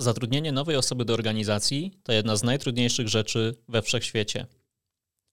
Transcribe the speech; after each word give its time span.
Zatrudnienie 0.00 0.52
nowej 0.52 0.76
osoby 0.76 1.04
do 1.04 1.14
organizacji 1.14 2.00
to 2.02 2.12
jedna 2.12 2.36
z 2.36 2.42
najtrudniejszych 2.42 3.08
rzeczy 3.08 3.54
we 3.68 3.82
wszechświecie. 3.82 4.46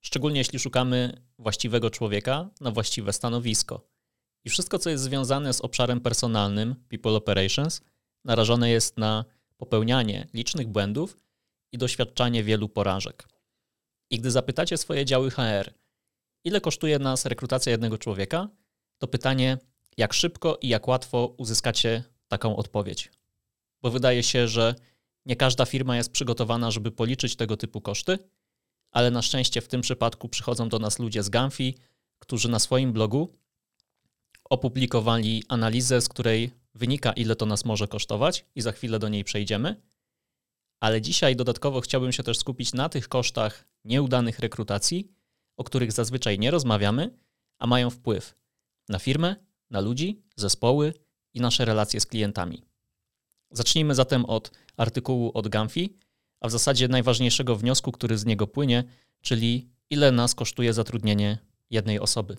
Szczególnie 0.02 0.38
jeśli 0.38 0.60
szukamy 0.60 1.22
właściwego 1.40 1.90
człowieka 1.90 2.50
na 2.62 2.72
właściwe 2.72 3.14
stanowisko. 3.14 3.88
I 4.46 4.50
wszystko, 4.50 4.80
co 4.80 4.90
jest 4.90 5.04
związane 5.04 5.54
z 5.54 5.62
obszarem 5.62 6.02
personalnym, 6.02 6.76
people 6.90 7.12
operations, 7.12 7.82
narażone 8.26 8.70
jest 8.70 8.98
na 8.98 9.26
popełnianie 9.58 10.28
licznych 10.34 10.68
błędów 10.68 11.18
i 11.72 11.78
doświadczanie 11.78 12.44
wielu 12.44 12.70
porażek. 12.70 13.28
I 14.10 14.20
gdy 14.20 14.32
zapytacie 14.32 14.78
swoje 14.78 15.06
działy 15.06 15.32
HR, 15.32 15.74
ile 16.44 16.62
kosztuje 16.62 17.00
nas 17.00 17.26
rekrutacja 17.26 17.72
jednego 17.72 17.98
człowieka, 17.98 18.50
to 18.98 19.08
pytanie, 19.08 19.58
jak 19.98 20.14
szybko 20.14 20.58
i 20.62 20.68
jak 20.68 20.88
łatwo 20.88 21.36
uzyskacie 21.38 22.04
taką 22.28 22.56
odpowiedź 22.56 23.12
bo 23.82 23.92
wydaje 23.92 24.24
się, 24.24 24.48
że 24.48 24.76
nie 25.26 25.36
każda 25.36 25.66
firma 25.66 25.98
jest 25.98 26.12
przygotowana, 26.12 26.72
żeby 26.72 26.92
policzyć 26.92 27.36
tego 27.36 27.58
typu 27.58 27.82
koszty, 27.82 28.20
ale 28.92 29.12
na 29.12 29.22
szczęście 29.22 29.62
w 29.62 29.68
tym 29.68 29.82
przypadku 29.82 30.30
przychodzą 30.30 30.70
do 30.70 30.80
nas 30.80 31.00
ludzie 31.00 31.24
z 31.24 31.30
Gamfi, 31.30 31.76
którzy 32.20 32.50
na 32.50 32.60
swoim 32.60 32.94
blogu 32.94 33.38
opublikowali 34.50 35.44
analizę, 35.48 36.02
z 36.02 36.10
której 36.10 36.52
wynika, 36.76 37.12
ile 37.12 37.36
to 37.36 37.46
nas 37.46 37.66
może 37.66 37.88
kosztować, 37.88 38.46
i 38.56 38.62
za 38.62 38.72
chwilę 38.72 39.00
do 39.00 39.10
niej 39.10 39.24
przejdziemy. 39.24 39.82
Ale 40.80 41.02
dzisiaj 41.02 41.36
dodatkowo 41.36 41.82
chciałbym 41.82 42.12
się 42.12 42.24
też 42.24 42.38
skupić 42.38 42.74
na 42.74 42.90
tych 42.90 43.08
kosztach 43.08 43.68
nieudanych 43.86 44.40
rekrutacji, 44.40 45.12
o 45.58 45.64
których 45.64 45.92
zazwyczaj 45.92 46.40
nie 46.40 46.52
rozmawiamy, 46.52 47.18
a 47.60 47.68
mają 47.68 47.90
wpływ 47.90 48.36
na 48.90 49.00
firmę, 49.00 49.36
na 49.70 49.80
ludzi, 49.80 50.22
zespoły 50.36 50.94
i 51.34 51.42
nasze 51.42 51.66
relacje 51.66 52.00
z 52.00 52.06
klientami. 52.06 52.67
Zacznijmy 53.52 53.96
zatem 53.96 54.26
od 54.26 54.52
artykułu 54.78 55.32
od 55.34 55.48
Gamfi, 55.48 55.98
a 56.40 56.48
w 56.48 56.52
zasadzie 56.52 56.88
najważniejszego 56.88 57.56
wniosku, 57.56 57.92
który 57.92 58.18
z 58.18 58.26
niego 58.26 58.48
płynie, 58.48 58.84
czyli 59.22 59.70
ile 59.90 60.12
nas 60.12 60.36
kosztuje 60.36 60.74
zatrudnienie 60.74 61.38
jednej 61.70 62.00
osoby. 62.00 62.38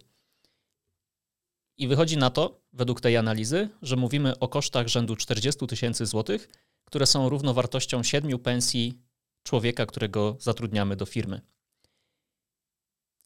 I 1.78 1.88
wychodzi 1.88 2.16
na 2.16 2.30
to, 2.30 2.60
według 2.72 3.00
tej 3.00 3.16
analizy, 3.16 3.68
że 3.82 3.96
mówimy 3.96 4.38
o 4.38 4.48
kosztach 4.48 4.88
rzędu 4.88 5.16
40 5.16 5.66
tysięcy 5.66 6.06
złotych, 6.06 6.48
które 6.84 7.06
są 7.06 7.28
równowartością 7.28 8.02
siedmiu 8.02 8.38
pensji 8.38 8.98
człowieka, 9.42 9.86
którego 9.86 10.36
zatrudniamy 10.40 10.96
do 10.96 11.06
firmy. 11.06 11.40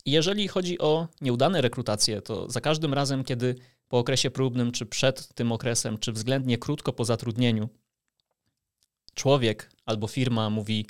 Jeżeli 0.07 0.49
chodzi 0.49 0.79
o 0.79 1.09
nieudane 1.21 1.61
rekrutacje, 1.61 2.23
to 2.23 2.51
za 2.51 2.61
każdym 2.61 2.95
razem, 2.95 3.25
kiedy 3.25 3.55
po 3.93 3.99
okresie 3.99 4.31
próbnym, 4.31 4.73
czy 4.73 4.87
przed 4.87 5.35
tym 5.35 5.53
okresem, 5.53 5.99
czy 5.99 6.13
względnie 6.13 6.59
krótko 6.59 6.93
po 6.93 7.05
zatrudnieniu, 7.05 7.69
człowiek 9.15 9.71
albo 9.85 10.07
firma 10.07 10.51
mówi, 10.51 10.87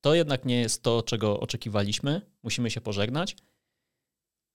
to 0.00 0.14
jednak 0.14 0.44
nie 0.44 0.60
jest 0.60 0.82
to, 0.82 1.02
czego 1.02 1.40
oczekiwaliśmy, 1.40 2.20
musimy 2.42 2.70
się 2.70 2.80
pożegnać, 2.80 3.36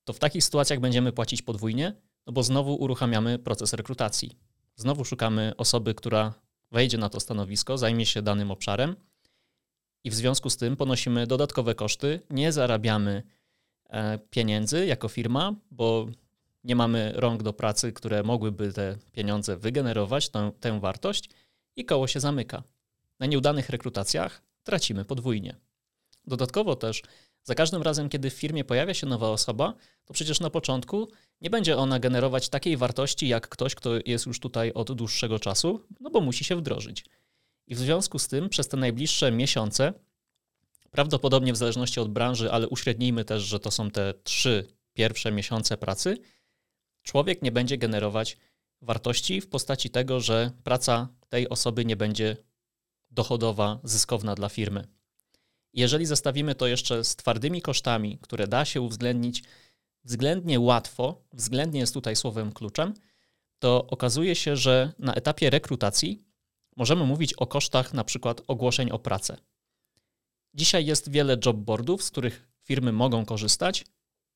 to 0.03 0.14
w 0.14 0.19
takich 0.19 0.44
sytuacjach 0.44 0.80
będziemy 0.80 1.12
płacić 1.12 1.42
podwójnie, 1.42 1.95
no 2.28 2.34
bo 2.34 2.44
znowu 2.44 2.75
uruchamiamy 2.75 3.39
proces 3.39 3.73
rekrutacji. 3.73 4.38
Znowu 4.75 5.06
szukamy 5.06 5.53
osoby, 5.58 5.95
która 5.95 6.34
wejdzie 6.72 6.97
na 6.97 7.09
to 7.09 7.19
stanowisko, 7.19 7.78
zajmie 7.78 8.06
się 8.06 8.22
danym 8.22 8.52
obszarem 8.52 8.95
i 10.03 10.09
w 10.09 10.16
związku 10.16 10.50
z 10.50 10.58
tym 10.58 10.78
ponosimy 10.78 11.28
dodatkowe 11.28 11.75
koszty, 11.75 12.19
nie 12.30 12.52
zarabiamy 12.52 13.23
e, 13.89 14.19
pieniędzy 14.19 14.86
jako 14.86 15.08
firma, 15.08 15.56
bo 15.72 16.08
nie 16.64 16.76
mamy 16.76 17.12
rąk 17.16 17.44
do 17.44 17.54
pracy, 17.54 17.94
które 17.94 18.23
mogłyby 18.23 18.73
te 18.73 18.98
pieniądze 19.12 19.58
wygenerować, 19.58 20.30
tę, 20.30 20.52
tę 20.59 20.80
wartość 20.80 21.30
i 21.76 21.86
koło 21.86 22.08
się 22.08 22.20
zamyka. 22.20 22.64
Na 23.20 23.26
nieudanych 23.26 23.70
rekrutacjach 23.70 24.42
tracimy 24.64 25.06
podwójnie. 25.06 25.56
Dodatkowo 26.28 26.76
też 26.76 27.02
za 27.44 27.56
każdym 27.56 27.81
razem, 27.81 28.09
kiedy 28.09 28.30
w 28.30 28.34
firmie 28.34 28.64
pojawia 28.64 28.94
się 28.94 29.08
nowa 29.08 29.30
osoba, 29.30 29.73
to 30.06 30.14
przecież 30.14 30.40
na 30.40 30.50
początku 30.50 31.08
nie 31.41 31.50
będzie 31.50 31.78
ona 31.78 32.00
generować 32.00 32.50
takiej 32.50 32.78
wartości 32.78 33.28
jak 33.28 33.50
ktoś, 33.50 33.75
kto 33.75 33.90
jest 34.06 34.25
już 34.25 34.40
tutaj 34.40 34.74
od 34.74 34.91
dłuższego 34.91 35.40
czasu, 35.40 35.81
no 36.00 36.09
bo 36.09 36.22
musi 36.22 36.44
się 36.44 36.56
wdrożyć. 36.56 37.06
I 37.68 37.75
w 37.75 37.80
związku 37.80 38.19
z 38.19 38.28
tym 38.28 38.50
przez 38.50 38.68
te 38.68 38.78
najbliższe 38.78 39.31
miesiące, 39.31 39.94
prawdopodobnie 40.91 41.53
w 41.53 41.57
zależności 41.57 42.00
od 42.00 42.12
branży, 42.12 42.52
ale 42.52 42.68
uśrednijmy 42.68 43.25
też, 43.25 43.44
że 43.44 43.59
to 43.59 43.72
są 43.72 43.91
te 43.91 44.13
trzy 44.24 44.68
pierwsze 44.94 45.31
miesiące 45.31 45.78
pracy, 45.78 46.18
człowiek 47.03 47.41
nie 47.41 47.51
będzie 47.51 47.78
generować 47.78 48.38
wartości 48.81 49.41
w 49.41 49.50
postaci 49.50 49.89
tego, 49.89 50.19
że 50.19 50.51
praca 50.63 51.07
tej 51.29 51.50
osoby 51.50 51.85
nie 51.85 51.95
będzie 51.95 52.38
dochodowa, 53.12 53.79
zyskowna 53.84 54.35
dla 54.35 54.50
firmy. 54.50 54.88
Jeżeli 55.73 56.06
zestawimy 56.06 56.56
to 56.56 56.67
jeszcze 56.67 57.03
z 57.03 57.16
twardymi 57.16 57.62
kosztami, 57.62 58.17
które 58.22 58.47
da 58.47 58.66
się 58.66 58.81
uwzględnić 58.81 59.44
względnie 60.03 60.59
łatwo, 60.59 61.22
względnie 61.34 61.79
jest 61.79 61.94
tutaj 61.94 62.16
słowem 62.16 62.51
kluczem, 62.51 62.94
to 63.59 63.88
okazuje 63.88 64.35
się, 64.35 64.56
że 64.56 64.94
na 65.00 65.13
etapie 65.13 65.50
rekrutacji 65.50 66.25
możemy 66.78 67.06
mówić 67.06 67.33
o 67.33 67.47
kosztach 67.47 67.94
na 67.94 68.03
przykład 68.03 68.41
ogłoszeń 68.47 68.91
o 68.91 69.00
pracę. 69.00 69.38
Dzisiaj 70.53 70.85
jest 70.85 71.12
wiele 71.12 71.38
jobboardów, 71.45 72.03
z 72.03 72.12
których 72.12 72.47
firmy 72.63 72.91
mogą 72.91 73.25
korzystać. 73.25 73.85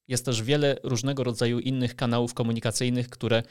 Jest 0.07 0.25
też 0.25 0.41
wiele 0.41 0.77
różnego 0.83 1.23
rodzaju 1.23 1.59
innych 1.59 1.95
kanałów 1.95 2.33
komunikacyjnych, 2.33 3.09
które 3.09 3.43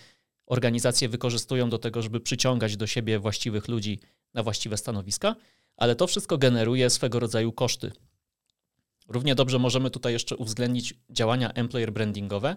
organizacje 0.46 1.08
wykorzystują 1.08 1.70
do 1.70 1.78
tego, 1.78 2.02
żeby 2.02 2.20
przyciągać 2.20 2.76
do 2.76 2.86
siebie 2.86 3.18
właściwych 3.18 3.68
ludzi 3.68 3.98
na 4.34 4.42
właściwe 4.42 4.76
stanowiska, 4.76 5.36
ale 5.76 5.96
to 5.96 6.06
wszystko 6.06 6.38
generuje 6.38 6.90
swego 6.90 7.20
rodzaju 7.20 7.52
koszty. 7.52 7.92
Równie 9.08 9.34
dobrze 9.34 9.58
możemy 9.58 9.90
tutaj 9.90 10.12
jeszcze 10.12 10.36
uwzględnić 10.36 10.94
działania 11.10 11.52
employer 11.52 11.92
brandingowe, 11.92 12.56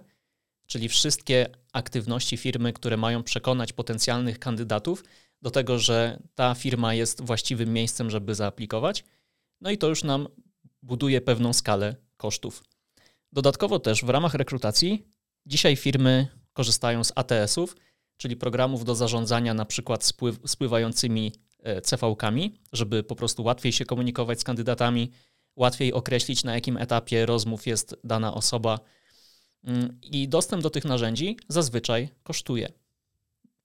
czyli 0.68 0.90
wszystkie 0.90 1.50
aktywności 1.74 2.38
firmy, 2.38 2.74
które 2.74 2.98
mają 2.98 3.24
przekonać 3.24 3.74
potencjalnych 3.74 4.40
kandydatów 4.40 5.04
do 5.42 5.52
tego, 5.52 5.80
że 5.80 6.20
ta 6.36 6.56
firma 6.56 6.94
jest 6.94 7.22
właściwym 7.22 7.74
miejscem, 7.74 8.10
żeby 8.10 8.36
zaaplikować. 8.36 9.04
No 9.62 9.72
i 9.72 9.78
to 9.78 9.88
już 9.88 10.04
nam 10.04 10.28
buduje 10.84 11.22
pewną 11.22 11.54
skalę 11.54 11.96
kosztów. 12.18 12.64
Dodatkowo 13.34 13.80
też 13.80 14.06
w 14.06 14.10
ramach 14.10 14.34
rekrutacji 14.34 15.08
dzisiaj 15.46 15.76
firmy 15.76 16.28
korzystają 16.54 17.04
z 17.04 17.12
ATS-ów, 17.16 17.76
czyli 18.18 18.36
programów 18.36 18.86
do 18.86 18.96
zarządzania 18.96 19.54
na 19.54 19.66
przykład 19.66 20.04
spływ, 20.04 20.40
spływającymi 20.46 21.34
e, 21.64 21.82
CV-kami, 21.82 22.60
żeby 22.74 23.04
po 23.04 23.16
prostu 23.16 23.44
łatwiej 23.44 23.72
się 23.72 23.86
komunikować 23.86 24.40
z 24.40 24.44
kandydatami, 24.44 25.12
łatwiej 25.56 25.94
określić 25.94 26.44
na 26.44 26.56
jakim 26.56 26.78
etapie 26.78 27.26
rozmów 27.26 27.68
jest 27.68 27.96
dana 28.04 28.34
osoba. 28.34 28.80
Mm, 29.64 30.00
I 30.04 30.30
dostęp 30.30 30.64
do 30.64 30.70
tych 30.70 30.86
narzędzi 30.86 31.38
zazwyczaj 31.50 32.10
kosztuje. 32.24 32.72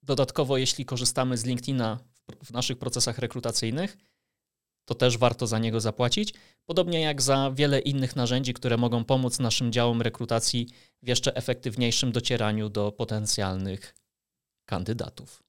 Dodatkowo, 0.02 0.56
jeśli 0.56 0.84
korzystamy 0.84 1.36
z 1.36 1.44
LinkedIna 1.44 1.98
w 2.44 2.50
naszych 2.50 2.78
procesach 2.78 3.18
rekrutacyjnych, 3.18 3.96
to 4.84 4.94
też 4.94 5.18
warto 5.18 5.46
za 5.46 5.58
niego 5.58 5.80
zapłacić. 5.80 6.34
Podobnie 6.66 7.00
jak 7.00 7.22
za 7.22 7.50
wiele 7.50 7.80
innych 7.80 8.16
narzędzi, 8.16 8.54
które 8.54 8.76
mogą 8.76 9.04
pomóc 9.04 9.38
naszym 9.38 9.72
działom 9.72 10.02
rekrutacji 10.02 10.68
w 11.02 11.08
jeszcze 11.08 11.36
efektywniejszym 11.36 12.12
docieraniu 12.12 12.68
do 12.68 12.92
potencjalnych 12.92 13.94
kandydatów. 14.64 15.42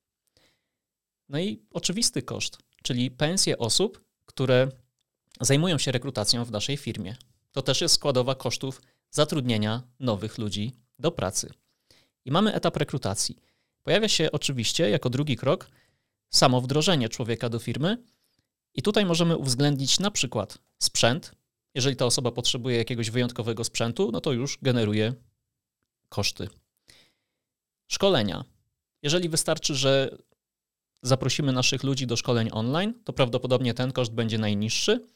No 1.30 1.40
i 1.40 1.66
oczywisty 1.72 2.22
koszt, 2.22 2.58
czyli 2.84 3.12
pensje 3.12 3.58
osób, 3.58 4.04
które 4.26 4.68
zajmują 5.42 5.78
się 5.78 5.92
rekrutacją 5.92 6.46
w 6.46 6.52
naszej 6.52 6.78
firmie. 6.78 7.16
To 7.52 7.62
też 7.62 7.82
jest 7.82 7.96
składowa 7.96 8.36
kosztów 8.36 8.82
zatrudnienia 9.10 9.84
nowych 10.00 10.38
ludzi 10.38 10.74
do 11.00 11.12
pracy. 11.12 11.50
I 12.26 12.32
mamy 12.32 12.54
etap 12.54 12.78
rekrutacji. 12.78 13.38
Pojawia 13.84 14.10
się 14.10 14.32
oczywiście 14.32 14.90
jako 14.90 15.10
drugi 15.10 15.38
krok 15.38 15.70
samo 16.30 16.62
wdrożenie 16.62 17.10
człowieka 17.10 17.50
do 17.50 17.60
firmy, 17.60 17.98
i 18.76 18.82
tutaj 18.82 19.06
możemy 19.06 19.38
uwzględnić 19.38 20.00
na 20.00 20.12
przykład 20.12 20.58
sprzęt. 20.80 21.32
Jeżeli 21.76 21.96
ta 21.96 22.06
osoba 22.06 22.32
potrzebuje 22.32 22.78
jakiegoś 22.78 23.10
wyjątkowego 23.10 23.64
sprzętu, 23.64 24.10
no 24.12 24.22
to 24.22 24.32
już 24.32 24.58
generuje 24.62 25.14
koszty. 26.10 26.50
Szkolenia. 27.88 28.44
Jeżeli 29.04 29.30
wystarczy, 29.30 29.76
że 29.76 30.18
zaprosimy 31.02 31.52
naszych 31.52 31.84
ludzi 31.84 32.08
do 32.08 32.16
szkoleń 32.16 32.50
online, 32.52 32.94
to 33.04 33.14
prawdopodobnie 33.14 33.74
ten 33.74 33.92
koszt 33.92 34.12
będzie 34.12 34.38
najniższy, 34.38 35.08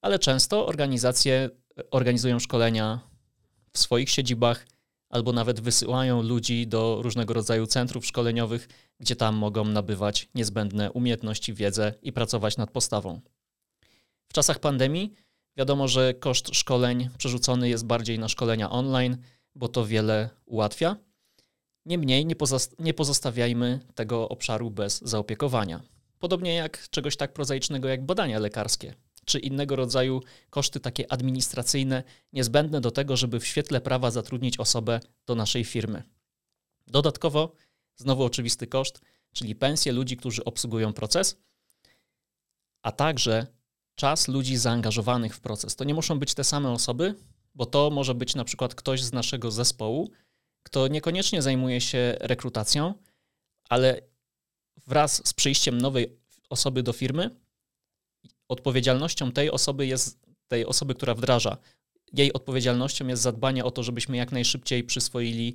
ale 0.00 0.18
często 0.18 0.66
organizacje 0.66 1.50
organizują 1.90 2.38
szkolenia 2.38 3.00
w 3.72 3.78
swoich 3.78 4.10
siedzibach 4.10 4.66
albo 5.08 5.32
nawet 5.32 5.60
wysyłają 5.60 6.22
ludzi 6.22 6.66
do 6.66 6.98
różnego 7.02 7.34
rodzaju 7.34 7.66
centrów 7.66 8.06
szkoleniowych, 8.06 8.68
gdzie 9.00 9.16
tam 9.16 9.34
mogą 9.36 9.64
nabywać 9.64 10.28
niezbędne 10.34 10.92
umiejętności, 10.92 11.54
wiedzę 11.54 11.94
i 12.02 12.12
pracować 12.12 12.56
nad 12.56 12.70
postawą. 12.70 13.20
W 14.28 14.32
czasach 14.32 14.58
pandemii 14.58 15.14
wiadomo, 15.56 15.88
że 15.88 16.14
koszt 16.14 16.54
szkoleń 16.54 17.08
przerzucony 17.18 17.68
jest 17.68 17.86
bardziej 17.86 18.18
na 18.18 18.28
szkolenia 18.28 18.70
online, 18.70 19.16
bo 19.54 19.68
to 19.68 19.86
wiele 19.86 20.30
ułatwia. 20.46 20.96
Niemniej 21.86 22.26
nie, 22.26 22.34
nie 22.78 22.94
pozostawiajmy 22.94 23.80
tego 23.94 24.28
obszaru 24.28 24.70
bez 24.70 25.00
zaopiekowania. 25.02 25.80
Podobnie 26.18 26.54
jak 26.54 26.88
czegoś 26.90 27.16
tak 27.16 27.32
prozaicznego 27.32 27.88
jak 27.88 28.06
badania 28.06 28.38
lekarskie, 28.38 28.94
czy 29.24 29.38
innego 29.38 29.76
rodzaju 29.76 30.20
koszty 30.50 30.80
takie 30.80 31.12
administracyjne, 31.12 32.02
niezbędne 32.32 32.80
do 32.80 32.90
tego, 32.90 33.16
żeby 33.16 33.40
w 33.40 33.46
świetle 33.46 33.80
prawa 33.80 34.10
zatrudnić 34.10 34.58
osobę 34.58 35.00
do 35.26 35.34
naszej 35.34 35.64
firmy. 35.64 36.02
Dodatkowo, 36.86 37.52
znowu 38.00 38.24
oczywisty 38.24 38.66
koszt, 38.66 39.00
czyli 39.32 39.54
pensje 39.54 39.92
ludzi, 39.92 40.16
którzy 40.16 40.44
obsługują 40.44 40.92
proces, 40.92 41.36
a 42.82 42.92
także 42.92 43.46
czas 43.94 44.28
ludzi 44.28 44.56
zaangażowanych 44.56 45.36
w 45.36 45.40
proces. 45.40 45.76
To 45.76 45.84
nie 45.84 45.94
muszą 45.94 46.18
być 46.18 46.34
te 46.34 46.44
same 46.44 46.70
osoby, 46.70 47.14
bo 47.54 47.66
to 47.66 47.90
może 47.90 48.14
być 48.14 48.34
na 48.34 48.44
przykład 48.44 48.74
ktoś 48.74 49.02
z 49.02 49.12
naszego 49.12 49.50
zespołu, 49.50 50.10
kto 50.62 50.88
niekoniecznie 50.88 51.42
zajmuje 51.42 51.80
się 51.80 52.16
rekrutacją, 52.20 52.94
ale 53.68 54.00
wraz 54.86 55.28
z 55.28 55.34
przyjściem 55.34 55.80
nowej 55.80 56.18
osoby 56.50 56.82
do 56.82 56.92
firmy, 56.92 57.40
odpowiedzialnością 58.48 59.32
tej 59.32 59.50
osoby 59.50 59.86
jest 59.86 60.20
tej 60.48 60.66
osoby, 60.66 60.94
która 60.94 61.14
wdraża. 61.14 61.56
Jej 62.12 62.32
odpowiedzialnością 62.32 63.06
jest 63.06 63.22
zadbanie 63.22 63.64
o 63.64 63.70
to, 63.70 63.82
żebyśmy 63.82 64.16
jak 64.16 64.32
najszybciej 64.32 64.84
przyswoili 64.84 65.54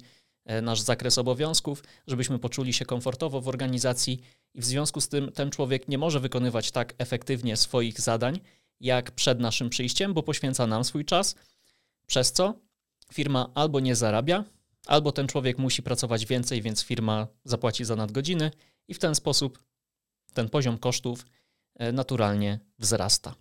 nasz 0.61 0.81
zakres 0.81 1.17
obowiązków, 1.17 1.83
żebyśmy 2.07 2.39
poczuli 2.39 2.73
się 2.73 2.85
komfortowo 2.85 3.41
w 3.41 3.47
organizacji 3.47 4.21
i 4.53 4.61
w 4.61 4.65
związku 4.65 5.01
z 5.01 5.07
tym 5.07 5.31
ten 5.31 5.51
człowiek 5.51 5.87
nie 5.87 5.97
może 5.97 6.19
wykonywać 6.19 6.71
tak 6.71 6.93
efektywnie 6.97 7.57
swoich 7.57 8.01
zadań 8.01 8.39
jak 8.79 9.11
przed 9.11 9.39
naszym 9.39 9.69
przyjściem, 9.69 10.13
bo 10.13 10.23
poświęca 10.23 10.67
nam 10.67 10.83
swój 10.83 11.05
czas, 11.05 11.35
przez 12.07 12.31
co 12.31 12.53
firma 13.13 13.49
albo 13.55 13.79
nie 13.79 13.95
zarabia, 13.95 14.43
albo 14.85 15.11
ten 15.11 15.27
człowiek 15.27 15.57
musi 15.57 15.83
pracować 15.83 16.25
więcej, 16.25 16.61
więc 16.61 16.83
firma 16.83 17.27
zapłaci 17.43 17.85
za 17.85 17.95
nadgodziny 17.95 18.51
i 18.87 18.93
w 18.93 18.99
ten 18.99 19.15
sposób 19.15 19.63
ten 20.33 20.49
poziom 20.49 20.77
kosztów 20.77 21.25
e, 21.75 21.91
naturalnie 21.91 22.59
wzrasta. 22.79 23.35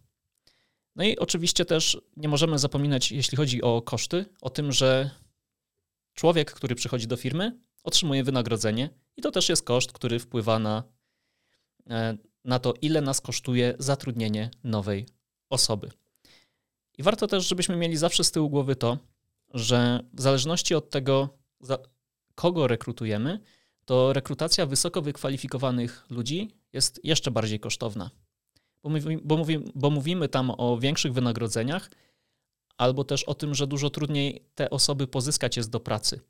No 0.96 1.04
i 1.04 1.18
oczywiście 1.18 1.64
też 1.64 2.00
nie 2.16 2.28
możemy 2.28 2.58
zapominać, 2.58 3.12
jeśli 3.12 3.36
chodzi 3.36 3.62
o 3.62 3.82
koszty, 3.82 4.24
o 4.40 4.50
tym, 4.50 4.72
że 4.72 5.10
człowiek, 6.14 6.52
który 6.52 6.74
przychodzi 6.74 7.06
do 7.06 7.16
firmy, 7.16 7.58
otrzymuje 7.82 8.24
wynagrodzenie 8.24 8.90
i 9.16 9.22
to 9.22 9.30
też 9.30 9.48
jest 9.48 9.64
koszt, 9.64 9.92
który 9.92 10.18
wpływa 10.18 10.58
na, 10.58 10.82
e, 11.90 12.16
na 12.44 12.58
to, 12.58 12.74
ile 12.82 13.00
nas 13.00 13.20
kosztuje 13.20 13.74
zatrudnienie 13.78 14.50
nowej 14.64 15.06
osoby. 15.50 15.90
I 16.98 17.02
warto 17.02 17.26
też, 17.26 17.48
żebyśmy 17.48 17.76
mieli 17.76 17.96
zawsze 17.96 18.24
z 18.24 18.30
tyłu 18.30 18.50
głowy 18.50 18.76
to, 18.76 18.98
że 19.54 20.04
w 20.12 20.20
zależności 20.20 20.74
od 20.74 20.90
tego, 20.90 21.38
kogo 22.34 22.66
rekrutujemy, 22.66 23.40
to 23.84 24.12
rekrutacja 24.12 24.66
wysoko 24.66 25.02
wykwalifikowanych 25.02 26.06
ludzi 26.10 26.50
jest 26.72 27.00
jeszcze 27.04 27.30
bardziej 27.30 27.60
kosztowna. 27.60 28.10
Bo, 29.22 29.44
bo 29.74 29.90
mówimy 29.90 30.28
tam 30.28 30.52
o 30.58 30.78
większych 30.78 31.12
wynagrodzeniach, 31.12 31.90
albo 32.76 33.04
też 33.04 33.24
o 33.24 33.34
tym, 33.34 33.54
że 33.54 33.66
dużo 33.66 33.90
trudniej 33.90 34.44
te 34.54 34.70
osoby 34.70 35.06
pozyskać 35.06 35.56
jest 35.56 35.70
do 35.70 35.80
pracy, 35.80 36.20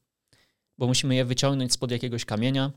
bo 0.79 0.87
musimy 0.87 1.15
je 1.15 1.25
wyciągnąć 1.25 1.73
spod 1.73 1.91
jakiegoś 1.91 2.25
kamienia, 2.25 2.73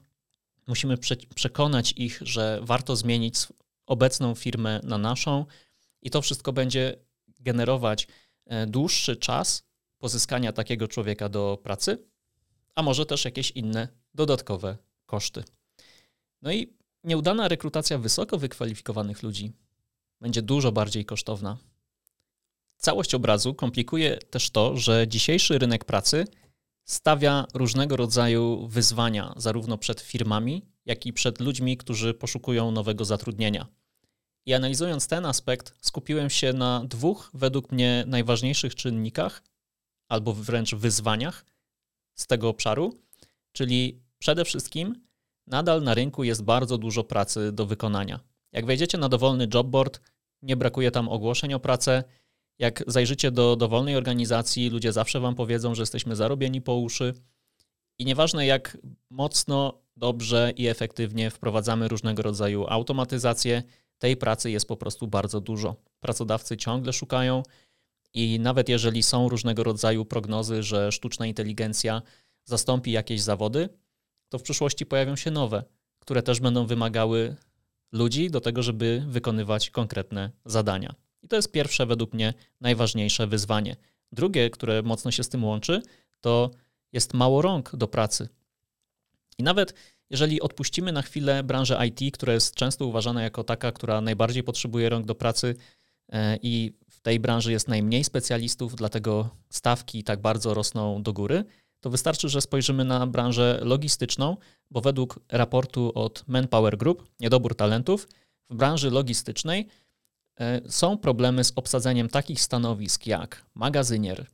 musimy 0.67 0.97
prze, 0.97 1.15
przekonać 1.35 1.93
ich, 1.97 2.19
że 2.21 2.59
warto 2.61 2.95
zmienić 2.95 3.35
obecną 3.85 4.35
firmę 4.35 4.79
na 4.83 4.97
naszą, 4.97 5.45
i 6.01 6.09
to 6.09 6.21
wszystko 6.21 6.53
będzie 6.53 6.95
generować 7.39 8.07
e, 8.45 8.67
dłuższy 8.67 9.15
czas 9.15 9.63
pozyskania 9.97 10.53
takiego 10.53 10.87
człowieka 10.87 11.29
do 11.29 11.59
pracy, 11.63 12.07
a 12.75 12.83
może 12.83 13.05
też 13.05 13.25
jakieś 13.25 13.51
inne 13.51 13.87
dodatkowe 14.13 14.77
koszty. 15.05 15.43
No 16.41 16.51
i 16.51 16.73
nieudana 17.03 17.47
rekrutacja 17.47 17.97
wysoko 17.97 18.37
wykwalifikowanych 18.37 19.23
ludzi 19.23 19.51
będzie 20.21 20.41
dużo 20.41 20.71
bardziej 20.71 21.05
kosztowna. 21.05 21.57
Całość 22.77 23.15
obrazu 23.15 23.53
komplikuje 23.53 24.17
też 24.17 24.49
to, 24.49 24.77
że 24.77 25.07
dzisiejszy 25.07 25.57
rynek 25.57 25.85
pracy 25.85 26.25
stawia 26.83 27.45
różnego 27.53 27.95
rodzaju 27.95 28.67
wyzwania, 28.67 29.33
zarówno 29.37 29.77
przed 29.77 30.01
firmami, 30.01 30.65
jak 30.85 31.05
i 31.05 31.13
przed 31.13 31.39
ludźmi, 31.39 31.77
którzy 31.77 32.13
poszukują 32.13 32.71
nowego 32.71 33.05
zatrudnienia. 33.05 33.67
I 34.45 34.53
analizując 34.53 35.07
ten 35.07 35.25
aspekt, 35.25 35.73
skupiłem 35.81 36.29
się 36.29 36.53
na 36.53 36.85
dwóch, 36.85 37.31
według 37.33 37.71
mnie, 37.71 38.03
najważniejszych 38.07 38.75
czynnikach, 38.75 39.43
albo 40.09 40.33
wręcz 40.33 40.75
wyzwaniach 40.75 41.45
z 42.13 42.27
tego 42.27 42.49
obszaru, 42.49 42.99
czyli 43.51 44.01
przede 44.19 44.45
wszystkim 44.45 45.07
nadal 45.47 45.83
na 45.83 45.93
rynku 45.93 46.23
jest 46.23 46.43
bardzo 46.43 46.77
dużo 46.77 47.03
pracy 47.03 47.51
do 47.51 47.65
wykonania. 47.65 48.19
Jak 48.51 48.65
wejdziecie 48.65 48.97
na 48.97 49.09
dowolny 49.09 49.47
jobboard, 49.53 49.99
nie 50.41 50.55
brakuje 50.55 50.91
tam 50.91 51.09
ogłoszeń 51.09 51.53
o 51.53 51.59
pracę. 51.59 52.03
Jak 52.59 52.83
zajrzycie 52.87 53.31
do 53.31 53.55
dowolnej 53.55 53.95
organizacji, 53.95 54.69
ludzie 54.69 54.91
zawsze 54.93 55.19
wam 55.19 55.35
powiedzą, 55.35 55.75
że 55.75 55.81
jesteśmy 55.81 56.15
zarobieni 56.15 56.61
po 56.61 56.75
uszy. 56.75 57.13
I 57.99 58.05
nieważne 58.05 58.45
jak 58.45 58.77
mocno, 59.09 59.81
dobrze 59.95 60.51
i 60.55 60.67
efektywnie 60.67 61.29
wprowadzamy 61.29 61.87
różnego 61.87 62.21
rodzaju 62.21 62.65
automatyzację, 62.69 63.63
tej 63.97 64.17
pracy 64.17 64.51
jest 64.51 64.67
po 64.67 64.77
prostu 64.77 65.07
bardzo 65.07 65.41
dużo. 65.41 65.75
Pracodawcy 65.99 66.57
ciągle 66.57 66.93
szukają 66.93 67.43
i 68.13 68.39
nawet 68.39 68.69
jeżeli 68.69 69.03
są 69.03 69.29
różnego 69.29 69.63
rodzaju 69.63 70.05
prognozy, 70.05 70.63
że 70.63 70.91
sztuczna 70.91 71.25
inteligencja 71.25 72.01
zastąpi 72.43 72.91
jakieś 72.91 73.21
zawody, 73.21 73.69
to 74.29 74.39
w 74.39 74.43
przyszłości 74.43 74.85
pojawią 74.85 75.15
się 75.15 75.31
nowe, 75.31 75.63
które 75.99 76.23
też 76.23 76.39
będą 76.39 76.65
wymagały 76.65 77.35
ludzi 77.91 78.29
do 78.29 78.41
tego, 78.41 78.63
żeby 78.63 79.05
wykonywać 79.07 79.69
konkretne 79.69 80.31
zadania. 80.45 80.95
I 81.23 81.27
to 81.27 81.35
jest 81.35 81.51
pierwsze, 81.51 81.85
według 81.85 82.13
mnie, 82.13 82.33
najważniejsze 82.61 83.27
wyzwanie. 83.27 83.75
Drugie, 84.11 84.49
które 84.49 84.81
mocno 84.81 85.11
się 85.11 85.23
z 85.23 85.29
tym 85.29 85.43
łączy, 85.43 85.81
to 86.21 86.51
jest 86.93 87.13
mało 87.13 87.41
rąk 87.41 87.75
do 87.75 87.87
pracy. 87.87 88.29
I 89.37 89.43
nawet 89.43 89.73
jeżeli 90.09 90.41
odpuścimy 90.41 90.91
na 90.91 91.01
chwilę 91.01 91.43
branżę 91.43 91.87
IT, 91.87 92.13
która 92.13 92.33
jest 92.33 92.55
często 92.55 92.85
uważana 92.85 93.23
jako 93.23 93.43
taka, 93.43 93.71
która 93.71 94.01
najbardziej 94.01 94.43
potrzebuje 94.43 94.89
rąk 94.89 95.05
do 95.05 95.15
pracy 95.15 95.55
e, 96.09 96.37
i 96.41 96.73
w 96.89 97.01
tej 97.01 97.19
branży 97.19 97.51
jest 97.51 97.67
najmniej 97.67 98.03
specjalistów, 98.03 98.75
dlatego 98.75 99.29
stawki 99.49 100.03
tak 100.03 100.21
bardzo 100.21 100.53
rosną 100.53 101.03
do 101.03 101.13
góry, 101.13 101.43
to 101.79 101.89
wystarczy, 101.89 102.29
że 102.29 102.41
spojrzymy 102.41 102.85
na 102.85 103.07
branżę 103.07 103.59
logistyczną, 103.63 104.37
bo 104.71 104.81
według 104.81 105.19
raportu 105.29 105.91
od 105.95 106.23
Manpower 106.27 106.77
Group, 106.77 107.09
niedobór 107.19 107.55
talentów, 107.55 108.07
w 108.49 108.55
branży 108.55 108.91
logistycznej 108.91 109.67
są 110.67 110.97
problemy 110.97 111.43
z 111.43 111.53
obsadzeniem 111.55 112.09
takich 112.09 112.41
stanowisk 112.41 113.07
jak 113.07 113.45
magazynier, 113.55 114.25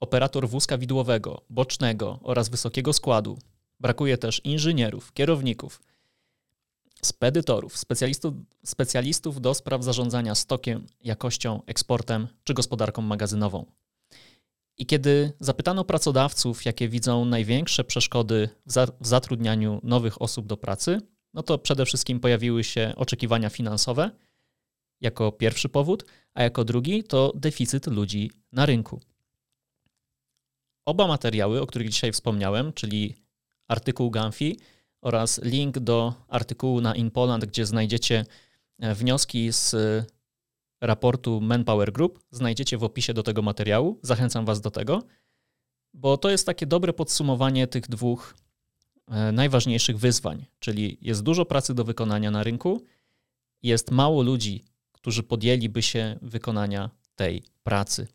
operator 0.00 0.48
wózka 0.48 0.78
widłowego, 0.78 1.42
bocznego 1.50 2.18
oraz 2.22 2.48
wysokiego 2.48 2.92
składu, 2.92 3.38
Brakuje 3.80 4.18
też 4.18 4.40
inżynierów, 4.44 5.12
kierowników, 5.12 5.82
spedytorów, 7.02 7.78
specjalistów, 7.78 8.34
specjalistów 8.64 9.40
do 9.40 9.54
spraw 9.54 9.84
zarządzania 9.84 10.34
stokiem, 10.34 10.86
jakością, 11.04 11.62
eksportem 11.66 12.28
czy 12.44 12.54
gospodarką 12.54 13.02
magazynową. 13.02 13.66
I 14.78 14.86
kiedy 14.86 15.32
zapytano 15.40 15.84
pracodawców, 15.84 16.64
jakie 16.64 16.88
widzą 16.88 17.24
największe 17.24 17.84
przeszkody 17.84 18.48
w 19.00 19.06
zatrudnianiu 19.06 19.80
nowych 19.82 20.22
osób 20.22 20.46
do 20.46 20.56
pracy, 20.56 21.00
no 21.34 21.42
to 21.42 21.58
przede 21.58 21.86
wszystkim 21.86 22.20
pojawiły 22.20 22.64
się 22.64 22.92
oczekiwania 22.96 23.50
finansowe 23.50 24.10
jako 25.00 25.32
pierwszy 25.32 25.68
powód, 25.68 26.04
a 26.34 26.42
jako 26.42 26.64
drugi 26.64 27.04
to 27.04 27.32
deficyt 27.34 27.86
ludzi 27.86 28.30
na 28.52 28.66
rynku. 28.66 29.00
Oba 30.84 31.06
materiały, 31.06 31.60
o 31.60 31.66
których 31.66 31.88
dzisiaj 31.88 32.12
wspomniałem, 32.12 32.72
czyli 32.72 33.16
artykuł 33.68 34.10
Gamfi 34.10 34.58
oraz 35.00 35.40
link 35.42 35.78
do 35.78 36.14
artykułu 36.28 36.80
na 36.80 36.94
InPoland, 36.94 37.44
gdzie 37.44 37.66
znajdziecie 37.66 38.24
e, 38.78 38.94
wnioski 38.94 39.52
z 39.52 39.74
e, 39.74 40.04
raportu 40.80 41.40
Manpower 41.40 41.92
Group. 41.92 42.20
Znajdziecie 42.30 42.78
w 42.78 42.84
opisie 42.84 43.14
do 43.14 43.22
tego 43.22 43.42
materiału. 43.42 43.98
Zachęcam 44.02 44.44
Was 44.44 44.60
do 44.60 44.70
tego, 44.70 45.02
bo 45.94 46.16
to 46.16 46.30
jest 46.30 46.46
takie 46.46 46.66
dobre 46.66 46.92
podsumowanie 46.92 47.66
tych 47.66 47.88
dwóch 47.88 48.34
e, 49.08 49.32
najważniejszych 49.32 49.98
wyzwań, 49.98 50.46
czyli 50.58 50.98
jest 51.00 51.22
dużo 51.22 51.44
pracy 51.44 51.74
do 51.74 51.84
wykonania 51.84 52.30
na 52.30 52.42
rynku, 52.42 52.82
jest 53.62 53.90
mało 53.90 54.22
ludzi, 54.22 54.64
którzy 55.00 55.22
podjęliby 55.22 55.82
się 55.82 56.18
wykonania 56.22 56.90
tej 57.14 57.42
pracy. 57.62 58.08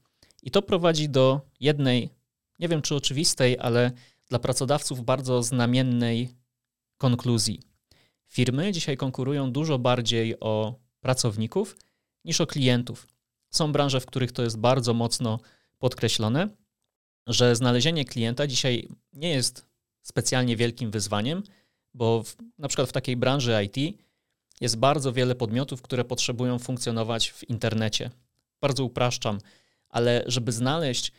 I 0.44 0.52
to 0.52 0.62
prowadzi 0.62 1.10
do 1.10 1.42
jednej, 1.60 2.10
nie 2.60 2.68
wiem 2.68 2.82
czy 2.82 2.96
oczywistej, 2.96 3.58
ale 3.60 3.92
dla 4.30 4.40
pracodawców 4.40 5.06
bardzo 5.06 5.44
znamiennej 5.44 6.30
konkluzji. 6.98 7.60
Firmy 8.28 8.72
dzisiaj 8.72 8.98
konkurują 8.98 9.52
dużo 9.52 9.80
bardziej 9.80 10.40
o 10.40 10.76
pracowników 11.00 11.78
niż 12.26 12.42
o 12.42 12.48
klientów. 12.48 13.08
Są 13.50 13.72
branże, 13.72 14.00
w 14.00 14.06
których 14.06 14.32
to 14.32 14.44
jest 14.44 14.58
bardzo 14.58 14.94
mocno 14.94 15.40
podkreślone, 15.78 16.50
że 17.28 17.56
znalezienie 17.56 18.06
klienta 18.06 18.48
dzisiaj 18.48 18.88
nie 19.14 19.30
jest 19.30 19.66
specjalnie 20.02 20.56
wielkim 20.56 20.92
wyzwaniem, 20.92 21.44
bo 21.94 22.24
w, 22.24 22.36
na 22.58 22.68
przykład 22.68 22.90
w 22.90 22.94
takiej 22.94 23.18
branży 23.18 23.54
IT 23.64 23.98
jest 24.62 24.78
bardzo 24.78 25.14
wiele 25.14 25.36
podmiotów, 25.36 25.82
które 25.82 26.06
potrzebują 26.06 26.60
funkcjonować 26.60 27.32
w 27.32 27.50
internecie. 27.50 28.12
Bardzo 28.62 28.84
upraszczam, 28.84 29.40
ale 29.90 30.24
żeby 30.28 30.52
znaleźć 30.52 31.12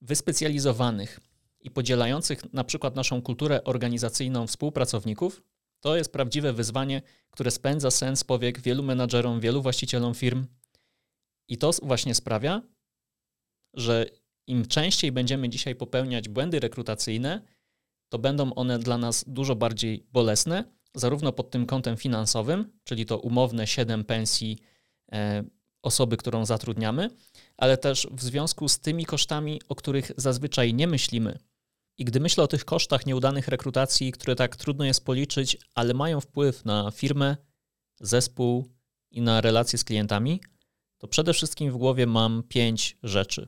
wyspecjalizowanych 0.00 1.20
i 1.60 1.70
podzielających 1.70 2.52
na 2.52 2.64
przykład 2.64 2.96
naszą 2.96 3.22
kulturę 3.22 3.64
organizacyjną 3.64 4.46
współpracowników, 4.46 5.42
to 5.80 5.96
jest 5.96 6.12
prawdziwe 6.12 6.52
wyzwanie, 6.52 7.02
które 7.30 7.50
spędza 7.50 7.90
sens 7.90 8.24
powiek 8.24 8.60
wielu 8.60 8.82
menadżerom, 8.82 9.40
wielu 9.40 9.62
właścicielom 9.62 10.14
firm. 10.14 10.46
I 11.48 11.58
to 11.58 11.70
właśnie 11.82 12.14
sprawia, 12.14 12.62
że 13.74 14.06
im 14.46 14.66
częściej 14.66 15.12
będziemy 15.12 15.48
dzisiaj 15.48 15.74
popełniać 15.74 16.28
błędy 16.28 16.60
rekrutacyjne, 16.60 17.42
to 18.08 18.18
będą 18.18 18.54
one 18.54 18.78
dla 18.78 18.98
nas 18.98 19.24
dużo 19.26 19.56
bardziej 19.56 20.06
bolesne, 20.12 20.64
zarówno 20.94 21.32
pod 21.32 21.50
tym 21.50 21.66
kątem 21.66 21.96
finansowym, 21.96 22.72
czyli 22.84 23.06
to 23.06 23.18
umowne 23.18 23.66
7 23.66 24.04
pensji 24.04 24.58
e, 25.12 25.44
osoby, 25.82 26.16
którą 26.16 26.44
zatrudniamy, 26.44 27.10
ale 27.56 27.76
też 27.76 28.08
w 28.10 28.22
związku 28.22 28.68
z 28.68 28.80
tymi 28.80 29.04
kosztami, 29.04 29.60
o 29.68 29.74
których 29.74 30.12
zazwyczaj 30.16 30.74
nie 30.74 30.86
myślimy. 30.86 31.38
I 31.98 32.04
gdy 32.04 32.20
myślę 32.20 32.44
o 32.44 32.48
tych 32.48 32.64
kosztach 32.64 33.06
nieudanych 33.06 33.48
rekrutacji, 33.48 34.12
które 34.12 34.36
tak 34.36 34.56
trudno 34.56 34.84
jest 34.84 35.04
policzyć, 35.04 35.56
ale 35.74 35.94
mają 35.94 36.20
wpływ 36.20 36.64
na 36.64 36.90
firmę, 36.90 37.36
zespół 38.00 38.68
i 39.10 39.22
na 39.22 39.40
relacje 39.40 39.78
z 39.78 39.84
klientami, 39.84 40.40
to 40.98 41.08
przede 41.08 41.34
wszystkim 41.34 41.70
w 41.70 41.76
głowie 41.76 42.06
mam 42.06 42.42
pięć 42.42 42.98
rzeczy. 43.02 43.46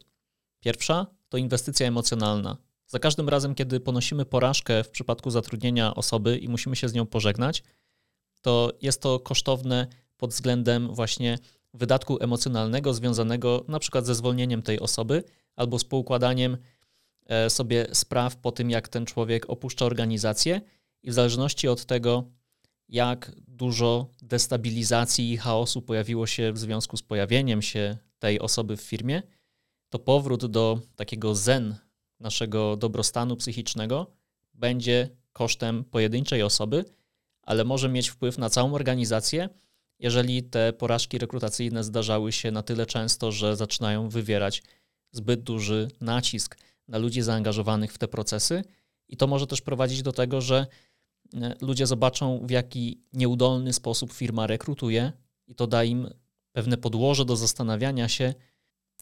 Pierwsza 0.61 1.07
to 1.29 1.39
inwestycja 1.39 1.87
emocjonalna. 1.87 2.57
Za 2.95 3.01
każdym 3.01 3.29
razem, 3.29 3.55
kiedy 3.55 3.81
ponosimy 3.81 4.25
porażkę 4.25 4.85
w 4.85 4.91
przypadku 4.91 5.31
zatrudnienia 5.31 5.95
osoby 5.95 6.39
i 6.39 6.49
musimy 6.49 6.77
się 6.77 6.89
z 6.89 6.95
nią 6.95 7.07
pożegnać, 7.07 7.63
to 8.43 8.73
jest 8.83 9.03
to 9.03 9.21
kosztowne 9.21 9.87
pod 10.17 10.31
względem 10.31 10.95
właśnie 10.95 11.39
wydatku 11.73 12.19
emocjonalnego 12.21 12.95
związanego 12.95 13.65
na 13.69 13.79
przykład 13.79 14.07
ze 14.07 14.15
zwolnieniem 14.15 14.63
tej 14.63 14.81
osoby 14.81 15.25
albo 15.57 15.79
z 15.79 15.85
poukładaniem 15.85 16.57
e, 17.27 17.51
sobie 17.51 17.87
spraw 17.93 18.37
po 18.37 18.53
tym, 18.53 18.71
jak 18.71 18.89
ten 18.89 19.07
człowiek 19.07 19.51
opuszcza 19.51 19.85
organizację. 19.85 20.61
I 21.03 21.11
w 21.11 21.15
zależności 21.15 21.69
od 21.69 21.85
tego, 21.85 22.25
jak 22.89 23.33
dużo 23.49 24.11
destabilizacji 24.23 25.33
i 25.33 25.37
chaosu 25.37 25.83
pojawiło 25.83 26.27
się 26.27 26.53
w 26.53 26.59
związku 26.59 26.97
z 26.97 27.03
pojawieniem 27.03 27.63
się 27.63 27.97
tej 28.19 28.41
osoby 28.41 28.77
w 28.77 28.81
firmie, 28.81 29.23
to 29.89 29.99
powrót 29.99 30.47
do 30.47 30.81
takiego 30.97 31.35
zen 31.35 31.85
naszego 32.21 32.77
dobrostanu 32.77 33.37
psychicznego 33.37 34.07
będzie 34.55 35.11
kosztem 35.33 35.85
pojedynczej 35.85 36.43
osoby, 36.43 36.85
ale 37.43 37.65
może 37.65 37.89
mieć 37.89 38.09
wpływ 38.09 38.39
na 38.39 38.51
całą 38.51 38.75
organizację, 38.75 39.49
jeżeli 39.99 40.43
te 40.43 40.73
porażki 40.73 41.19
rekrutacyjne 41.19 41.85
zdarzały 41.85 42.33
się 42.33 42.51
na 42.51 42.63
tyle 42.63 42.87
często, 42.87 43.33
że 43.33 43.57
zaczynają 43.57 44.09
wywierać 44.09 44.63
zbyt 45.13 45.43
duży 45.43 45.89
nacisk 46.01 46.59
na 46.89 46.99
ludzi 46.99 47.23
zaangażowanych 47.23 47.93
w 47.93 47.99
te 47.99 48.09
procesy. 48.09 48.65
I 49.09 49.17
to 49.17 49.27
może 49.27 49.47
też 49.47 49.61
prowadzić 49.61 50.03
do 50.03 50.13
tego, 50.13 50.41
że 50.41 50.67
e, 51.35 51.55
ludzie 51.61 51.87
zobaczą, 51.87 52.47
w 52.47 52.51
jaki 52.51 53.01
nieudolny 53.13 53.73
sposób 53.73 54.13
firma 54.13 54.47
rekrutuje, 54.47 55.13
i 55.47 55.55
to 55.55 55.67
da 55.67 55.85
im 55.85 56.09
pewne 56.53 56.77
podłoże 56.77 57.25
do 57.25 57.37
zastanawiania 57.37 58.09
się, 58.09 58.35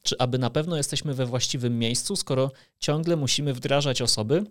czy 0.02 0.18
aby 0.18 0.38
na 0.38 0.50
pewno 0.50 0.76
jesteśmy 0.76 1.14
we 1.14 1.26
właściwym 1.26 1.78
miejscu, 1.78 2.16
skoro 2.16 2.50
ciągle 2.78 3.16
musimy 3.16 3.54
wdrażać 3.54 4.02
osoby, 4.02 4.44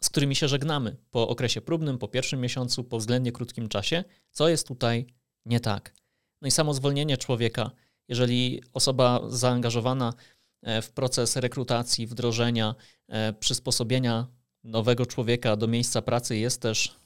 z 0.00 0.10
którymi 0.10 0.36
się 0.36 0.48
żegnamy 0.48 0.96
po 1.10 1.28
okresie 1.28 1.60
próbnym, 1.60 1.98
po 1.98 2.08
pierwszym 2.08 2.40
miesiącu, 2.40 2.84
po 2.84 2.98
względnie 2.98 3.32
krótkim 3.32 3.68
czasie, 3.68 4.04
co 4.30 4.48
jest 4.48 4.68
tutaj 4.68 5.06
nie 5.46 5.60
tak. 5.60 5.94
No 6.42 6.48
i 6.48 6.50
samo 6.50 6.74
zwolnienie 6.74 7.16
człowieka, 7.16 7.70
jeżeli 8.08 8.62
osoba 8.72 9.20
zaangażowana 9.28 10.14
e, 10.62 10.82
w 10.82 10.90
proces 10.92 11.36
rekrutacji, 11.36 12.06
wdrożenia, 12.06 12.74
e, 13.08 13.32
przysposobienia 13.32 14.26
nowego 14.64 15.06
człowieka 15.06 15.56
do 15.56 15.66
miejsca 15.66 16.02
pracy 16.02 16.36
jest 16.36 16.62
też 16.62 16.96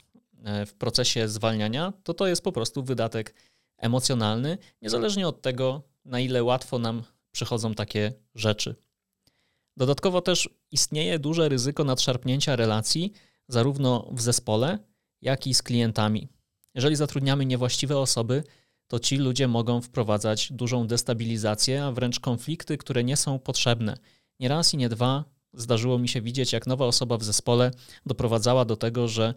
e, 0.44 0.66
w 0.66 0.74
procesie 0.74 1.28
zwalniania, 1.28 1.92
to 2.02 2.14
to 2.14 2.26
jest 2.26 2.42
po 2.42 2.52
prostu 2.52 2.82
wydatek 2.82 3.34
emocjonalny, 3.78 4.58
niezależnie 4.82 5.28
od 5.28 5.42
tego, 5.42 5.82
na 6.04 6.20
ile 6.20 6.44
łatwo 6.44 6.78
nam 6.78 7.02
przychodzą 7.34 7.74
takie 7.74 8.12
rzeczy. 8.34 8.74
Dodatkowo 9.76 10.20
też 10.20 10.48
istnieje 10.70 11.18
duże 11.18 11.48
ryzyko 11.48 11.84
nadszarpnięcia 11.84 12.56
relacji 12.56 13.12
zarówno 13.48 14.08
w 14.12 14.20
zespole, 14.20 14.78
jak 15.22 15.46
i 15.46 15.54
z 15.54 15.62
klientami. 15.62 16.28
Jeżeli 16.74 16.96
zatrudniamy 16.96 17.46
niewłaściwe 17.46 17.98
osoby, 17.98 18.44
to 18.86 18.98
ci 18.98 19.16
ludzie 19.16 19.48
mogą 19.48 19.80
wprowadzać 19.80 20.52
dużą 20.52 20.86
destabilizację, 20.86 21.84
a 21.84 21.92
wręcz 21.92 22.20
konflikty, 22.20 22.78
które 22.78 23.04
nie 23.04 23.16
są 23.16 23.38
potrzebne. 23.38 23.96
Nie 24.40 24.48
raz 24.48 24.74
i 24.74 24.76
nie 24.76 24.88
dwa 24.88 25.24
zdarzyło 25.54 25.98
mi 25.98 26.08
się 26.08 26.22
widzieć, 26.22 26.52
jak 26.52 26.66
nowa 26.66 26.86
osoba 26.86 27.18
w 27.18 27.24
zespole 27.24 27.70
doprowadzała 28.06 28.64
do 28.64 28.76
tego, 28.76 29.08
że 29.08 29.34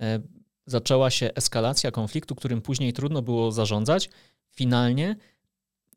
e, 0.00 0.20
zaczęła 0.66 1.10
się 1.10 1.30
eskalacja 1.34 1.90
konfliktu, 1.90 2.34
którym 2.34 2.62
później 2.62 2.92
trudno 2.92 3.22
było 3.22 3.52
zarządzać. 3.52 4.10
Finalnie 4.50 5.16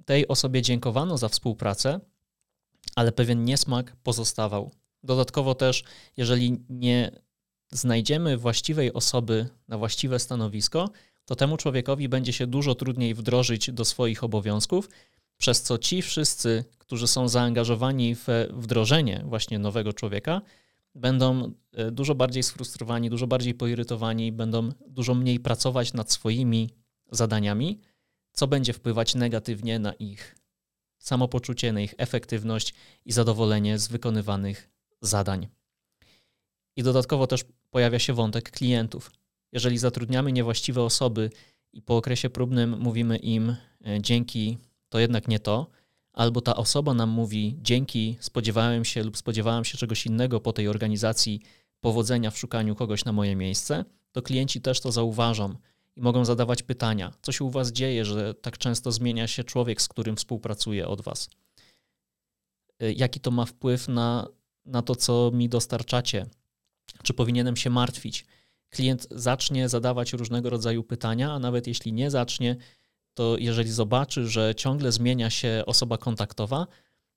tej 0.06 0.28
osobie 0.28 0.62
dziękowano 0.62 1.18
za 1.18 1.30
współpracę, 1.30 2.00
ale 2.96 3.12
pewien 3.12 3.46
niesmak 3.46 3.96
pozostawał. 4.04 4.72
Dodatkowo 5.04 5.56
też, 5.56 5.84
jeżeli 6.18 6.58
nie 6.70 7.12
znajdziemy 7.72 8.38
właściwej 8.38 8.94
osoby 8.94 9.50
na 9.68 9.78
właściwe 9.78 10.20
stanowisko, 10.20 10.90
to 11.26 11.36
temu 11.36 11.58
człowiekowi 11.58 12.10
będzie 12.10 12.34
się 12.34 12.48
dużo 12.48 12.76
trudniej 12.76 13.14
wdrożyć 13.14 13.72
do 13.72 13.86
swoich 13.86 14.24
obowiązków, 14.24 14.90
przez 15.38 15.62
co 15.62 15.78
ci 15.78 16.02
wszyscy, 16.02 16.66
którzy 16.78 17.08
są 17.08 17.28
zaangażowani 17.28 18.16
w 18.16 18.28
wdrożenie 18.54 19.24
właśnie 19.26 19.60
nowego 19.60 19.94
człowieka, 19.94 20.42
będą 20.96 21.54
e, 21.74 21.92
dużo 21.92 22.16
bardziej 22.16 22.44
sfrustrowani, 22.44 23.10
dużo 23.10 23.28
bardziej 23.28 23.54
poirytowani, 23.54 24.32
będą 24.32 24.70
dużo 24.88 25.16
mniej 25.16 25.40
pracować 25.40 25.94
nad 25.94 26.12
swoimi 26.12 26.70
zadaniami, 27.12 27.80
co 28.34 28.48
będzie 28.48 28.74
wpływać 28.74 29.16
negatywnie 29.16 29.80
na 29.80 29.94
ich 29.94 30.36
samopoczucie, 30.98 31.74
na 31.74 31.82
ich 31.82 31.94
efektywność 31.98 32.74
i 33.06 33.12
zadowolenie 33.12 33.80
z 33.80 33.88
wykonywanych 33.88 34.70
zadań. 35.02 35.48
I 36.76 36.84
dodatkowo 36.84 37.28
też 37.28 37.46
pojawia 37.70 38.00
się 38.00 38.14
wątek 38.14 38.52
klientów. 38.52 39.12
Jeżeli 39.52 39.78
zatrudniamy 39.78 40.32
niewłaściwe 40.32 40.82
osoby 40.82 41.30
i 41.74 41.82
po 41.82 41.98
okresie 41.98 42.30
próbnym 42.30 42.80
mówimy 42.80 43.18
im 43.18 43.56
e, 43.86 44.02
dzięki, 44.02 44.58
to 44.90 45.00
jednak 45.00 45.28
nie 45.28 45.40
to, 45.40 45.68
albo 46.14 46.42
ta 46.42 46.56
osoba 46.56 46.94
nam 46.94 47.10
mówi 47.10 47.58
dzięki, 47.62 48.18
spodziewałem 48.20 48.86
się 48.86 49.04
lub 49.04 49.18
spodziewałem 49.18 49.66
się 49.66 49.78
czegoś 49.78 50.06
innego 50.06 50.40
po 50.40 50.54
tej 50.54 50.68
organizacji, 50.68 51.42
powodzenia 51.80 52.32
w 52.32 52.38
szukaniu 52.38 52.76
kogoś 52.76 53.06
na 53.06 53.12
moje 53.12 53.36
miejsce, 53.36 53.86
to 54.12 54.22
klienci 54.22 54.62
też 54.62 54.80
to 54.80 54.92
zauważą 54.92 55.56
i 55.96 56.02
mogą 56.02 56.26
zadawać 56.26 56.64
pytania, 56.64 57.14
co 57.22 57.32
się 57.32 57.44
u 57.44 57.50
Was 57.50 57.72
dzieje, 57.72 58.06
że 58.06 58.34
tak 58.34 58.58
często 58.58 58.92
zmienia 58.92 59.28
się 59.28 59.44
człowiek, 59.44 59.82
z 59.82 59.88
którym 59.88 60.16
współpracuje 60.16 60.88
od 60.88 61.02
Was. 61.02 61.30
E, 62.80 62.92
jaki 62.92 63.20
to 63.20 63.32
ma 63.32 63.46
wpływ 63.46 63.88
na, 63.88 64.28
na 64.66 64.82
to, 64.82 64.96
co 64.96 65.32
mi 65.34 65.50
dostarczacie? 65.50 66.26
Czy 67.04 67.14
powinienem 67.14 67.56
się 67.56 67.70
martwić? 67.70 68.26
Klient 68.70 69.08
zacznie 69.12 69.70
zadawać 69.70 70.14
różnego 70.14 70.50
rodzaju 70.50 70.84
pytania, 70.84 71.32
a 71.32 71.40
nawet 71.40 71.68
jeśli 71.68 71.94
nie 71.94 72.12
zacznie, 72.12 72.56
to 73.14 73.38
jeżeli 73.38 73.72
zobaczy, 73.72 74.28
że 74.28 74.56
ciągle 74.56 74.92
zmienia 74.92 75.30
się 75.30 75.64
osoba 75.66 75.98
kontaktowa, 75.98 76.68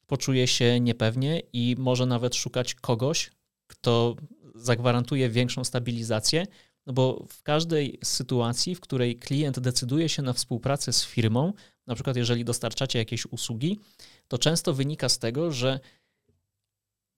poczuje 0.07 0.47
się 0.47 0.81
niepewnie 0.81 1.43
i 1.53 1.77
może 1.79 2.07
nawet 2.07 2.35
szukać 2.35 2.75
kogoś, 2.75 3.31
kto 3.67 4.17
zagwarantuje 4.55 5.31
większą 5.31 5.65
stabilizację, 5.65 6.47
no 6.87 6.93
bo 6.93 7.27
w 7.29 7.43
każdej 7.43 7.99
sytuacji, 8.05 8.75
w 8.75 8.81
której 8.81 9.17
klient 9.17 9.61
decyduje 9.61 10.09
się 10.09 10.23
na 10.23 10.33
współpracę 10.33 10.93
z 10.93 11.05
firmą, 11.05 11.53
na 11.87 11.95
przykład 11.95 12.17
jeżeli 12.17 12.45
dostarczacie 12.45 12.99
jakieś 12.99 13.27
usługi, 13.27 13.81
to 14.29 14.39
często 14.39 14.75
wynika 14.75 15.09
z 15.09 15.19
tego, 15.19 15.53
że 15.53 15.81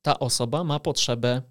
ta 0.02 0.18
osoba 0.18 0.64
ma 0.64 0.80
potrzebę 0.80 1.42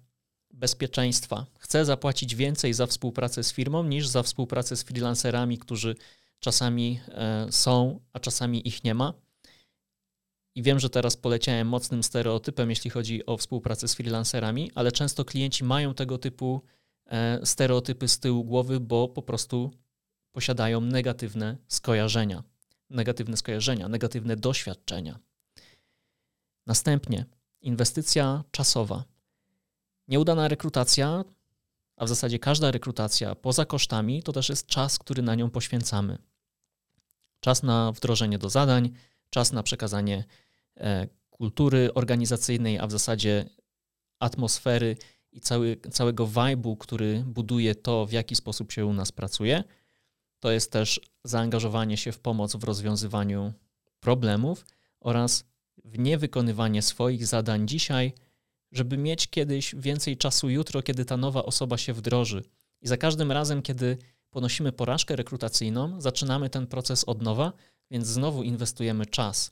bezpieczeństwa. 0.50 1.46
Chce 1.58 1.84
zapłacić 1.84 2.34
więcej 2.34 2.74
za 2.74 2.86
współpracę 2.86 3.42
z 3.42 3.52
firmą 3.52 3.84
niż 3.84 4.06
za 4.06 4.22
współpracę 4.22 4.76
z 4.76 4.82
freelancerami, 4.82 5.58
którzy 5.58 5.96
czasami 6.40 7.00
e, 7.08 7.46
są, 7.50 8.00
a 8.12 8.20
czasami 8.20 8.68
ich 8.68 8.84
nie 8.84 8.94
ma. 8.94 9.14
I 10.54 10.62
wiem, 10.62 10.80
że 10.80 10.90
teraz 10.90 11.16
poleciałem 11.16 11.68
mocnym 11.68 12.02
stereotypem, 12.02 12.70
jeśli 12.70 12.90
chodzi 12.90 13.26
o 13.26 13.36
współpracę 13.36 13.88
z 13.88 13.94
freelancerami, 13.94 14.70
ale 14.74 14.92
często 14.92 15.24
klienci 15.24 15.64
mają 15.64 15.94
tego 15.94 16.18
typu 16.18 16.62
stereotypy 17.44 18.08
z 18.08 18.20
tyłu 18.20 18.44
głowy, 18.44 18.80
bo 18.80 19.08
po 19.08 19.22
prostu 19.22 19.70
posiadają 20.32 20.80
negatywne 20.80 21.56
skojarzenia, 21.68 22.42
negatywne 22.90 23.36
skojarzenia, 23.36 23.88
negatywne 23.88 24.36
doświadczenia. 24.36 25.18
Następnie 26.66 27.26
inwestycja 27.60 28.44
czasowa. 28.50 29.04
Nieudana 30.08 30.48
rekrutacja 30.48 31.24
a 31.98 32.04
w 32.04 32.08
zasadzie 32.08 32.38
każda 32.38 32.70
rekrutacja 32.70 33.34
poza 33.34 33.64
kosztami 33.64 34.22
to 34.22 34.32
też 34.32 34.48
jest 34.48 34.66
czas, 34.66 34.98
który 34.98 35.22
na 35.22 35.34
nią 35.34 35.50
poświęcamy. 35.50 36.18
Czas 37.40 37.62
na 37.62 37.92
wdrożenie 37.92 38.38
do 38.38 38.50
zadań, 38.50 38.90
czas 39.30 39.52
na 39.52 39.62
przekazanie 39.62 40.24
e, 40.76 41.08
kultury 41.30 41.94
organizacyjnej, 41.94 42.78
a 42.78 42.86
w 42.86 42.90
zasadzie 42.90 43.50
atmosfery 44.18 44.96
i 45.32 45.40
cały, 45.40 45.76
całego 45.90 46.26
vibe'u, 46.26 46.78
który 46.78 47.24
buduje 47.26 47.74
to, 47.74 48.06
w 48.06 48.12
jaki 48.12 48.34
sposób 48.34 48.72
się 48.72 48.86
u 48.86 48.92
nas 48.92 49.12
pracuje. 49.12 49.64
To 50.40 50.50
jest 50.50 50.72
też 50.72 51.00
zaangażowanie 51.24 51.96
się 51.96 52.12
w 52.12 52.18
pomoc 52.18 52.56
w 52.56 52.64
rozwiązywaniu 52.64 53.52
problemów 54.00 54.66
oraz 55.00 55.44
w 55.84 55.98
niewykonywanie 55.98 56.82
swoich 56.82 57.26
zadań 57.26 57.68
dzisiaj, 57.68 58.12
żeby 58.72 58.98
mieć 58.98 59.28
kiedyś 59.28 59.74
więcej 59.74 60.16
czasu 60.16 60.50
jutro, 60.50 60.82
kiedy 60.82 61.04
ta 61.04 61.16
nowa 61.16 61.42
osoba 61.42 61.78
się 61.78 61.92
wdroży. 61.92 62.42
I 62.80 62.88
za 62.88 62.96
każdym 62.96 63.32
razem, 63.32 63.62
kiedy 63.62 63.98
ponosimy 64.30 64.72
porażkę 64.72 65.16
rekrutacyjną, 65.16 66.00
zaczynamy 66.00 66.50
ten 66.50 66.66
proces 66.66 67.04
od 67.04 67.22
nowa, 67.22 67.52
więc 67.90 68.06
znowu 68.06 68.42
inwestujemy 68.42 69.06
czas. 69.06 69.50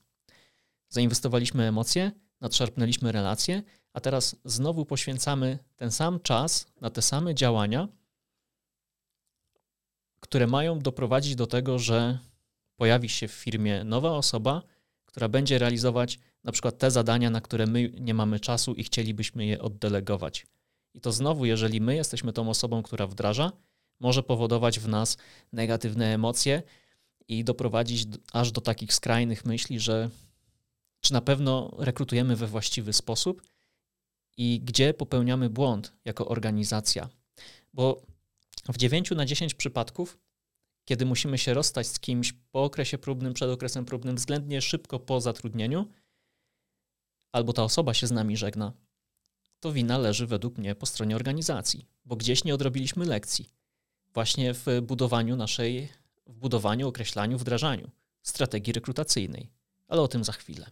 Zainwestowaliśmy 0.88 1.64
emocje, 1.64 2.12
nadszarpnęliśmy 2.40 3.12
relacje, 3.12 3.62
a 3.96 4.00
teraz 4.00 4.36
znowu 4.44 4.84
poświęcamy 4.84 5.58
ten 5.76 5.90
sam 5.90 6.20
czas 6.20 6.66
na 6.80 6.90
te 6.90 7.02
same 7.02 7.34
działania, 7.34 7.88
które 10.20 10.46
mają 10.46 10.78
doprowadzić 10.78 11.34
do 11.36 11.46
tego, 11.46 11.78
że 11.78 12.18
pojawi 12.76 13.08
się 13.08 13.28
w 13.28 13.32
firmie 13.32 13.84
nowa 13.84 14.10
osoba, 14.10 14.62
która 15.06 15.28
będzie 15.28 15.58
realizować 15.58 16.18
na 16.44 16.52
przykład 16.52 16.78
te 16.78 16.90
zadania, 16.90 17.30
na 17.30 17.40
które 17.40 17.66
my 17.66 17.92
nie 18.00 18.14
mamy 18.14 18.40
czasu 18.40 18.74
i 18.74 18.84
chcielibyśmy 18.84 19.46
je 19.46 19.62
oddelegować. 19.62 20.46
I 20.94 21.00
to 21.00 21.12
znowu, 21.12 21.44
jeżeli 21.44 21.80
my 21.80 21.94
jesteśmy 21.96 22.32
tą 22.32 22.50
osobą, 22.50 22.82
która 22.82 23.06
wdraża, 23.06 23.52
może 24.00 24.22
powodować 24.22 24.80
w 24.80 24.88
nas 24.88 25.16
negatywne 25.52 26.14
emocje 26.14 26.62
i 27.28 27.44
doprowadzić 27.44 28.08
aż 28.32 28.52
do 28.52 28.60
takich 28.60 28.94
skrajnych 28.94 29.44
myśli, 29.44 29.80
że 29.80 30.10
czy 31.00 31.12
na 31.12 31.20
pewno 31.20 31.70
rekrutujemy 31.78 32.36
we 32.36 32.46
właściwy 32.46 32.92
sposób 32.92 33.55
i 34.36 34.60
gdzie 34.60 34.94
popełniamy 34.94 35.50
błąd 35.50 35.92
jako 36.04 36.28
organizacja. 36.28 37.08
Bo 37.72 38.02
w 38.68 38.76
9 38.76 39.10
na 39.10 39.26
10 39.26 39.54
przypadków, 39.54 40.18
kiedy 40.84 41.06
musimy 41.06 41.38
się 41.38 41.54
rozstać 41.54 41.86
z 41.86 42.00
kimś 42.00 42.32
po 42.32 42.64
okresie 42.64 42.98
próbnym, 42.98 43.34
przed 43.34 43.50
okresem 43.50 43.84
próbnym, 43.84 44.16
względnie 44.16 44.62
szybko 44.62 44.98
po 44.98 45.20
zatrudnieniu, 45.20 45.86
albo 47.32 47.52
ta 47.52 47.64
osoba 47.64 47.94
się 47.94 48.06
z 48.06 48.10
nami 48.10 48.36
żegna, 48.36 48.72
to 49.60 49.72
wina 49.72 49.98
leży 49.98 50.26
według 50.26 50.58
mnie 50.58 50.74
po 50.74 50.86
stronie 50.86 51.16
organizacji, 51.16 51.86
bo 52.04 52.16
gdzieś 52.16 52.44
nie 52.44 52.54
odrobiliśmy 52.54 53.04
lekcji. 53.04 53.50
Właśnie 54.14 54.54
w 54.54 54.66
budowaniu 54.82 55.36
naszej, 55.36 55.88
w 56.26 56.34
budowaniu, 56.34 56.88
określaniu, 56.88 57.38
wdrażaniu 57.38 57.90
strategii 58.22 58.72
rekrutacyjnej. 58.72 59.50
Ale 59.88 60.02
o 60.02 60.08
tym 60.08 60.24
za 60.24 60.32
chwilę. 60.32 60.70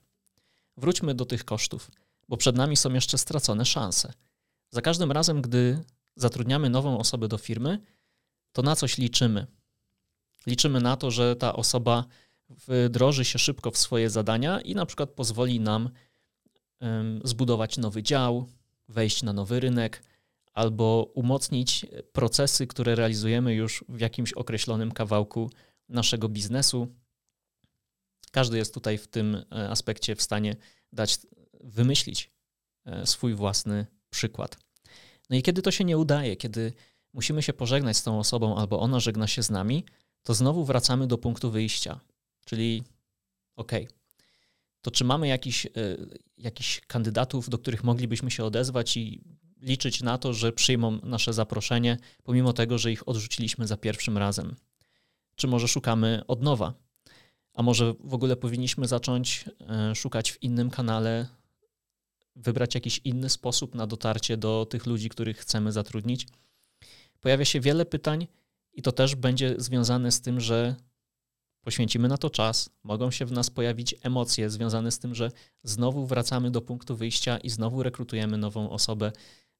Wróćmy 0.76 1.14
do 1.14 1.24
tych 1.24 1.44
kosztów, 1.44 1.90
bo 2.28 2.36
przed 2.36 2.56
nami 2.56 2.76
są 2.76 2.92
jeszcze 2.92 3.18
stracone 3.18 3.64
szanse. 3.64 4.12
Za 4.70 4.80
każdym 4.80 5.12
razem, 5.12 5.42
gdy 5.42 5.84
zatrudniamy 6.16 6.70
nową 6.70 6.98
osobę 6.98 7.28
do 7.28 7.38
firmy, 7.38 7.78
to 8.52 8.62
na 8.62 8.76
coś 8.76 8.98
liczymy. 8.98 9.46
Liczymy 10.46 10.80
na 10.80 10.96
to, 10.96 11.10
że 11.10 11.36
ta 11.36 11.56
osoba 11.56 12.04
wdroży 12.48 13.24
się 13.24 13.38
szybko 13.38 13.70
w 13.70 13.78
swoje 13.78 14.10
zadania 14.10 14.60
i 14.60 14.74
na 14.74 14.86
przykład 14.86 15.10
pozwoli 15.10 15.60
nam 15.60 15.90
zbudować 17.24 17.78
nowy 17.78 18.02
dział, 18.02 18.48
wejść 18.88 19.22
na 19.22 19.32
nowy 19.32 19.60
rynek 19.60 20.02
albo 20.52 21.10
umocnić 21.14 21.86
procesy, 22.12 22.66
które 22.66 22.94
realizujemy 22.94 23.54
już 23.54 23.84
w 23.88 24.00
jakimś 24.00 24.32
określonym 24.32 24.92
kawałku 24.92 25.50
naszego 25.88 26.28
biznesu. 26.28 26.88
Każdy 28.30 28.56
jest 28.56 28.74
tutaj 28.74 28.98
w 28.98 29.08
tym 29.08 29.34
e, 29.34 29.70
aspekcie 29.70 30.16
w 30.16 30.22
stanie 30.22 30.56
dać, 30.92 31.18
wymyślić 31.64 32.30
e, 32.84 33.06
swój 33.06 33.34
własny 33.34 33.86
przykład. 34.10 34.58
No 35.30 35.36
i 35.36 35.42
kiedy 35.42 35.62
to 35.62 35.70
się 35.70 35.84
nie 35.84 35.98
udaje, 35.98 36.36
kiedy 36.36 36.72
musimy 37.12 37.42
się 37.42 37.52
pożegnać 37.52 37.96
z 37.96 38.02
tą 38.02 38.18
osobą 38.18 38.56
albo 38.56 38.80
ona 38.80 39.00
żegna 39.00 39.26
się 39.26 39.42
z 39.42 39.50
nami, 39.50 39.84
to 40.22 40.34
znowu 40.34 40.64
wracamy 40.64 41.06
do 41.06 41.18
punktu 41.18 41.50
wyjścia, 41.50 42.00
czyli 42.44 42.84
ok, 43.56 43.72
to 44.82 44.90
czy 44.90 45.04
mamy 45.04 45.28
jakiś, 45.28 45.66
e, 45.66 45.70
jakiś 46.38 46.80
kandydatów, 46.86 47.48
do 47.48 47.58
których 47.58 47.84
moglibyśmy 47.84 48.30
się 48.30 48.44
odezwać 48.44 48.96
i 48.96 49.20
liczyć 49.60 50.02
na 50.02 50.18
to, 50.18 50.32
że 50.32 50.52
przyjmą 50.52 50.98
nasze 51.02 51.32
zaproszenie, 51.32 51.98
pomimo 52.22 52.52
tego, 52.52 52.78
że 52.78 52.92
ich 52.92 53.08
odrzuciliśmy 53.08 53.66
za 53.66 53.76
pierwszym 53.76 54.18
razem? 54.18 54.56
Czy 55.36 55.46
może 55.46 55.68
szukamy 55.68 56.22
od 56.28 56.42
nowa? 56.42 56.74
A 57.54 57.62
może 57.62 57.94
w 58.00 58.14
ogóle 58.14 58.36
powinniśmy 58.36 58.88
zacząć 58.88 59.44
e, 59.60 59.94
szukać 59.94 60.32
w 60.32 60.42
innym 60.42 60.70
kanale, 60.70 61.26
wybrać 62.36 62.74
jakiś 62.74 63.00
inny 63.04 63.30
sposób 63.30 63.74
na 63.74 63.86
dotarcie 63.86 64.36
do 64.36 64.66
tych 64.70 64.86
ludzi, 64.86 65.08
których 65.08 65.38
chcemy 65.38 65.72
zatrudnić? 65.72 66.26
Pojawia 67.20 67.44
się 67.44 67.60
wiele 67.60 67.86
pytań, 67.86 68.26
i 68.74 68.82
to 68.82 68.92
też 68.92 69.14
będzie 69.14 69.54
związane 69.58 70.12
z 70.12 70.20
tym, 70.20 70.40
że 70.40 70.76
poświęcimy 71.60 72.08
na 72.08 72.18
to 72.18 72.30
czas, 72.30 72.70
mogą 72.82 73.10
się 73.10 73.26
w 73.26 73.32
nas 73.32 73.50
pojawić 73.50 73.94
emocje 74.02 74.50
związane 74.50 74.90
z 74.90 74.98
tym, 74.98 75.14
że 75.14 75.30
znowu 75.62 76.06
wracamy 76.06 76.50
do 76.50 76.60
punktu 76.60 76.96
wyjścia 76.96 77.38
i 77.38 77.50
znowu 77.50 77.82
rekrutujemy 77.82 78.38
nową 78.38 78.70
osobę 78.70 79.12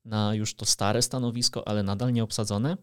na 0.04 0.34
już 0.34 0.54
to 0.54 0.64
stare 0.64 1.02
stanowisko, 1.02 1.68
ale 1.68 1.82
nadal 1.82 2.12
nieobsadzone. 2.12 2.76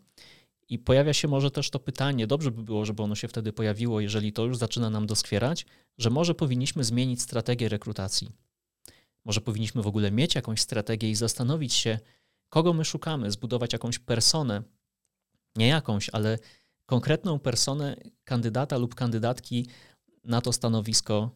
I 0.70 0.80
pojawia 0.80 1.14
się 1.14 1.28
może 1.28 1.52
też 1.52 1.70
to 1.70 1.80
pytanie, 1.80 2.28
dobrze 2.28 2.52
by 2.52 2.64
było, 2.64 2.86
żeby 2.86 3.04
ono 3.04 3.16
się 3.16 3.28
wtedy 3.28 3.54
pojawiło, 3.54 4.02
jeżeli 4.02 4.34
to 4.34 4.46
już 4.46 4.58
zaczyna 4.58 4.90
nam 4.90 5.08
doskwierać, 5.08 5.66
że 5.98 6.10
może 6.10 6.36
powinniśmy 6.36 6.84
zmienić 6.84 7.22
strategię 7.22 7.70
rekrutacji. 7.70 8.32
Może 9.26 9.42
powinniśmy 9.42 9.82
w 9.82 9.88
ogóle 9.88 10.12
mieć 10.12 10.36
jakąś 10.36 10.62
strategię 10.62 11.10
i 11.10 11.16
zastanowić 11.16 11.74
się, 11.74 12.00
kogo 12.50 12.74
my 12.74 12.86
szukamy, 12.86 13.32
zbudować 13.32 13.74
jakąś 13.74 14.00
personę, 14.00 14.64
nie 15.56 15.68
jakąś, 15.68 16.10
ale 16.10 16.40
konkretną 16.86 17.40
personę 17.40 17.96
kandydata 18.24 18.78
lub 18.78 18.96
kandydatki 18.96 19.68
na 20.24 20.42
to 20.42 20.54
stanowisko, 20.54 21.32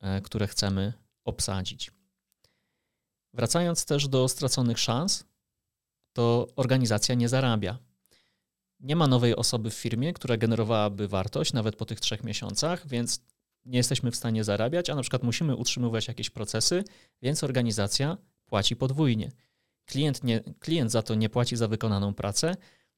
e, 0.00 0.20
które 0.20 0.46
chcemy 0.46 0.92
obsadzić. 1.24 1.90
Wracając 3.32 3.84
też 3.84 4.08
do 4.08 4.28
straconych 4.28 4.78
szans, 4.78 5.24
to 6.12 6.48
organizacja 6.56 7.14
nie 7.14 7.28
zarabia. 7.28 7.78
Nie 8.80 8.96
ma 8.96 9.06
nowej 9.06 9.36
osoby 9.36 9.70
w 9.70 9.74
firmie, 9.74 10.12
która 10.12 10.36
generowałaby 10.36 11.08
wartość 11.08 11.52
nawet 11.52 11.76
po 11.76 11.84
tych 11.84 12.00
trzech 12.00 12.24
miesiącach, 12.24 12.88
więc 12.88 13.20
nie 13.64 13.78
jesteśmy 13.78 14.10
w 14.10 14.16
stanie 14.16 14.44
zarabiać, 14.44 14.90
a 14.90 14.94
na 14.94 15.02
przykład 15.02 15.22
musimy 15.22 15.56
utrzymywać 15.56 16.08
jakieś 16.08 16.30
procesy, 16.30 16.84
więc 17.22 17.44
organizacja 17.44 18.16
płaci 18.46 18.76
podwójnie. 18.76 19.32
Klient, 19.84 20.24
nie, 20.24 20.40
klient 20.40 20.90
za 20.90 21.02
to 21.02 21.14
nie 21.14 21.28
płaci 21.28 21.56
za 21.56 21.68
wykonaną 21.68 22.14
pracę, 22.14 22.56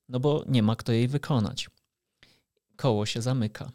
no 0.09 0.21
bo 0.21 0.45
nie 0.49 0.63
ma 0.63 0.77
kto 0.77 0.93
jej 0.93 1.09
wykonać. 1.09 1.71
Koło 2.77 3.07
się 3.07 3.23
zamyka. 3.23 3.73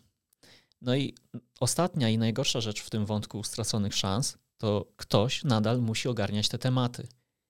No 0.82 0.96
i 0.96 1.16
ostatnia 1.60 2.10
i 2.10 2.18
najgorsza 2.18 2.62
rzecz 2.62 2.82
w 2.82 2.90
tym 2.90 3.06
wątku 3.06 3.44
straconych 3.44 3.96
szans 3.96 4.38
to 4.58 4.86
ktoś 4.96 5.44
nadal 5.44 5.82
musi 5.82 6.08
ogarniać 6.08 6.50
te 6.50 6.58
tematy. 6.58 7.08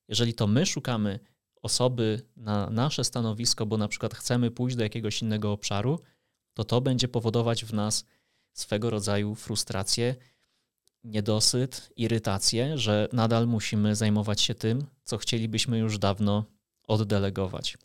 Jeżeli 0.08 0.34
to 0.34 0.48
my 0.48 0.66
szukamy 0.66 1.20
osoby 1.62 2.22
na 2.36 2.70
nasze 2.70 3.04
stanowisko, 3.04 3.66
bo 3.66 3.78
na 3.78 3.88
przykład 3.88 4.16
chcemy 4.16 4.52
pójść 4.52 4.76
do 4.76 4.84
jakiegoś 4.84 5.22
innego 5.22 5.52
obszaru, 5.52 6.00
to 6.54 6.64
to 6.64 6.82
będzie 6.82 7.08
powodować 7.08 7.66
w 7.66 7.74
nas 7.74 8.06
swego 8.60 8.90
rodzaju 8.90 9.36
frustrację, 9.36 10.16
niedosyt, 11.04 11.90
irytację, 11.96 12.78
że 12.78 13.08
nadal 13.14 13.48
musimy 13.48 13.96
zajmować 13.96 14.42
się 14.42 14.56
tym, 14.56 14.86
co 15.04 15.18
chcielibyśmy 15.18 15.78
już 15.78 16.00
dawno 16.00 16.46
oddelegować. 16.88 17.78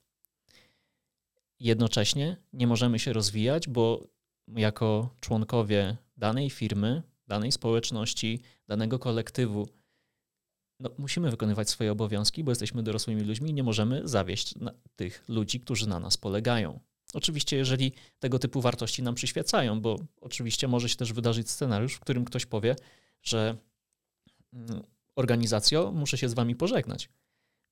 Jednocześnie 1.61 2.37
nie 2.53 2.67
możemy 2.67 2.99
się 2.99 3.13
rozwijać, 3.13 3.69
bo 3.69 4.07
jako 4.49 5.15
członkowie 5.21 5.97
danej 6.17 6.51
firmy, 6.51 7.03
danej 7.27 7.53
społeczności, 7.53 8.43
danego 8.69 8.99
kolektywu, 8.99 9.69
no, 10.81 10.91
musimy 10.99 11.31
wykonywać 11.31 11.71
swoje 11.71 11.93
obowiązki, 11.93 12.45
bo 12.45 12.51
jesteśmy 12.51 12.83
dorosłymi 12.83 13.23
ludźmi 13.23 13.51
i 13.51 13.55
nie 13.55 13.63
możemy 13.63 14.09
zawieść 14.09 14.55
tych 14.97 15.25
ludzi, 15.29 15.61
którzy 15.61 15.89
na 15.89 16.01
nas 16.01 16.17
polegają. 16.17 16.81
Oczywiście, 17.14 17.57
jeżeli 17.57 17.92
tego 18.18 18.38
typu 18.38 18.61
wartości 18.61 19.03
nam 19.03 19.14
przyświecają, 19.14 19.81
bo 19.81 19.98
oczywiście 20.20 20.68
może 20.68 20.88
się 20.88 20.96
też 20.96 21.12
wydarzyć 21.12 21.51
scenariusz, 21.51 21.94
w 21.94 22.01
którym 22.01 22.25
ktoś 22.25 22.46
powie, 22.46 22.77
że 23.22 23.57
mm, 24.53 24.83
organizacjo, 25.16 25.92
muszę 25.92 26.18
się 26.18 26.29
z 26.29 26.35
wami 26.35 26.57
pożegnać, 26.57 27.09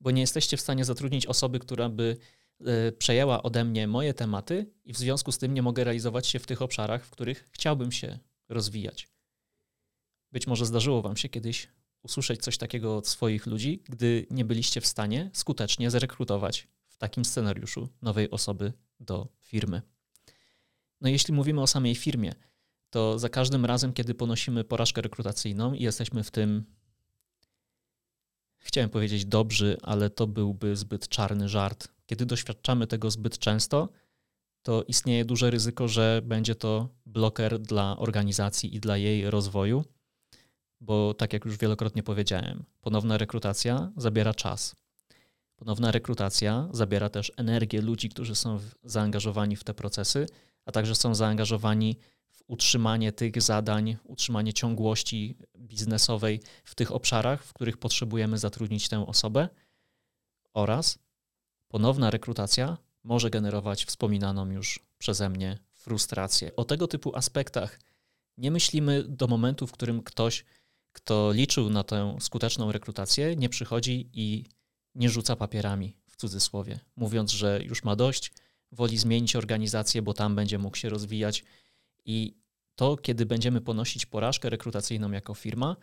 bo 0.01 0.11
nie 0.11 0.21
jesteście 0.21 0.57
w 0.57 0.61
stanie 0.61 0.85
zatrudnić 0.85 1.27
osoby, 1.27 1.59
która 1.59 1.89
by 1.89 2.17
e, 2.61 2.93
przejęła 2.93 3.43
ode 3.43 3.65
mnie 3.65 3.87
moje 3.87 4.15
tematy 4.15 4.71
i 4.85 4.93
w 4.93 4.99
związku 4.99 5.33
z 5.33 5.39
tym 5.39 5.55
nie 5.55 5.63
mogę 5.63 5.85
realizować 5.85 6.27
się 6.27 6.39
w 6.39 6.47
tych 6.47 6.63
obszarach, 6.63 7.05
w 7.05 7.11
których 7.11 7.49
chciałbym 7.51 7.93
się 7.93 8.19
rozwijać. 8.49 9.09
Być 10.33 10.47
może 10.47 10.67
zdarzyło 10.67 11.03
wam 11.03 11.17
się 11.17 11.29
kiedyś 11.29 11.69
usłyszeć 12.03 12.43
coś 12.43 12.59
takiego 12.59 12.97
od 12.97 13.09
swoich 13.09 13.47
ludzi, 13.47 13.83
gdy 13.89 14.27
nie 14.31 14.45
byliście 14.45 14.81
w 14.81 14.87
stanie 14.87 15.31
skutecznie 15.33 15.91
zrekrutować 15.91 16.69
takim 17.01 17.25
scenariuszu 17.25 17.89
nowej 18.03 18.31
osoby 18.31 18.73
do 19.01 19.29
firmy. 19.39 19.83
No 21.01 21.09
jeśli 21.09 21.35
mówimy 21.35 21.61
o 21.63 21.67
samej 21.67 21.95
firmie, 21.95 22.33
to 22.91 23.19
za 23.19 23.29
każdym 23.29 23.65
razem, 23.65 23.93
kiedy 23.93 24.15
ponosimy 24.15 24.65
porażkę 24.65 25.01
rekrutacyjną 25.01 25.75
i 25.75 25.83
jesteśmy 25.83 26.25
w 26.25 26.31
tym, 26.31 26.65
chciałem 28.59 28.91
powiedzieć 28.91 29.25
dobrzy, 29.25 29.77
ale 29.83 30.11
to 30.11 30.27
byłby 30.27 30.77
zbyt 30.77 31.09
czarny 31.09 31.49
żart. 31.49 31.89
Kiedy 32.07 32.27
doświadczamy 32.27 32.87
tego 32.87 33.11
zbyt 33.11 33.39
często, 33.39 33.89
to 34.63 34.83
istnieje 34.83 35.25
duże 35.25 35.51
ryzyko, 35.51 35.89
że 35.89 36.23
będzie 36.25 36.55
to 36.55 36.89
bloker 37.07 37.59
dla 37.59 37.97
organizacji 37.99 38.77
i 38.77 38.81
dla 38.81 38.97
jej 38.97 39.31
rozwoju, 39.31 39.85
bo 40.81 41.15
tak 41.15 41.33
jak 41.33 41.45
już 41.45 41.57
wielokrotnie 41.57 42.03
powiedziałem, 42.03 42.65
ponowna 42.81 43.19
rekrutacja 43.19 43.93
zabiera 43.97 44.35
czas. 44.35 44.77
Ponowna 45.61 45.91
rekrutacja 45.91 46.69
zabiera 46.73 47.09
też 47.09 47.33
energię 47.37 47.81
ludzi, 47.81 48.09
którzy 48.09 48.35
są 48.35 48.59
zaangażowani 48.85 49.57
w 49.57 49.65
te 49.65 49.75
procesy, 49.75 50.27
a 50.65 50.73
także 50.73 50.95
są 50.95 51.15
zaangażowani 51.15 51.97
w 52.31 52.43
utrzymanie 52.47 53.13
tych 53.13 53.43
zadań, 53.43 53.97
utrzymanie 54.05 54.53
ciągłości 54.53 55.37
biznesowej 55.59 56.41
w 56.65 56.75
tych 56.75 56.93
obszarach, 56.93 57.45
w 57.45 57.53
których 57.53 57.77
potrzebujemy 57.77 58.39
zatrudnić 58.39 58.89
tę 58.89 59.07
osobę 59.07 59.49
oraz 60.55 60.99
ponowna 61.69 62.11
rekrutacja 62.11 62.79
może 63.05 63.31
generować 63.31 63.85
wspominaną 63.85 64.51
już 64.51 64.81
przeze 64.99 65.29
mnie 65.29 65.59
frustrację. 65.73 66.57
O 66.57 66.65
tego 66.65 66.87
typu 66.89 67.17
aspektach 67.17 67.81
nie 68.37 68.51
myślimy 68.51 69.05
do 69.09 69.27
momentu, 69.27 69.67
w 69.67 69.73
którym 69.73 70.03
ktoś, 70.03 70.45
kto 70.93 71.33
liczył 71.33 71.71
na 71.71 71.85
tę 71.85 72.17
skuteczną 72.21 72.73
rekrutację, 72.73 73.37
nie 73.37 73.49
przychodzi 73.49 74.11
i 74.13 74.45
nie 74.95 75.11
rzuca 75.11 75.37
papierami 75.37 75.97
w 76.07 76.17
cudzysłowie, 76.17 76.81
mówiąc, 76.97 77.31
że 77.31 77.61
już 77.65 77.85
ma 77.85 77.97
dość, 77.97 78.33
woli 78.73 78.99
zmienić 78.99 79.37
organizację, 79.37 80.03
bo 80.03 80.15
tam 80.15 80.35
będzie 80.35 80.59
mógł 80.59 80.77
się 80.77 80.89
rozwijać. 80.89 81.45
I 82.05 82.35
to, 82.75 82.97
kiedy 82.97 83.27
będziemy 83.27 83.61
ponosić 83.61 84.07
porażkę 84.07 84.51
rekrutacyjną 84.51 85.11
jako 85.11 85.35
firma, 85.35 85.77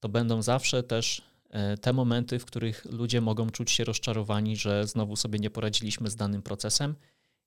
to 0.00 0.08
będą 0.08 0.42
zawsze 0.42 0.82
też 0.82 1.22
e, 1.50 1.76
te 1.76 1.92
momenty, 1.92 2.38
w 2.38 2.44
których 2.44 2.84
ludzie 2.84 3.20
mogą 3.20 3.50
czuć 3.50 3.70
się 3.70 3.84
rozczarowani, 3.84 4.56
że 4.56 4.86
znowu 4.86 5.16
sobie 5.16 5.38
nie 5.38 5.50
poradziliśmy 5.50 6.10
z 6.10 6.16
danym 6.16 6.42
procesem, 6.42 6.94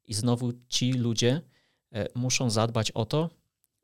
i 0.08 0.14
znowu 0.14 0.54
ci 0.68 0.94
ludzie 0.94 1.42
e, 1.92 2.08
muszą 2.16 2.50
zadbać 2.50 2.92
o 2.92 3.06
to, 3.06 3.30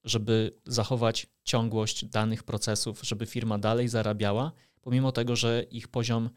żeby 0.03 0.59
zachować 0.65 1.27
ciągłość 1.43 2.05
danych 2.05 2.43
procesów, 2.43 3.01
żeby 3.03 3.25
firma 3.25 3.57
dalej 3.57 3.87
zarabiała, 3.87 4.51
pomimo 4.81 5.11
tego, 5.11 5.35
że 5.35 5.63
ich 5.71 5.87
poziom 5.87 6.29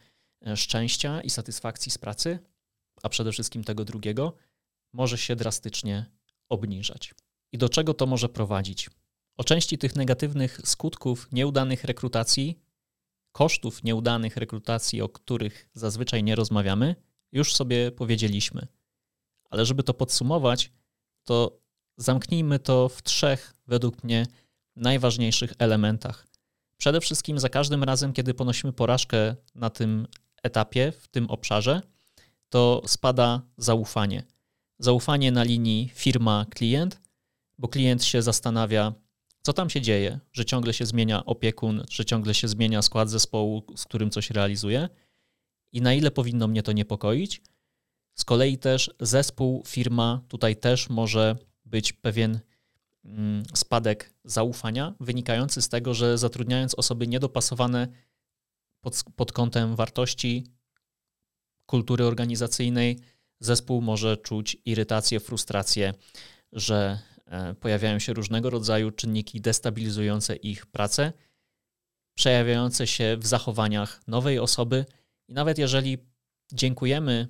szczęścia 0.54 1.20
i 1.20 1.30
satysfakcji 1.30 1.92
z 1.92 1.98
pracy 1.98 2.38
a 3.04 3.09
przede 3.09 3.33
wszystkim 3.33 3.64
tego 3.64 3.85
drugiego, 3.85 4.37
może 4.92 5.18
się 5.18 5.37
drastycznie 5.37 6.07
obniżać. 6.48 7.14
I 7.52 7.59
do 7.59 7.68
czego 7.68 7.94
to 7.94 8.07
może 8.07 8.28
prowadzić? 8.28 8.90
O 9.37 9.44
części 9.44 9.78
tych 9.78 9.96
negatywnych 9.96 10.61
skutków 10.64 11.28
nieudanych 11.33 11.85
rekrutacji, 11.85 12.59
kosztów 13.33 13.85
nieudanych 13.85 14.37
rekrutacji, 14.37 15.02
o 15.02 15.09
których 15.09 15.68
zazwyczaj 15.72 16.24
nie 16.24 16.35
rozmawiamy, 16.35 16.96
już 17.33 17.54
sobie 17.54 17.92
powiedzieliśmy. 17.92 18.66
Ale 19.50 19.66
żeby 19.66 19.83
to 19.83 19.94
podsumować, 19.94 20.72
to 21.24 21.61
zamknijmy 21.96 22.59
to 22.59 22.88
w 22.88 23.02
trzech, 23.02 23.54
według 23.66 24.04
mnie, 24.04 24.26
najważniejszych 24.76 25.52
elementach. 25.59 26.26
Przede 26.76 27.00
wszystkim 27.00 27.38
za 27.38 27.48
każdym 27.48 27.85
razem, 27.85 28.12
kiedy 28.12 28.35
ponosimy 28.35 28.72
porażkę 28.72 29.37
na 29.54 29.70
tym 29.70 30.07
etapie, 30.44 30.92
w 30.92 31.09
tym 31.09 31.30
obszarze, 31.30 31.83
to 32.48 32.83
spada 32.87 33.42
zaufanie. 33.57 34.22
Zaufanie 34.78 35.33
na 35.33 35.42
linii 35.42 35.90
firma-klient, 35.94 37.00
bo 37.59 37.68
klient 37.68 38.04
się 38.04 38.22
zastanawia, 38.22 38.92
co 39.42 39.52
tam 39.52 39.70
się 39.70 39.80
dzieje, 39.80 40.20
że 40.33 40.44
ciągle 40.44 40.72
się 40.72 40.87
zmienia 40.87 41.24
opiekun, 41.24 41.85
że 41.90 42.04
ciągle 42.04 42.35
się 42.35 42.48
zmienia 42.48 42.83
skład 42.83 43.11
zespołu, 43.11 43.62
z 43.76 43.85
którym 43.85 44.11
coś 44.11 44.30
realizuje 44.30 44.88
i 45.72 45.80
na 45.80 45.94
ile 45.94 46.11
powinno 46.11 46.48
mnie 46.48 46.62
to 46.62 46.72
niepokoić. 46.72 47.42
Z 48.14 48.24
kolei 48.24 48.59
też 48.59 48.90
zespół, 49.00 49.62
firma, 49.66 50.20
tutaj 50.28 50.57
też 50.57 50.90
może 50.90 51.37
być 51.64 51.92
pewien 51.92 52.40
mm, 53.04 53.42
spadek 53.54 54.14
zaufania 54.24 54.94
wynikający 55.00 55.62
z 55.62 55.68
tego, 55.68 55.94
że 55.94 56.18
zatrudniając 56.18 56.74
osoby 56.74 57.07
niedopasowane 57.07 57.88
pod, 58.85 59.03
pod 59.16 59.33
kątem 59.33 59.77
wartości, 59.77 60.44
kultury 61.66 62.05
organizacyjnej 62.05 62.99
zespół 63.40 63.83
może 63.83 64.16
czuć 64.16 64.57
irytację, 64.64 65.20
frustrację, 65.20 65.94
że 66.53 66.99
e, 67.27 67.55
pojawiają 67.55 67.99
się 67.99 68.12
różnego 68.12 68.51
rodzaju 68.51 68.90
czynniki 68.90 69.40
destabilizujące 69.40 70.37
ich 70.37 70.66
pracę, 70.66 71.12
przejawiające 72.14 72.87
się 72.87 73.16
w 73.20 73.27
zachowaniach 73.27 74.01
nowej 74.07 74.38
osoby. 74.38 74.87
I 75.29 75.35
nawet 75.35 75.59
jeżeli 75.59 75.99
dziękujemy 76.53 77.29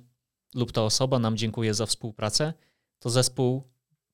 lub 0.55 0.71
ta 0.71 0.83
osoba 0.83 1.19
nam 1.19 1.37
dziękuje 1.37 1.73
za 1.73 1.85
współpracę, 1.85 2.53
to 2.99 3.09
zespół 3.09 3.63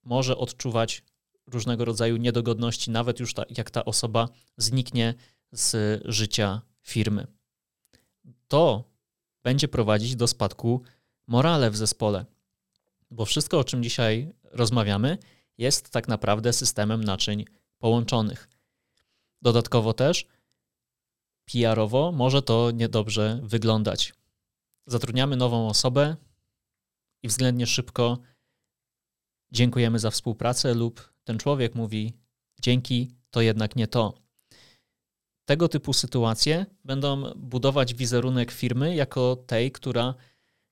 może 0.04 0.38
odczuwać 0.38 1.04
różnego 1.47 1.86
rodzaju 1.86 2.17
niedogodności, 2.17 2.91
nawet 2.91 3.19
już 3.19 3.34
ta, 3.34 3.43
jak 3.58 3.71
ta 3.71 3.86
osoba 3.86 4.30
zniknie 4.58 5.13
z 5.51 6.01
życia 6.06 6.62
firmy. 6.82 7.28
To 8.48 8.91
będzie 9.44 9.67
prowadzić 9.67 10.15
do 10.15 10.28
spadku 10.28 10.82
morale 11.28 11.72
w 11.72 11.78
zespole. 11.78 12.26
Bo 13.12 13.26
wszystko, 13.26 13.60
o 13.60 13.63
czym 13.63 13.84
dzisiaj 13.84 14.34
rozmawiamy, 14.44 15.17
jest 15.58 15.89
tak 15.89 16.08
naprawdę 16.08 16.54
systemem 16.54 17.04
naczyń 17.04 17.46
połączonych. 17.78 18.50
Dodatkowo 19.41 19.94
też 19.94 20.28
PR-owo 21.46 22.12
może 22.12 22.41
to 22.41 22.72
niedobrze 22.72 23.39
wyglądać. 23.44 24.13
Zatrudniamy 24.88 25.36
nową 25.36 25.67
osobę 25.67 26.15
i 27.24 27.28
względnie 27.28 27.67
szybko 27.67 28.17
dziękujemy 29.52 30.00
za 30.00 30.12
współpracę, 30.12 30.74
lub 30.74 31.13
ten 31.24 31.38
człowiek 31.38 31.76
mówi: 31.76 32.13
Dzięki, 32.62 33.15
to 33.30 33.41
jednak 33.41 33.76
nie 33.76 33.88
to 33.88 34.20
tego 35.45 35.67
typu 35.67 35.93
sytuacje 35.93 36.65
będą 36.86 37.34
budować 37.36 37.93
wizerunek 37.93 38.51
firmy 38.51 38.95
jako 38.95 39.36
tej, 39.36 39.71
która 39.71 40.13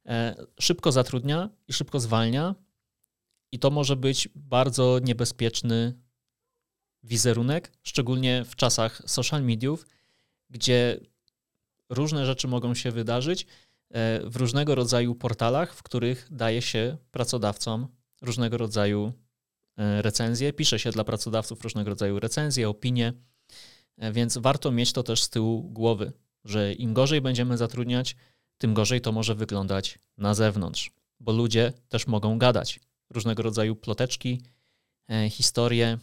e, 0.05 0.36
szybko 0.60 0.91
zatrudnia 0.91 1.49
i 1.67 1.73
szybko 1.73 1.99
zwalnia, 1.99 2.55
i 3.51 3.60
to 3.60 3.69
może 3.69 3.95
być 3.95 4.29
bardzo 4.36 4.99
niebezpieczny 5.03 5.93
wizerunek, 7.03 7.71
szczególnie 7.84 8.45
w 8.45 8.55
czasach 8.55 9.01
social 9.05 9.43
mediów, 9.43 9.88
gdzie 10.49 10.99
różne 11.89 12.25
rzeczy 12.25 12.47
mogą 12.47 12.73
się 12.73 12.91
wydarzyć 12.91 13.43
e, 13.89 14.19
w 14.29 14.36
różnego 14.36 14.75
rodzaju 14.75 15.15
portalach, 15.15 15.73
w 15.73 15.84
których 15.84 16.27
daje 16.32 16.62
się 16.62 16.97
pracodawcom 17.12 17.88
różnego 18.21 18.58
rodzaju 18.58 19.13
e, 19.77 20.01
recenzje, 20.01 20.53
pisze 20.53 20.79
się 20.79 20.91
dla 20.91 21.03
pracodawców 21.03 21.62
różnego 21.62 21.89
rodzaju 21.89 22.19
recenzje, 22.19 22.69
opinie. 22.69 23.13
E, 23.99 24.12
więc 24.12 24.38
warto 24.38 24.71
mieć 24.71 24.93
to 24.93 25.03
też 25.03 25.23
z 25.23 25.29
tyłu 25.29 25.63
głowy, 25.63 26.12
że 26.45 26.73
im 26.73 26.93
gorzej 26.93 27.21
będziemy 27.21 27.57
zatrudniać, 27.57 28.15
tym 28.57 28.73
gorzej 28.73 29.01
to 29.01 29.12
może 29.12 29.35
wyglądać 29.35 29.99
na 30.17 30.33
zewnątrz, 30.33 30.91
bo 31.19 31.31
ludzie 31.31 31.73
też 31.89 32.07
mogą 32.07 32.38
gadać. 32.38 32.79
Różnego 33.09 33.43
rodzaju 33.43 33.75
ploteczki, 33.75 34.41
e, 35.09 35.29
historie. 35.29 35.97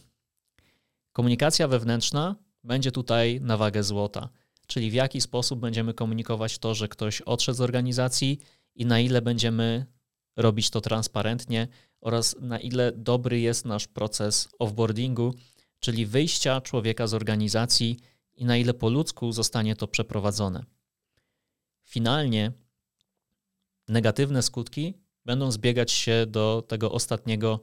Komunikacja 1.13 1.67
wewnętrzna 1.67 2.35
będzie 2.63 2.91
tutaj 2.91 3.39
na 3.41 3.57
wagę 3.57 3.83
złota, 3.83 4.29
czyli 4.67 4.91
w 4.91 4.93
jaki 4.93 5.21
sposób 5.21 5.59
będziemy 5.59 5.93
komunikować 5.93 6.57
to, 6.57 6.75
że 6.75 6.87
ktoś 6.87 7.21
odszedł 7.21 7.57
z 7.57 7.61
organizacji 7.61 8.39
i 8.75 8.85
na 8.85 8.99
ile 8.99 9.21
będziemy 9.21 9.85
robić 10.35 10.69
to 10.69 10.81
transparentnie 10.81 11.67
oraz 12.01 12.35
na 12.39 12.59
ile 12.59 12.91
dobry 12.91 13.39
jest 13.39 13.65
nasz 13.65 13.87
proces 13.87 14.49
offboardingu, 14.59 15.33
czyli 15.79 16.05
wyjścia 16.05 16.61
człowieka 16.61 17.07
z 17.07 17.13
organizacji 17.13 17.99
i 18.35 18.45
na 18.45 18.57
ile 18.57 18.73
po 18.73 18.89
ludzku 18.89 19.31
zostanie 19.31 19.75
to 19.75 19.87
przeprowadzone. 19.87 20.63
Finalnie 21.83 22.51
negatywne 23.87 24.41
skutki 24.41 24.93
będą 25.25 25.51
zbiegać 25.51 25.91
się 25.91 26.25
do 26.27 26.63
tego 26.67 26.91
ostatniego, 26.91 27.61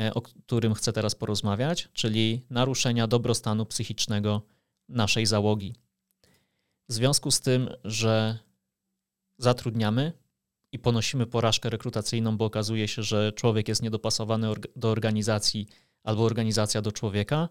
e, 0.00 0.14
o 0.14 0.22
którym 0.22 0.74
chcę 0.74 0.92
teraz 0.92 1.14
porozmawiać, 1.14 1.88
czyli 1.92 2.46
naruszenia 2.50 3.06
dobrostanu 3.06 3.66
psychicznego 3.66 4.42
naszej 4.88 5.26
załogi. 5.26 5.74
W 6.88 6.92
związku 6.92 7.30
z 7.30 7.40
tym, 7.40 7.68
że 7.84 8.38
zatrudniamy 9.38 10.12
i 10.72 10.78
ponosimy 10.78 11.26
porażkę 11.26 11.70
rekrutacyjną, 11.70 12.36
bo 12.36 12.44
okazuje 12.44 12.88
się, 12.88 13.02
że 13.02 13.32
człowiek 13.32 13.68
jest 13.68 13.82
niedopasowany 13.82 14.48
do 14.76 14.90
organizacji 14.90 15.66
albo 16.04 16.24
organizacja 16.24 16.82
do 16.82 16.92
człowieka, 16.92 17.48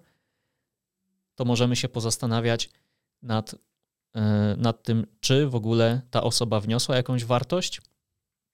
to 1.36 1.46
możemy 1.46 1.76
się 1.76 1.90
pozastanawiać 1.90 2.70
nad, 3.22 3.56
e, 4.16 4.56
nad 4.58 4.84
tym, 4.84 5.06
czy 5.20 5.48
w 5.48 5.56
ogóle 5.56 6.02
ta 6.12 6.24
osoba 6.24 6.60
wniosła 6.60 6.96
jakąś 6.96 7.26
wartość 7.26 7.82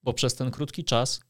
bo 0.04 0.14
przez 0.14 0.36
ten 0.36 0.52
krótki 0.52 0.84
czas 0.84 1.22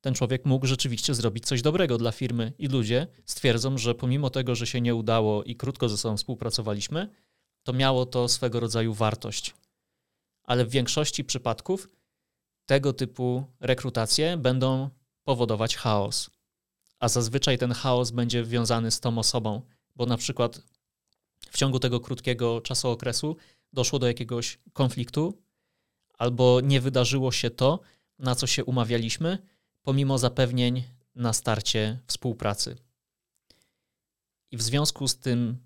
ten 0.00 0.14
człowiek 0.14 0.44
mógł 0.44 0.66
rzeczywiście 0.66 1.14
zrobić 1.14 1.46
coś 1.46 1.62
dobrego 1.62 1.98
dla 1.98 2.12
firmy 2.12 2.52
i 2.58 2.68
ludzie 2.68 3.06
stwierdzą, 3.24 3.78
że 3.78 3.94
pomimo 3.94 4.30
tego, 4.30 4.54
że 4.54 4.66
się 4.66 4.80
nie 4.80 4.94
udało 4.94 5.44
i 5.44 5.56
krótko 5.56 5.88
ze 5.88 5.98
sobą 5.98 6.16
współpracowaliśmy, 6.16 7.08
to 7.62 7.72
miało 7.72 8.06
to 8.06 8.28
swego 8.28 8.60
rodzaju 8.60 8.94
wartość. 8.94 9.54
Ale 10.44 10.64
w 10.64 10.70
większości 10.70 11.24
przypadków 11.24 11.88
tego 12.66 12.92
typu 12.92 13.44
rekrutacje 13.60 14.36
będą 14.36 14.90
powodować 15.24 15.76
chaos. 15.76 16.30
A 16.98 17.08
zazwyczaj 17.08 17.58
ten 17.58 17.72
chaos 17.72 18.10
będzie 18.10 18.44
wiązany 18.44 18.90
z 18.90 19.00
tą 19.00 19.18
osobą, 19.18 19.62
bo 19.96 20.06
na 20.06 20.16
przykład 20.16 20.62
w 21.50 21.56
ciągu 21.56 21.78
tego 21.78 22.00
krótkiego 22.00 22.60
czasu 22.60 22.88
okresu 22.88 23.36
doszło 23.72 23.98
do 23.98 24.06
jakiegoś 24.06 24.58
konfliktu, 24.72 25.42
albo 26.18 26.60
nie 26.60 26.80
wydarzyło 26.80 27.32
się 27.32 27.50
to, 27.50 27.80
na 28.18 28.34
co 28.34 28.46
się 28.46 28.64
umawialiśmy, 28.64 29.38
pomimo 29.82 30.18
zapewnień 30.18 30.84
na 31.14 31.32
starcie 31.32 31.98
współpracy. 32.06 32.76
I 34.50 34.56
w 34.56 34.62
związku 34.62 35.08
z 35.08 35.18
tym 35.18 35.58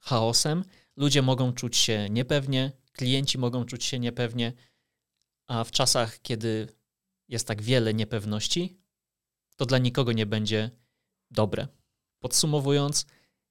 chaosem 0.00 0.64
ludzie 0.96 1.22
mogą 1.22 1.52
czuć 1.52 1.76
się 1.76 2.08
niepewnie, 2.10 2.72
klienci 2.92 3.38
mogą 3.38 3.64
czuć 3.64 3.84
się 3.84 3.98
niepewnie, 3.98 4.52
a 5.46 5.64
w 5.64 5.70
czasach, 5.70 6.22
kiedy 6.22 6.68
jest 7.28 7.46
tak 7.46 7.62
wiele 7.62 7.94
niepewności, 7.94 8.80
to 9.58 9.66
dla 9.66 9.78
nikogo 9.78 10.12
nie 10.12 10.26
będzie 10.26 10.70
dobre. 11.30 11.68
Podsumowując, 12.18 13.06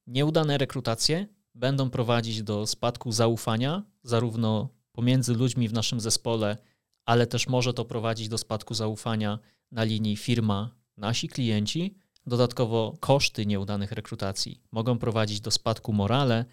nieudane 0.08 0.58
rekrutacje 0.58 1.28
będą 1.56 1.90
prowadzić 1.90 2.44
do 2.44 2.68
spadku 2.68 3.12
zaufania, 3.12 3.84
zarówno 4.04 4.70
pomiędzy 4.92 5.34
ludźmi 5.34 5.68
w 5.68 5.74
naszym 5.74 6.00
zespole, 6.00 6.58
ale 7.06 7.28
też 7.28 7.48
może 7.48 7.74
to 7.74 7.86
prowadzić 7.86 8.30
do 8.30 8.38
spadku 8.38 8.74
zaufania 8.74 9.40
na 9.72 9.84
linii 9.84 10.18
firma, 10.18 10.76
nasi 10.98 11.28
klienci. 11.28 11.98
Dodatkowo 12.26 12.98
koszty 13.00 13.46
nieudanych 13.46 13.92
rekrutacji 13.92 14.62
mogą 14.72 15.00
prowadzić 15.00 15.42
do 15.42 15.52
spadku 15.52 15.94
morale 15.94 16.46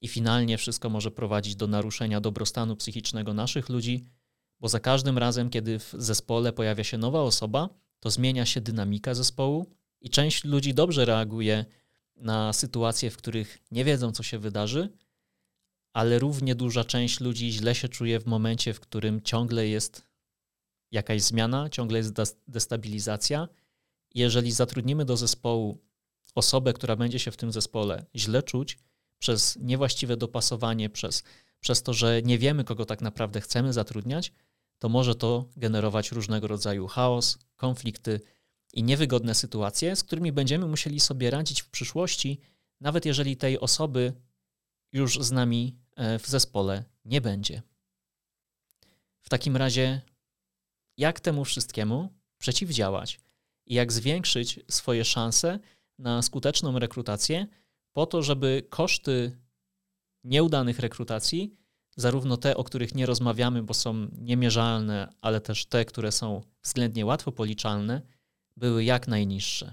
i 0.00 0.08
finalnie 0.08 0.58
wszystko 0.58 0.90
może 0.90 1.10
prowadzić 1.10 1.56
do 1.56 1.66
naruszenia 1.66 2.20
dobrostanu 2.20 2.76
psychicznego 2.76 3.34
naszych 3.34 3.68
ludzi, 3.68 4.04
bo 4.60 4.68
za 4.68 4.80
każdym 4.80 5.18
razem, 5.18 5.50
kiedy 5.50 5.78
w 5.78 5.94
zespole 5.98 6.52
pojawia 6.52 6.84
się 6.84 6.98
nowa 6.98 7.22
osoba, 7.22 7.68
to 8.04 8.10
zmienia 8.10 8.46
się 8.46 8.60
dynamika 8.60 9.14
zespołu 9.14 9.66
i 10.00 10.10
część 10.10 10.44
ludzi 10.44 10.74
dobrze 10.74 11.04
reaguje 11.04 11.64
na 12.16 12.52
sytuacje, 12.52 13.10
w 13.10 13.16
których 13.16 13.58
nie 13.70 13.84
wiedzą, 13.84 14.12
co 14.12 14.22
się 14.22 14.38
wydarzy, 14.38 14.88
ale 15.92 16.18
równie 16.18 16.54
duża 16.54 16.84
część 16.84 17.20
ludzi 17.20 17.52
źle 17.52 17.74
się 17.74 17.88
czuje 17.88 18.20
w 18.20 18.26
momencie, 18.26 18.74
w 18.74 18.80
którym 18.80 19.22
ciągle 19.22 19.68
jest 19.68 20.02
jakaś 20.90 21.22
zmiana, 21.22 21.68
ciągle 21.68 21.98
jest 21.98 22.14
destabilizacja. 22.48 23.48
Jeżeli 24.14 24.52
zatrudnimy 24.52 25.04
do 25.04 25.16
zespołu 25.16 25.78
osobę, 26.34 26.72
która 26.72 26.96
będzie 26.96 27.18
się 27.18 27.30
w 27.30 27.36
tym 27.36 27.52
zespole 27.52 28.06
źle 28.16 28.42
czuć 28.42 28.78
przez 29.18 29.56
niewłaściwe 29.56 30.16
dopasowanie, 30.16 30.90
przez, 30.90 31.22
przez 31.60 31.82
to, 31.82 31.92
że 31.92 32.22
nie 32.22 32.38
wiemy, 32.38 32.64
kogo 32.64 32.84
tak 32.84 33.00
naprawdę 33.00 33.40
chcemy 33.40 33.72
zatrudniać, 33.72 34.32
to 34.78 34.88
może 34.88 35.14
to 35.14 35.48
generować 35.56 36.12
różnego 36.12 36.46
rodzaju 36.46 36.86
chaos, 36.86 37.38
konflikty 37.56 38.20
i 38.72 38.82
niewygodne 38.82 39.34
sytuacje, 39.34 39.96
z 39.96 40.02
którymi 40.02 40.32
będziemy 40.32 40.66
musieli 40.66 41.00
sobie 41.00 41.30
radzić 41.30 41.62
w 41.62 41.68
przyszłości, 41.68 42.40
nawet 42.80 43.06
jeżeli 43.06 43.36
tej 43.36 43.60
osoby 43.60 44.12
już 44.92 45.18
z 45.20 45.32
nami 45.32 45.76
e, 45.96 46.18
w 46.18 46.26
zespole 46.26 46.84
nie 47.04 47.20
będzie. 47.20 47.62
W 49.20 49.28
takim 49.28 49.56
razie, 49.56 50.00
jak 50.96 51.20
temu 51.20 51.44
wszystkiemu 51.44 52.08
przeciwdziałać 52.38 53.20
i 53.66 53.74
jak 53.74 53.92
zwiększyć 53.92 54.60
swoje 54.70 55.04
szanse 55.04 55.58
na 55.98 56.22
skuteczną 56.22 56.78
rekrutację, 56.78 57.46
po 57.92 58.06
to, 58.06 58.22
żeby 58.22 58.66
koszty 58.68 59.38
nieudanych 60.24 60.78
rekrutacji 60.78 61.56
zarówno 61.96 62.36
te, 62.36 62.56
o 62.56 62.64
których 62.64 62.94
nie 62.94 63.06
rozmawiamy, 63.06 63.62
bo 63.62 63.74
są 63.74 64.08
niemierzalne, 64.12 65.12
ale 65.20 65.40
też 65.40 65.66
te, 65.66 65.84
które 65.84 66.12
są 66.12 66.42
względnie 66.62 67.06
łatwo 67.06 67.32
policzalne, 67.32 68.02
były 68.56 68.84
jak 68.84 69.08
najniższe. 69.08 69.72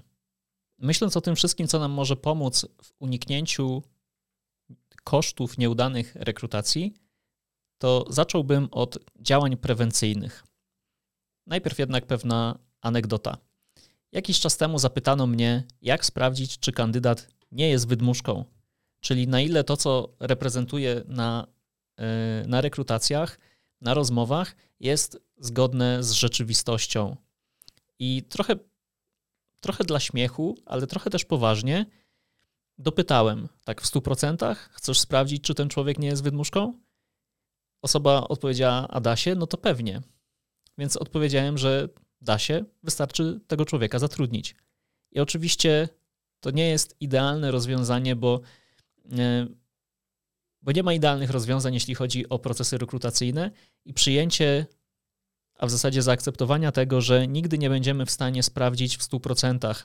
Myśląc 0.78 1.16
o 1.16 1.20
tym 1.20 1.36
wszystkim, 1.36 1.68
co 1.68 1.78
nam 1.78 1.90
może 1.90 2.16
pomóc 2.16 2.66
w 2.82 2.92
uniknięciu 2.98 3.82
kosztów 5.04 5.58
nieudanych 5.58 6.14
rekrutacji, 6.14 6.94
to 7.78 8.04
zacząłbym 8.10 8.68
od 8.70 8.98
działań 9.20 9.56
prewencyjnych. 9.56 10.44
Najpierw 11.46 11.78
jednak 11.78 12.06
pewna 12.06 12.58
anegdota. 12.80 13.36
Jakiś 14.12 14.40
czas 14.40 14.56
temu 14.56 14.78
zapytano 14.78 15.26
mnie, 15.26 15.64
jak 15.82 16.04
sprawdzić, 16.04 16.58
czy 16.58 16.72
kandydat 16.72 17.28
nie 17.52 17.68
jest 17.68 17.88
wydmuszką, 17.88 18.44
czyli 19.00 19.28
na 19.28 19.40
ile 19.40 19.64
to, 19.64 19.76
co 19.76 20.08
reprezentuje 20.20 21.02
na 21.06 21.46
na 22.46 22.60
rekrutacjach, 22.60 23.38
na 23.80 23.94
rozmowach 23.94 24.56
jest 24.80 25.18
zgodne 25.38 26.02
z 26.02 26.12
rzeczywistością. 26.12 27.16
I 27.98 28.22
trochę, 28.22 28.54
trochę 29.60 29.84
dla 29.84 30.00
śmiechu, 30.00 30.58
ale 30.66 30.86
trochę 30.86 31.10
też 31.10 31.24
poważnie 31.24 31.86
dopytałem, 32.78 33.48
tak 33.64 33.80
w 33.80 33.92
100%, 33.92 34.56
chcesz 34.70 35.00
sprawdzić, 35.00 35.42
czy 35.42 35.54
ten 35.54 35.68
człowiek 35.68 35.98
nie 35.98 36.08
jest 36.08 36.22
wydmuszką? 36.22 36.78
Osoba 37.82 38.20
odpowiedziała, 38.28 38.88
a 38.88 39.00
da 39.00 39.16
się? 39.16 39.34
No 39.34 39.46
to 39.46 39.56
pewnie. 39.56 40.02
Więc 40.78 40.96
odpowiedziałem, 40.96 41.58
że 41.58 41.88
da 42.20 42.38
się, 42.38 42.64
wystarczy 42.82 43.40
tego 43.46 43.64
człowieka 43.64 43.98
zatrudnić. 43.98 44.54
I 45.12 45.20
oczywiście 45.20 45.88
to 46.40 46.50
nie 46.50 46.68
jest 46.68 46.96
idealne 47.00 47.50
rozwiązanie, 47.50 48.16
bo 48.16 48.40
y, 49.04 49.08
bo 50.62 50.72
nie 50.72 50.82
ma 50.82 50.92
idealnych 50.92 51.30
rozwiązań, 51.30 51.74
jeśli 51.74 51.94
chodzi 51.94 52.28
o 52.28 52.38
procesy 52.38 52.78
rekrutacyjne 52.78 53.50
i 53.84 53.94
przyjęcie, 53.94 54.66
a 55.58 55.66
w 55.66 55.70
zasadzie 55.70 56.02
zaakceptowania 56.02 56.72
tego, 56.72 57.00
że 57.00 57.28
nigdy 57.28 57.58
nie 57.58 57.70
będziemy 57.70 58.06
w 58.06 58.10
stanie 58.10 58.42
sprawdzić 58.42 58.96
w 58.96 59.00
100%, 59.00 59.84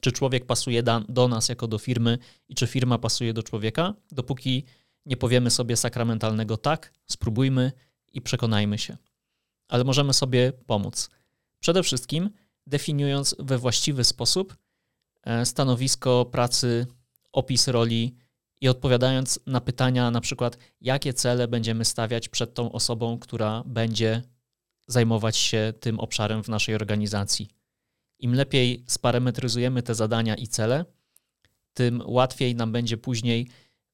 czy 0.00 0.12
człowiek 0.12 0.46
pasuje 0.46 0.82
do 1.08 1.28
nas 1.28 1.48
jako 1.48 1.66
do 1.66 1.78
firmy 1.78 2.18
i 2.48 2.54
czy 2.54 2.66
firma 2.66 2.98
pasuje 2.98 3.32
do 3.32 3.42
człowieka, 3.42 3.94
dopóki 4.10 4.64
nie 5.06 5.16
powiemy 5.16 5.50
sobie 5.50 5.76
sakramentalnego 5.76 6.56
tak, 6.56 6.92
spróbujmy 7.06 7.72
i 8.12 8.20
przekonajmy 8.22 8.78
się. 8.78 8.96
Ale 9.68 9.84
możemy 9.84 10.14
sobie 10.14 10.52
pomóc. 10.66 11.10
Przede 11.60 11.82
wszystkim 11.82 12.30
definiując 12.66 13.36
we 13.38 13.58
właściwy 13.58 14.04
sposób 14.04 14.56
e, 15.24 15.46
stanowisko 15.46 16.24
pracy, 16.24 16.86
opis 17.32 17.68
roli, 17.68 18.16
i 18.60 18.68
odpowiadając 18.68 19.40
na 19.46 19.60
pytania, 19.60 20.10
na 20.10 20.20
przykład, 20.20 20.58
jakie 20.80 21.14
cele 21.14 21.48
będziemy 21.48 21.84
stawiać 21.84 22.28
przed 22.28 22.54
tą 22.54 22.72
osobą, 22.72 23.18
która 23.18 23.62
będzie 23.66 24.22
zajmować 24.86 25.36
się 25.36 25.72
tym 25.80 26.00
obszarem 26.00 26.44
w 26.44 26.48
naszej 26.48 26.74
organizacji. 26.74 27.48
Im 28.18 28.34
lepiej 28.34 28.84
sparametryzujemy 28.86 29.82
te 29.82 29.94
zadania 29.94 30.34
i 30.34 30.46
cele, 30.46 30.84
tym 31.74 32.02
łatwiej 32.06 32.54
nam 32.54 32.72
będzie 32.72 32.96
później 32.96 33.48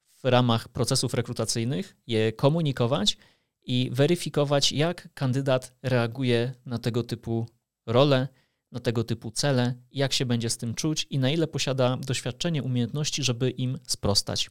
w 0.09 0.25
ramach 0.25 0.67
procesów 0.67 1.13
rekrutacyjnych 1.13 1.95
je 2.07 2.33
komunikować 2.33 3.17
i 3.63 3.89
weryfikować, 3.93 4.71
jak 4.71 5.13
kandydat 5.13 5.73
reaguje 5.83 6.53
na 6.65 6.79
tego 6.79 7.03
typu 7.03 7.47
role, 7.85 8.27
na 8.71 8.79
tego 8.79 9.03
typu 9.03 9.31
cele, 9.31 9.75
jak 9.91 10.13
się 10.13 10.25
będzie 10.25 10.49
z 10.49 10.57
tym 10.57 10.73
czuć 10.73 11.07
i 11.09 11.19
na 11.19 11.29
ile 11.29 11.47
posiada 11.47 11.97
doświadczenie, 11.97 12.63
umiejętności, 12.63 13.23
żeby 13.23 13.49
im 13.49 13.79
sprostać. 13.87 14.49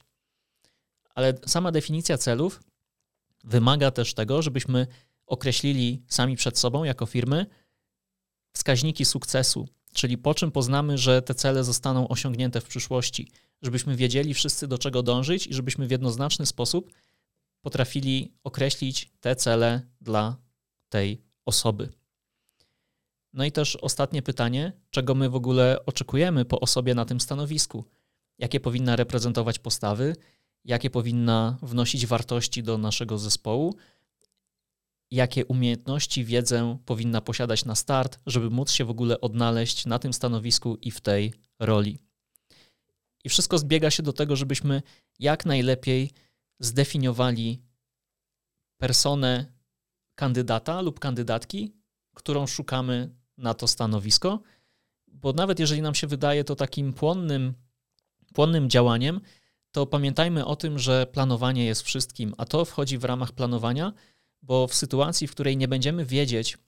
Ale 1.15 1.35
sama 1.47 1.73
definicja 1.73 2.19
celów 2.19 2.61
wymaga 3.45 3.91
też 3.91 4.15
tego, 4.15 4.43
żebyśmy 4.43 4.87
określili 5.27 6.03
sami 6.09 6.37
przed 6.37 6.59
sobą 6.59 6.85
jako 6.85 7.07
firmy 7.07 7.47
wskaźniki 8.53 9.05
sukcesu, 9.05 9.69
czyli 9.93 10.19
po 10.19 10.35
czym 10.35 10.51
poznamy, 10.51 10.99
że 10.99 11.23
te 11.23 11.35
cele 11.35 11.65
zostaną 11.65 12.09
osiągnięte 12.09 12.61
w 12.61 12.65
przyszłości, 12.65 13.29
żebyśmy 13.63 13.97
wiedzieli 13.97 14.35
wszyscy 14.35 14.69
do 14.69 14.79
czego 14.79 15.03
dążyć 15.03 15.47
i 15.47 15.55
żebyśmy 15.55 15.87
w 15.87 15.91
jednoznaczny 15.91 16.47
sposób 16.47 16.93
potrafili 17.61 18.35
określić 18.45 19.13
te 19.21 19.37
cele 19.37 19.83
dla 20.01 20.37
tej 20.89 21.23
osoby. 21.45 21.89
No 23.35 23.45
i 23.45 23.53
też 23.53 23.77
ostatnie 23.77 24.23
pytanie, 24.23 24.73
czego 24.91 25.15
my 25.15 25.29
w 25.29 25.35
ogóle 25.35 25.87
oczekujemy 25.87 26.45
po 26.45 26.61
osobie 26.61 26.95
na 26.95 27.05
tym 27.05 27.21
stanowisku? 27.21 27.85
Jakie 28.39 28.61
powinna 28.61 28.97
reprezentować 28.97 29.59
postawy, 29.59 30.17
jakie 30.65 30.91
powinna 30.91 31.59
wnosić 31.63 32.07
wartości 32.07 32.63
do 32.63 32.79
naszego 32.79 33.19
zespołu, 33.19 33.75
jakie 35.11 35.45
umiejętności, 35.45 36.25
wiedzę 36.25 36.79
powinna 36.87 37.21
posiadać 37.21 37.65
na 37.65 37.75
start, 37.75 38.19
żeby 38.27 38.51
móc 38.51 38.71
się 38.71 38.85
w 38.85 38.91
ogóle 38.91 39.21
odnaleźć 39.21 39.87
na 39.87 39.99
tym 39.99 40.13
stanowisku 40.13 40.77
i 40.77 40.91
w 40.91 41.01
tej 41.01 41.33
roli. 41.59 41.99
I 43.25 43.29
wszystko 43.29 43.59
zbiega 43.59 43.91
się 43.91 44.03
do 44.03 44.13
tego, 44.13 44.37
żebyśmy 44.37 44.83
jak 45.19 45.47
najlepiej 45.47 46.11
zdefiniowali 46.61 47.63
personę 48.79 49.53
kandydata 50.15 50.81
lub 50.81 51.01
kandydatki 51.01 51.85
którą 52.15 52.47
szukamy 52.47 53.15
na 53.37 53.55
to 53.55 53.69
stanowisko, 53.69 54.41
bo 55.09 55.33
nawet 55.33 55.59
jeżeli 55.59 55.83
nam 55.83 55.95
się 55.95 56.07
wydaje 56.07 56.45
to 56.45 56.57
takim 56.57 56.93
płonnym, 56.93 57.55
płonnym 58.35 58.71
działaniem, 58.71 59.21
to 59.73 59.87
pamiętajmy 59.87 60.45
o 60.45 60.57
tym, 60.57 60.79
że 60.79 61.07
planowanie 61.07 61.65
jest 61.65 61.83
wszystkim, 61.83 62.35
a 62.39 62.45
to 62.45 62.65
wchodzi 62.65 62.99
w 62.99 63.05
ramach 63.05 63.33
planowania, 63.33 63.93
bo 64.43 64.67
w 64.67 64.75
sytuacji, 64.75 65.27
w 65.27 65.31
której 65.31 65.57
nie 65.57 65.69
będziemy 65.69 66.05
wiedzieć, 66.05 66.59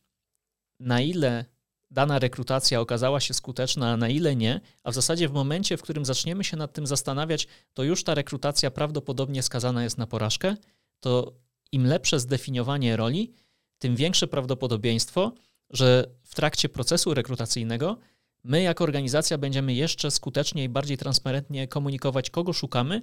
na 0.80 1.00
ile 1.00 1.44
dana 1.90 2.18
rekrutacja 2.18 2.80
okazała 2.80 3.20
się 3.20 3.34
skuteczna, 3.34 3.92
a 3.92 3.96
na 3.96 4.08
ile 4.08 4.36
nie, 4.36 4.60
a 4.84 4.90
w 4.90 4.94
zasadzie 4.94 5.28
w 5.28 5.32
momencie, 5.32 5.76
w 5.76 5.82
którym 5.82 6.04
zaczniemy 6.04 6.44
się 6.44 6.56
nad 6.56 6.72
tym 6.72 6.86
zastanawiać, 6.86 7.46
to 7.74 7.82
już 7.82 8.04
ta 8.04 8.14
rekrutacja 8.14 8.70
prawdopodobnie 8.70 9.42
skazana 9.42 9.84
jest 9.84 9.98
na 9.98 10.06
porażkę, 10.06 10.56
to 11.00 11.32
im 11.72 11.86
lepsze 11.86 12.20
zdefiniowanie 12.20 12.96
roli, 12.96 13.32
tym 13.78 13.96
większe 13.96 14.26
prawdopodobieństwo, 14.26 15.32
że 15.70 16.10
w 16.22 16.34
trakcie 16.34 16.68
procesu 16.68 17.14
rekrutacyjnego 17.14 17.98
my 18.44 18.62
jako 18.62 18.84
organizacja 18.84 19.38
będziemy 19.38 19.74
jeszcze 19.74 20.10
skuteczniej, 20.10 20.68
bardziej 20.68 20.98
transparentnie 20.98 21.68
komunikować, 21.68 22.30
kogo 22.30 22.52
szukamy 22.52 23.02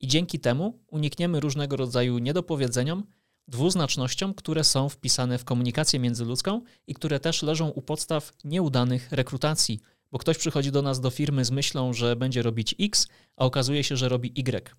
i 0.00 0.06
dzięki 0.06 0.40
temu 0.40 0.78
unikniemy 0.86 1.40
różnego 1.40 1.76
rodzaju 1.76 2.18
niedopowiedzeniom, 2.18 3.06
dwuznacznościom, 3.48 4.34
które 4.34 4.64
są 4.64 4.88
wpisane 4.88 5.38
w 5.38 5.44
komunikację 5.44 5.98
międzyludzką 5.98 6.62
i 6.86 6.94
które 6.94 7.20
też 7.20 7.42
leżą 7.42 7.68
u 7.68 7.82
podstaw 7.82 8.32
nieudanych 8.44 9.12
rekrutacji, 9.12 9.80
bo 10.12 10.18
ktoś 10.18 10.38
przychodzi 10.38 10.72
do 10.72 10.82
nas 10.82 11.00
do 11.00 11.10
firmy 11.10 11.44
z 11.44 11.50
myślą, 11.50 11.92
że 11.92 12.16
będzie 12.16 12.42
robić 12.42 12.74
X, 12.80 13.08
a 13.36 13.44
okazuje 13.44 13.84
się, 13.84 13.96
że 13.96 14.08
robi 14.08 14.32
Y. 14.40 14.76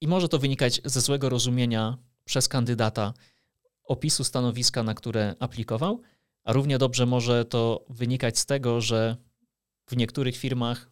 I 0.00 0.08
może 0.08 0.28
to 0.28 0.38
wynikać 0.38 0.80
ze 0.84 1.00
złego 1.00 1.28
rozumienia 1.28 1.98
przez 2.24 2.48
kandydata 2.48 3.14
opisu 3.92 4.24
stanowiska, 4.24 4.82
na 4.82 4.94
które 4.94 5.34
aplikował, 5.40 6.00
a 6.44 6.52
równie 6.52 6.78
dobrze 6.78 7.06
może 7.06 7.44
to 7.44 7.84
wynikać 7.88 8.38
z 8.38 8.46
tego, 8.46 8.80
że 8.80 9.16
w 9.86 9.96
niektórych 9.96 10.36
firmach 10.36 10.90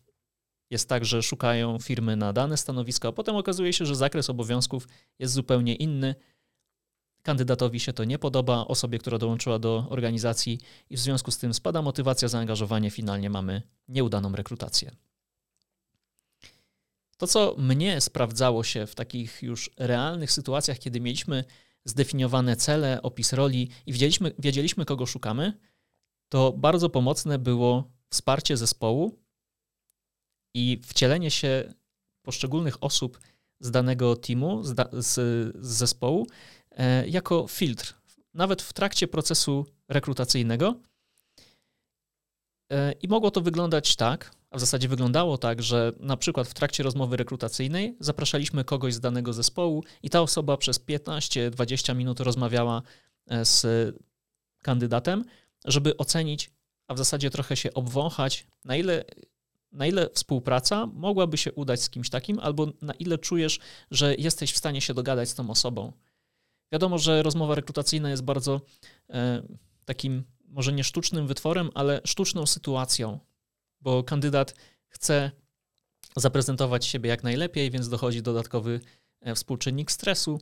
jest 0.71 0.89
tak, 0.89 1.05
że 1.05 1.23
szukają 1.23 1.79
firmy 1.79 2.17
na 2.17 2.33
dane 2.33 2.57
stanowisko, 2.57 3.09
a 3.09 3.13
potem 3.13 3.37
okazuje 3.37 3.73
się, 3.73 3.87
że 3.87 3.97
zakres 3.97 4.31
obowiązków 4.31 4.89
jest 5.19 5.35
zupełnie 5.35 5.75
inny. 5.75 6.15
Kandydatowi 7.23 7.81
się 7.81 7.93
to 7.93 8.05
nie 8.05 8.19
podoba, 8.19 8.67
osobie, 8.67 8.99
która 8.99 9.19
dołączyła 9.19 9.59
do 9.59 9.87
organizacji, 9.91 10.59
i 10.91 10.97
w 10.97 11.01
związku 11.01 11.31
z 11.31 11.39
tym 11.39 11.55
spada 11.55 11.83
motywacja, 11.83 12.29
zaangażowanie, 12.29 12.91
finalnie 12.91 13.31
mamy 13.31 13.63
nieudaną 13.89 14.33
rekrutację. 14.33 14.91
To, 17.17 17.27
co 17.27 17.55
mnie 17.59 18.01
sprawdzało 18.01 18.65
się 18.65 18.87
w 18.87 18.95
takich 18.95 19.43
już 19.43 19.71
realnych 19.77 20.33
sytuacjach, 20.33 20.79
kiedy 20.79 21.01
mieliśmy 21.01 21.45
zdefiniowane 21.85 22.57
cele, 22.57 23.03
opis 23.03 23.33
roli 23.33 23.71
i 23.87 23.93
wiedzieliśmy, 23.93 24.33
wiedzieliśmy 24.39 24.85
kogo 24.85 25.07
szukamy, 25.07 25.59
to 26.29 26.53
bardzo 26.53 26.91
pomocne 26.91 27.39
było 27.39 27.91
wsparcie 28.11 28.57
zespołu 28.57 29.19
i 30.55 30.81
wcielenie 30.85 31.31
się 31.31 31.75
poszczególnych 32.23 32.85
osób 32.85 33.21
z 33.61 33.71
danego 33.71 34.17
teamu, 34.17 34.63
z, 34.63 34.75
da, 34.75 34.89
z, 34.93 35.15
z 35.65 35.69
zespołu, 35.69 36.27
e, 36.71 37.09
jako 37.09 37.49
filtr. 37.49 37.95
Nawet 38.35 38.63
w 38.63 38.73
trakcie 38.73 39.09
procesu 39.09 39.67
rekrutacyjnego. 39.89 40.81
E, 42.73 42.93
I 42.93 43.09
mogło 43.09 43.31
to 43.31 43.41
wyglądać 43.41 43.97
tak, 43.97 44.40
a 44.51 44.57
w 44.57 44.61
zasadzie 44.61 44.89
wyglądało 44.89 45.39
tak, 45.39 45.63
że 45.63 45.93
na 46.01 46.17
przykład 46.17 46.49
w 46.49 46.55
trakcie 46.55 46.83
rozmowy 46.83 47.17
rekrutacyjnej 47.17 47.97
zapraszaliśmy 48.01 48.65
kogoś 48.65 48.95
z 48.95 49.01
danego 49.01 49.33
zespołu 49.33 49.85
i 50.03 50.11
ta 50.11 50.21
osoba 50.21 50.57
przez 50.57 50.81
15-20 50.81 51.97
minut 51.97 52.21
rozmawiała 52.21 52.83
e, 53.27 53.45
z 53.45 53.67
kandydatem, 54.63 55.25
żeby 55.65 55.97
ocenić, 55.97 56.51
a 56.89 56.95
w 56.95 56.99
zasadzie 56.99 57.31
trochę 57.31 57.57
się 57.57 57.75
obwąchać, 57.75 58.47
na 58.65 58.77
ile, 58.77 59.05
na 59.73 59.87
ile 59.87 60.09
współpraca 60.15 60.87
mogłaby 60.87 61.37
się 61.39 61.53
udać 61.53 61.83
z 61.83 61.91
kimś 61.91 62.11
takim, 62.11 62.39
albo 62.39 62.67
na 62.83 62.93
ile 62.93 63.19
czujesz, 63.19 63.59
że 63.91 64.15
jesteś 64.15 64.53
w 64.53 64.59
stanie 64.59 64.81
się 64.81 64.95
dogadać 64.95 65.29
z 65.29 65.35
tą 65.35 65.51
osobą. 65.51 65.93
Wiadomo, 66.73 66.99
że 66.99 67.23
rozmowa 67.23 67.55
rekrutacyjna 67.55 68.11
jest 68.11 68.23
bardzo 68.23 68.61
e, 69.11 69.43
takim, 69.85 70.25
może 70.45 70.73
nie 70.73 70.85
sztucznym 70.85 71.27
wytworem, 71.27 71.71
ale 71.75 72.01
sztuczną 72.05 72.47
sytuacją, 72.47 73.21
bo 73.81 74.05
kandydat 74.05 74.55
chce 74.89 75.31
zaprezentować 76.17 76.87
siebie 76.87 77.11
jak 77.11 77.23
najlepiej, 77.23 77.71
więc 77.71 77.89
dochodzi 77.89 78.23
dodatkowy 78.23 78.81
e, 79.21 79.35
współczynnik 79.35 79.93
stresu. 79.93 80.41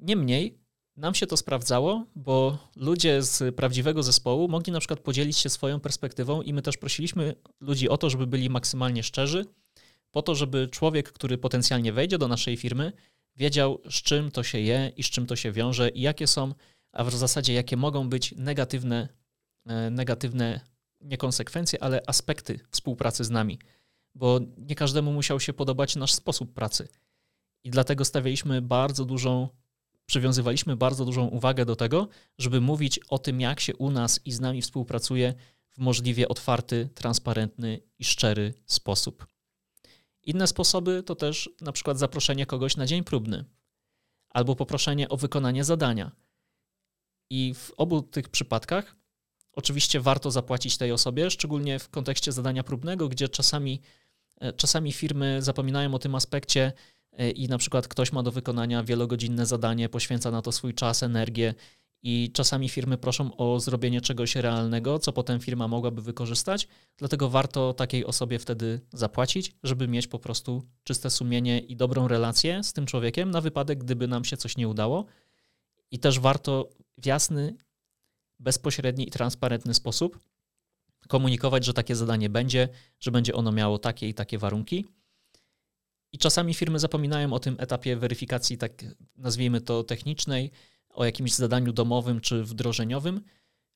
Niemniej 0.00 0.58
nam 0.96 1.14
się 1.14 1.26
to 1.26 1.36
sprawdzało, 1.36 2.06
bo 2.14 2.58
ludzie 2.76 3.22
z 3.22 3.54
prawdziwego 3.54 4.02
zespołu 4.02 4.48
mogli 4.48 4.72
na 4.72 4.78
przykład 4.78 5.00
podzielić 5.00 5.38
się 5.38 5.48
swoją 5.48 5.80
perspektywą 5.80 6.42
i 6.42 6.52
my 6.52 6.62
też 6.62 6.76
prosiliśmy 6.76 7.34
ludzi 7.60 7.88
o 7.88 7.96
to, 7.96 8.10
żeby 8.10 8.26
byli 8.26 8.50
maksymalnie 8.50 9.02
szczerzy, 9.02 9.46
po 10.10 10.22
to, 10.22 10.34
żeby 10.34 10.68
człowiek, 10.68 11.12
który 11.12 11.38
potencjalnie 11.38 11.92
wejdzie 11.92 12.18
do 12.18 12.28
naszej 12.28 12.56
firmy, 12.56 12.92
wiedział, 13.36 13.80
z 13.90 14.02
czym 14.02 14.30
to 14.30 14.42
się 14.42 14.60
je 14.60 14.92
i 14.96 15.02
z 15.02 15.06
czym 15.06 15.26
to 15.26 15.36
się 15.36 15.52
wiąże 15.52 15.88
i 15.88 16.00
jakie 16.00 16.26
są, 16.26 16.54
a 16.92 17.04
w 17.04 17.14
zasadzie 17.14 17.52
jakie 17.52 17.76
mogą 17.76 18.08
być 18.08 18.34
negatywne, 18.36 19.08
e, 19.66 19.90
negatywne 19.90 20.60
nie 21.00 21.16
konsekwencje, 21.16 21.82
ale 21.82 22.02
aspekty 22.06 22.60
współpracy 22.70 23.24
z 23.24 23.30
nami, 23.30 23.58
bo 24.14 24.40
nie 24.56 24.74
każdemu 24.74 25.12
musiał 25.12 25.40
się 25.40 25.52
podobać 25.52 25.96
nasz 25.96 26.14
sposób 26.14 26.54
pracy. 26.54 26.88
I 27.64 27.70
dlatego 27.70 28.04
stawialiśmy 28.04 28.62
bardzo 28.62 29.04
dużą, 29.04 29.48
przywiązywaliśmy 30.06 30.76
bardzo 30.76 31.04
dużą 31.04 31.26
uwagę 31.26 31.64
do 31.64 31.76
tego, 31.76 32.08
żeby 32.38 32.60
mówić 32.60 32.98
o 33.08 33.18
tym, 33.18 33.40
jak 33.40 33.60
się 33.60 33.76
u 33.76 33.90
nas 33.90 34.20
i 34.24 34.32
z 34.32 34.40
nami 34.40 34.62
współpracuje 34.62 35.34
w 35.68 35.78
możliwie 35.78 36.28
otwarty, 36.28 36.88
transparentny 36.94 37.80
i 37.98 38.04
szczery 38.04 38.54
sposób. 38.66 39.26
Inne 40.22 40.46
sposoby 40.46 41.02
to 41.02 41.14
też 41.14 41.50
na 41.60 41.72
przykład 41.72 41.98
zaproszenie 41.98 42.46
kogoś 42.46 42.76
na 42.76 42.86
dzień 42.86 43.04
próbny 43.04 43.44
albo 44.30 44.56
poproszenie 44.56 45.08
o 45.08 45.16
wykonanie 45.16 45.64
zadania. 45.64 46.12
I 47.30 47.54
w 47.54 47.72
obu 47.76 48.02
tych 48.02 48.28
przypadkach 48.28 48.96
Oczywiście 49.58 50.00
warto 50.00 50.30
zapłacić 50.30 50.76
tej 50.76 50.92
osobie, 50.92 51.30
szczególnie 51.30 51.78
w 51.78 51.88
kontekście 51.88 52.32
zadania 52.32 52.62
próbnego, 52.64 53.08
gdzie 53.08 53.28
czasami, 53.28 53.80
e, 54.40 54.52
czasami 54.52 54.92
firmy 54.92 55.42
zapominają 55.42 55.94
o 55.94 55.98
tym 55.98 56.14
aspekcie 56.14 56.72
e, 57.12 57.30
i 57.30 57.48
na 57.48 57.58
przykład 57.58 57.88
ktoś 57.88 58.12
ma 58.12 58.22
do 58.22 58.32
wykonania 58.32 58.82
wielogodzinne 58.82 59.46
zadanie, 59.46 59.88
poświęca 59.88 60.30
na 60.30 60.42
to 60.42 60.52
swój 60.52 60.74
czas, 60.74 61.02
energię 61.02 61.54
i 62.02 62.32
czasami 62.32 62.68
firmy 62.68 62.98
proszą 62.98 63.36
o 63.36 63.60
zrobienie 63.60 64.00
czegoś 64.00 64.36
realnego, 64.36 64.98
co 64.98 65.12
potem 65.12 65.40
firma 65.40 65.68
mogłaby 65.68 66.02
wykorzystać, 66.02 66.68
dlatego 66.96 67.28
warto 67.28 67.74
takiej 67.74 68.04
osobie 68.04 68.38
wtedy 68.38 68.80
zapłacić, 68.92 69.54
żeby 69.62 69.88
mieć 69.88 70.06
po 70.06 70.18
prostu 70.18 70.62
czyste 70.84 71.10
sumienie 71.10 71.58
i 71.58 71.76
dobrą 71.76 72.08
relację 72.08 72.64
z 72.64 72.72
tym 72.72 72.86
człowiekiem 72.86 73.30
na 73.30 73.40
wypadek, 73.40 73.78
gdyby 73.78 74.08
nam 74.08 74.24
się 74.24 74.36
coś 74.36 74.56
nie 74.56 74.68
udało. 74.68 75.04
I 75.90 75.98
też 75.98 76.20
warto 76.20 76.68
w 76.98 77.06
jasny 77.06 77.56
bezpośredni 78.38 79.08
i 79.08 79.10
transparentny 79.10 79.74
sposób 79.74 80.18
komunikować, 81.08 81.64
że 81.64 81.74
takie 81.74 81.96
zadanie 81.96 82.28
będzie, 82.30 82.68
że 83.00 83.10
będzie 83.10 83.34
ono 83.34 83.52
miało 83.52 83.78
takie 83.78 84.08
i 84.08 84.14
takie 84.14 84.38
warunki. 84.38 84.84
I 86.12 86.18
czasami 86.18 86.54
firmy 86.54 86.78
zapominają 86.78 87.32
o 87.32 87.38
tym 87.38 87.56
etapie 87.58 87.96
weryfikacji, 87.96 88.58
tak 88.58 88.84
nazwijmy 89.16 89.60
to 89.60 89.84
technicznej, 89.84 90.50
o 90.88 91.04
jakimś 91.04 91.32
zadaniu 91.32 91.72
domowym 91.72 92.20
czy 92.20 92.44
wdrożeniowym, 92.44 93.20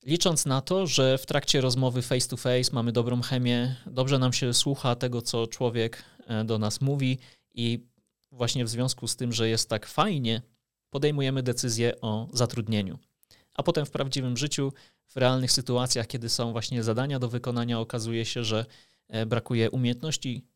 licząc 0.05 0.47
na 0.47 0.61
to, 0.61 0.87
że 0.87 1.19
w 1.19 1.27
trakcie 1.27 1.61
rozmowy 1.61 2.03
face 2.03 2.29
to 2.29 2.37
face 2.37 2.73
mamy 2.73 2.93
dobrą 2.93 3.23
chemię, 3.23 3.77
dobrze 3.87 4.19
nam 4.19 4.33
się 4.33 4.55
słucha 4.55 4.95
tego, 4.95 5.23
co 5.23 5.47
człowiek 5.47 6.05
e, 6.27 6.45
do 6.45 6.59
nas 6.59 6.81
mówi 6.81 7.19
i 7.55 7.87
właśnie 8.33 8.65
w 8.65 8.69
związku 8.69 9.09
z 9.09 9.17
tym, 9.17 9.33
że 9.33 9.49
jest 9.49 9.69
tak 9.69 9.87
fajnie, 9.87 10.43
podejmujemy 10.91 11.43
decyzję 11.43 12.01
o 12.01 12.29
zatrudnieniu 12.33 12.99
a 13.55 13.63
potem 13.63 13.87
w 13.87 13.91
prawdziwym 13.91 14.37
życiu, 14.37 14.73
w 15.07 15.17
realnych 15.17 15.53
sytuacjach, 15.53 16.07
kiedy 16.07 16.29
są 16.29 16.53
właśnie 16.53 16.83
zadania 16.83 17.19
do 17.19 17.29
wykonania, 17.29 17.81
okazuje 17.81 18.25
się, 18.25 18.45
że 18.45 18.67
e, 19.09 19.27
brakuje 19.27 19.71
umiejętności, 19.71 20.47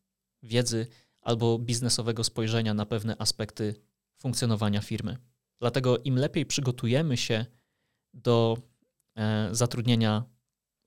wiedzy 0.43 0.87
albo 1.21 1.59
biznesowego 1.59 2.25
spojrzenia 2.25 2.75
na 2.75 2.87
pewne 2.87 3.17
aspekty 3.19 3.75
funkcjonowania 4.19 4.81
firmy. 4.81 5.17
Dlatego 5.61 5.99
im 5.99 6.17
lepiej 6.17 6.47
przygotujemy 6.47 7.17
się 7.17 7.47
do 8.15 8.59
e, 9.17 9.49
zatrudnienia 9.53 10.25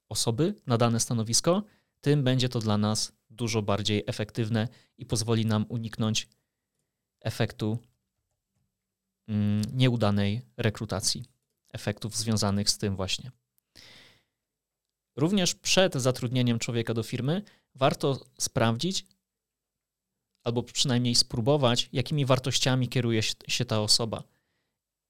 osoby 0.09 0.55
na 0.67 0.77
dane 0.77 0.99
stanowisko, 0.99 1.63
tym 2.01 2.23
będzie 2.23 2.49
to 2.49 2.59
dla 2.59 2.77
nas 2.77 3.11
dużo 3.29 3.61
bardziej 3.61 4.03
efektywne 4.07 4.67
i 4.97 5.05
pozwoli 5.05 5.45
nam 5.45 5.65
uniknąć 5.69 6.27
efektu 7.21 7.77
mm, 9.27 9.61
nieudanej 9.73 10.41
rekrutacji 10.57 11.38
efektów 11.73 12.17
związanych 12.17 12.69
z 12.69 12.77
tym 12.77 12.95
właśnie. 12.95 13.31
Również 15.15 15.55
przed 15.55 15.93
zatrudnieniem 15.93 16.59
człowieka 16.59 16.93
do 16.93 17.03
firmy 17.03 17.41
warto 17.75 18.25
sprawdzić, 18.39 19.05
albo 20.43 20.63
przynajmniej 20.63 21.15
spróbować, 21.15 21.89
jakimi 21.93 22.25
wartościami 22.25 22.89
kieruje 22.89 23.21
się 23.47 23.65
ta 23.65 23.81
osoba. 23.81 24.23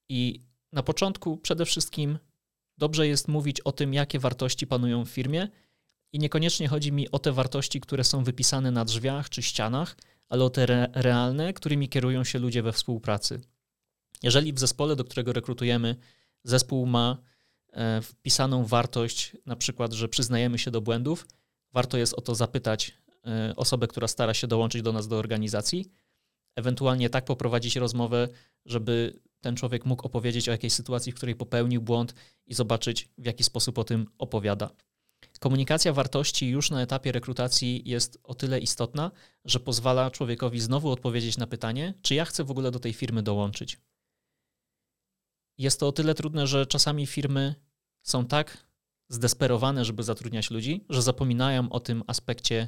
I 0.09 0.41
na 0.73 0.83
początku 0.83 1.37
przede 1.37 1.65
wszystkim 1.65 2.19
dobrze 2.77 3.07
jest 3.07 3.27
mówić 3.27 3.61
o 3.61 3.71
tym, 3.71 3.93
jakie 3.93 4.19
wartości 4.19 4.67
panują 4.67 5.05
w 5.05 5.09
firmie 5.09 5.47
i 6.13 6.19
niekoniecznie 6.19 6.67
chodzi 6.67 6.91
mi 6.91 7.11
o 7.11 7.19
te 7.19 7.31
wartości, 7.31 7.81
które 7.81 8.03
są 8.03 8.23
wypisane 8.23 8.71
na 8.71 8.85
drzwiach 8.85 9.29
czy 9.29 9.43
ścianach, 9.43 9.95
ale 10.29 10.43
o 10.43 10.49
te 10.49 10.63
re 10.63 10.87
realne, 10.93 11.53
którymi 11.53 11.89
kierują 11.89 12.23
się 12.23 12.39
ludzie 12.39 12.63
we 12.63 12.73
współpracy. 12.73 13.41
Jeżeli 14.23 14.53
w 14.53 14.59
zespole, 14.59 14.95
do 14.95 15.03
którego 15.03 15.33
rekrutujemy, 15.33 15.95
zespół 16.43 16.85
ma 16.85 17.17
e, 17.73 18.01
wpisaną 18.01 18.65
wartość, 18.65 19.37
na 19.45 19.55
przykład, 19.55 19.93
że 19.93 20.09
przyznajemy 20.09 20.59
się 20.59 20.71
do 20.71 20.81
błędów, 20.81 21.27
warto 21.73 21.97
jest 21.97 22.13
o 22.13 22.21
to 22.21 22.35
zapytać 22.35 22.97
e, 23.25 23.53
osobę, 23.55 23.87
która 23.87 24.07
stara 24.07 24.33
się 24.33 24.47
dołączyć 24.47 24.81
do 24.81 24.93
nas 24.93 25.07
do 25.07 25.17
organizacji, 25.17 25.91
ewentualnie 26.55 27.09
tak 27.09 27.25
poprowadzić 27.25 27.75
rozmowę, 27.75 28.27
żeby 28.65 29.19
ten 29.41 29.55
człowiek 29.55 29.85
mógł 29.85 30.07
opowiedzieć 30.07 30.49
o 30.49 30.51
jakiejś 30.51 30.73
sytuacji, 30.73 31.11
w 31.11 31.15
której 31.15 31.35
popełnił 31.35 31.81
błąd 31.81 32.13
i 32.47 32.53
zobaczyć, 32.53 33.09
w 33.17 33.25
jaki 33.25 33.43
sposób 33.43 33.77
o 33.77 33.83
tym 33.83 34.05
opowiada. 34.17 34.69
Komunikacja 35.39 35.93
wartości 35.93 36.49
już 36.49 36.71
na 36.71 36.81
etapie 36.81 37.11
rekrutacji 37.11 37.81
jest 37.85 38.19
o 38.23 38.33
tyle 38.33 38.59
istotna, 38.59 39.11
że 39.45 39.59
pozwala 39.59 40.11
człowiekowi 40.11 40.59
znowu 40.59 40.91
odpowiedzieć 40.91 41.37
na 41.37 41.47
pytanie, 41.47 41.93
czy 42.01 42.15
ja 42.15 42.25
chcę 42.25 42.43
w 42.43 42.51
ogóle 42.51 42.71
do 42.71 42.79
tej 42.79 42.93
firmy 42.93 43.23
dołączyć. 43.23 43.77
Jest 45.59 45.79
to 45.79 45.87
o 45.87 45.91
tyle 45.91 46.15
trudne, 46.15 46.47
że 46.47 46.65
czasami 46.65 47.07
firmy 47.07 47.55
są 48.01 48.25
tak 48.25 48.57
zdesperowane, 49.09 49.85
żeby 49.85 50.03
zatrudniać 50.03 50.51
ludzi, 50.51 50.85
że 50.89 51.01
zapominają 51.01 51.69
o 51.69 51.79
tym 51.79 52.03
aspekcie 52.07 52.67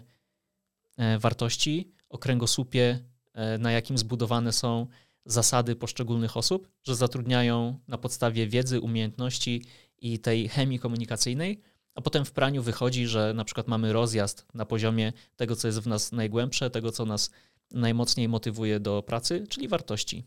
e, 0.98 1.20
wartości, 1.20 1.92
o 2.10 2.18
kręgosłupie, 2.18 3.00
e, 3.34 3.58
na 3.58 3.72
jakim 3.72 3.98
zbudowane 3.98 4.54
są 4.54 4.88
zasady 5.26 5.76
poszczególnych 5.76 6.38
osób, 6.38 6.70
że 6.84 6.96
zatrudniają 6.96 7.80
na 7.88 7.98
podstawie 7.98 8.48
wiedzy, 8.48 8.82
umiejętności 8.82 9.66
i 9.98 10.20
tej 10.20 10.50
chemii 10.50 10.80
komunikacyjnej, 10.80 11.62
a 11.96 12.02
potem 12.02 12.26
w 12.26 12.32
praniu 12.32 12.64
wychodzi, 12.64 13.08
że 13.08 13.34
na 13.34 13.46
przykład 13.46 13.68
mamy 13.68 13.94
rozjazd 13.94 14.46
na 14.54 14.66
poziomie 14.66 15.14
tego, 15.36 15.56
co 15.56 15.68
jest 15.68 15.80
w 15.80 15.88
nas 15.88 16.12
najgłębsze, 16.12 16.70
tego, 16.70 16.92
co 16.92 17.06
nas 17.06 17.32
najmocniej 17.72 18.30
motywuje 18.30 18.80
do 18.80 19.04
pracy, 19.04 19.46
czyli 19.50 19.68
wartości. 19.68 20.24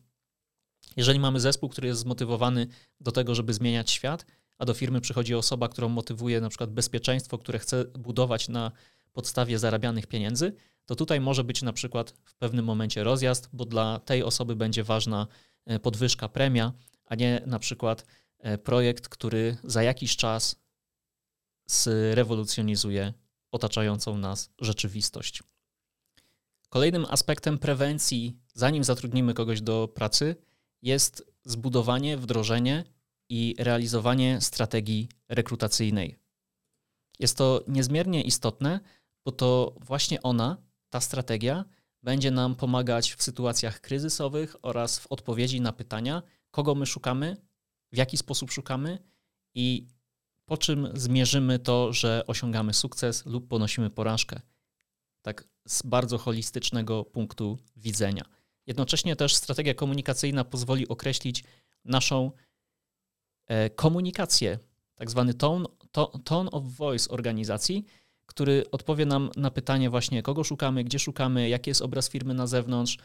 Jeżeli 0.96 1.20
mamy 1.20 1.40
zespół, 1.40 1.68
który 1.68 1.88
jest 1.88 2.00
zmotywowany 2.00 2.66
do 3.00 3.12
tego, 3.12 3.34
żeby 3.34 3.52
zmieniać 3.52 3.90
świat, 3.90 4.26
a 4.58 4.64
do 4.64 4.74
firmy 4.74 5.00
przychodzi 5.00 5.34
osoba, 5.34 5.68
którą 5.68 5.88
motywuje 5.88 6.40
na 6.40 6.48
przykład 6.48 6.70
bezpieczeństwo, 6.70 7.38
które 7.38 7.58
chce 7.58 7.84
budować 7.84 8.48
na 8.48 8.72
podstawie 9.12 9.58
zarabianych 9.58 10.06
pieniędzy, 10.06 10.52
to 10.86 10.96
tutaj 10.96 11.20
może 11.20 11.44
być 11.44 11.62
na 11.62 11.72
przykład 11.72 12.14
w 12.24 12.34
pewnym 12.34 12.64
momencie 12.64 13.04
rozjazd, 13.04 13.48
bo 13.52 13.64
dla 13.64 13.98
tej 13.98 14.22
osoby 14.22 14.56
będzie 14.56 14.84
ważna 14.84 15.26
e, 15.66 15.78
podwyżka 15.78 16.28
premia, 16.28 16.72
a 17.06 17.14
nie 17.14 17.42
na 17.46 17.58
przykład 17.58 18.04
e, 18.38 18.58
projekt, 18.58 19.08
który 19.08 19.56
za 19.64 19.82
jakiś 19.82 20.16
czas 20.16 20.56
zrewolucjonizuje 21.66 23.12
otaczającą 23.50 24.18
nas 24.18 24.50
rzeczywistość. 24.58 25.42
Kolejnym 26.68 27.06
aspektem 27.10 27.58
prewencji, 27.58 28.38
zanim 28.54 28.84
zatrudnimy 28.84 29.34
kogoś 29.34 29.60
do 29.60 29.88
pracy, 29.88 30.36
jest 30.84 31.32
zbudowanie, 31.44 32.16
wdrożenie 32.16 32.84
i 33.28 33.54
realizowanie 33.58 34.40
strategii 34.40 35.08
rekrutacyjnej. 35.28 36.18
Jest 37.18 37.38
to 37.38 37.64
niezmiernie 37.68 38.22
istotne, 38.22 38.80
bo 39.24 39.32
to 39.32 39.74
właśnie 39.80 40.22
ona, 40.22 40.56
ta 40.90 41.00
strategia, 41.00 41.64
będzie 42.02 42.30
nam 42.30 42.54
pomagać 42.54 43.14
w 43.14 43.22
sytuacjach 43.22 43.80
kryzysowych 43.80 44.56
oraz 44.62 44.98
w 44.98 45.06
odpowiedzi 45.06 45.60
na 45.60 45.72
pytania, 45.72 46.22
kogo 46.50 46.74
my 46.74 46.86
szukamy, 46.86 47.36
w 47.92 47.96
jaki 47.96 48.16
sposób 48.16 48.50
szukamy 48.50 48.98
i 49.54 49.86
po 50.44 50.56
czym 50.56 50.88
zmierzymy 50.94 51.58
to, 51.58 51.92
że 51.92 52.24
osiągamy 52.26 52.74
sukces 52.74 53.26
lub 53.26 53.48
ponosimy 53.48 53.90
porażkę. 53.90 54.40
Tak 55.22 55.48
z 55.68 55.82
bardzo 55.82 56.18
holistycznego 56.18 57.04
punktu 57.04 57.58
widzenia. 57.76 58.24
Jednocześnie 58.66 59.16
też 59.16 59.34
strategia 59.34 59.74
komunikacyjna 59.74 60.44
pozwoli 60.44 60.88
określić 60.88 61.44
naszą 61.84 62.32
e, 63.46 63.70
komunikację, 63.70 64.58
tak 64.94 65.10
zwany 65.10 65.34
tone, 65.34 65.64
tone 66.24 66.50
of 66.50 66.64
voice 66.64 67.10
organizacji, 67.10 67.84
który 68.26 68.64
odpowie 68.70 69.06
nam 69.06 69.30
na 69.36 69.50
pytanie 69.50 69.90
właśnie, 69.90 70.22
kogo 70.22 70.44
szukamy, 70.44 70.84
gdzie 70.84 70.98
szukamy, 70.98 71.48
jaki 71.48 71.70
jest 71.70 71.82
obraz 71.82 72.10
firmy 72.10 72.34
na 72.34 72.46
zewnątrz 72.46 72.98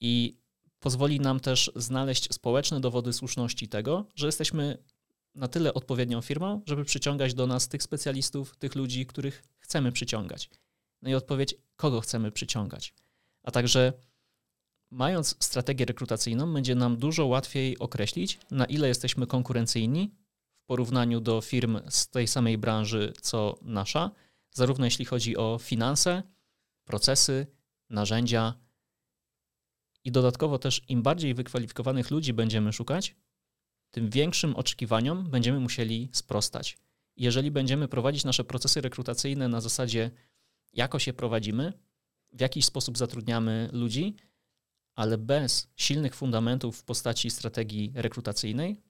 i 0.00 0.36
pozwoli 0.80 1.20
nam 1.20 1.40
też 1.40 1.70
znaleźć 1.76 2.34
społeczne 2.34 2.80
dowody 2.80 3.12
słuszności 3.12 3.68
tego, 3.68 4.06
że 4.14 4.26
jesteśmy 4.26 4.78
na 5.34 5.48
tyle 5.48 5.74
odpowiednią 5.74 6.20
firmą, 6.20 6.62
żeby 6.66 6.84
przyciągać 6.84 7.34
do 7.34 7.46
nas 7.46 7.68
tych 7.68 7.82
specjalistów, 7.82 8.56
tych 8.56 8.74
ludzi, 8.74 9.06
których 9.06 9.42
chcemy 9.58 9.92
przyciągać. 9.92 10.50
No 11.02 11.10
i 11.10 11.14
odpowiedź, 11.14 11.54
kogo 11.76 12.00
chcemy 12.00 12.32
przyciągać. 12.32 12.94
A 13.42 13.50
także 13.50 13.92
mając 14.92 15.36
strategię 15.40 15.84
rekrutacyjną, 15.84 16.54
będzie 16.54 16.74
nam 16.74 16.96
dużo 16.96 17.26
łatwiej 17.26 17.78
określić, 17.78 18.38
na 18.50 18.64
ile 18.64 18.88
jesteśmy 18.88 19.26
konkurencyjni 19.26 20.14
w 20.62 20.66
porównaniu 20.66 21.20
do 21.20 21.40
firm 21.40 21.80
z 21.88 22.08
tej 22.08 22.28
samej 22.28 22.58
branży 22.58 23.12
co 23.20 23.58
nasza, 23.62 24.10
zarówno 24.50 24.84
jeśli 24.84 25.04
chodzi 25.04 25.36
o 25.36 25.58
finanse, 25.62 26.22
procesy, 26.84 27.46
narzędzia. 27.90 28.54
I 30.04 30.12
dodatkowo 30.12 30.58
też 30.58 30.82
im 30.88 31.02
bardziej 31.02 31.34
wykwalifikowanych 31.34 32.10
ludzi 32.10 32.32
będziemy 32.32 32.72
szukać, 32.72 33.16
tym 33.90 34.10
większym 34.10 34.56
oczekiwaniom 34.56 35.30
będziemy 35.30 35.60
musieli 35.60 36.10
sprostać. 36.12 36.78
Jeżeli 37.16 37.50
będziemy 37.50 37.88
prowadzić 37.88 38.24
nasze 38.24 38.44
procesy 38.44 38.80
rekrutacyjne 38.80 39.48
na 39.48 39.60
zasadzie, 39.60 40.10
jako 40.72 40.98
się 40.98 41.12
prowadzimy, 41.12 41.72
w 42.32 42.40
jakiś 42.40 42.64
sposób 42.64 42.98
zatrudniamy 42.98 43.68
ludzi, 43.72 44.16
ale 44.94 45.18
bez 45.18 45.68
silnych 45.76 46.14
fundamentów 46.14 46.78
w 46.78 46.84
postaci 46.84 47.30
strategii 47.30 47.92
rekrutacyjnej, 47.94 48.82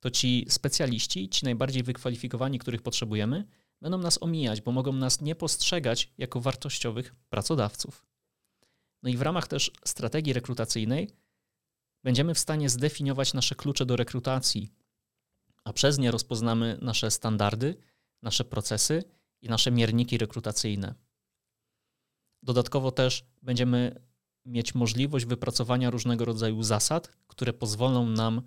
to 0.00 0.10
ci 0.10 0.46
specjaliści, 0.48 1.28
ci 1.28 1.44
najbardziej 1.44 1.82
wykwalifikowani, 1.82 2.58
których 2.58 2.82
potrzebujemy, 2.82 3.44
będą 3.80 3.98
nas 3.98 4.22
omijać, 4.22 4.60
bo 4.60 4.72
mogą 4.72 4.92
nas 4.92 5.20
nie 5.20 5.34
postrzegać 5.34 6.12
jako 6.18 6.40
wartościowych 6.40 7.14
pracodawców. 7.28 8.06
No 9.02 9.10
i 9.10 9.16
w 9.16 9.22
ramach 9.22 9.48
też 9.48 9.70
strategii 9.84 10.32
rekrutacyjnej 10.32 11.10
będziemy 12.02 12.34
w 12.34 12.38
stanie 12.38 12.68
zdefiniować 12.70 13.34
nasze 13.34 13.54
klucze 13.54 13.86
do 13.86 13.96
rekrutacji, 13.96 14.72
a 15.64 15.72
przez 15.72 15.98
nie 15.98 16.10
rozpoznamy 16.10 16.78
nasze 16.82 17.10
standardy, 17.10 17.76
nasze 18.22 18.44
procesy 18.44 19.04
i 19.40 19.48
nasze 19.48 19.70
mierniki 19.70 20.18
rekrutacyjne. 20.18 20.94
Dodatkowo 22.42 22.90
też 22.90 23.24
będziemy 23.42 24.00
mieć 24.44 24.74
możliwość 24.74 25.24
wypracowania 25.24 25.90
różnego 25.90 26.24
rodzaju 26.24 26.62
zasad, 26.62 27.08
które 27.26 27.52
pozwolą 27.52 28.06
nam 28.06 28.42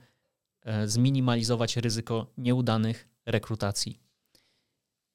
e, 0.62 0.88
zminimalizować 0.88 1.78
ryzyko 1.78 2.34
nieudanych 2.38 3.08
rekrutacji. 3.26 4.00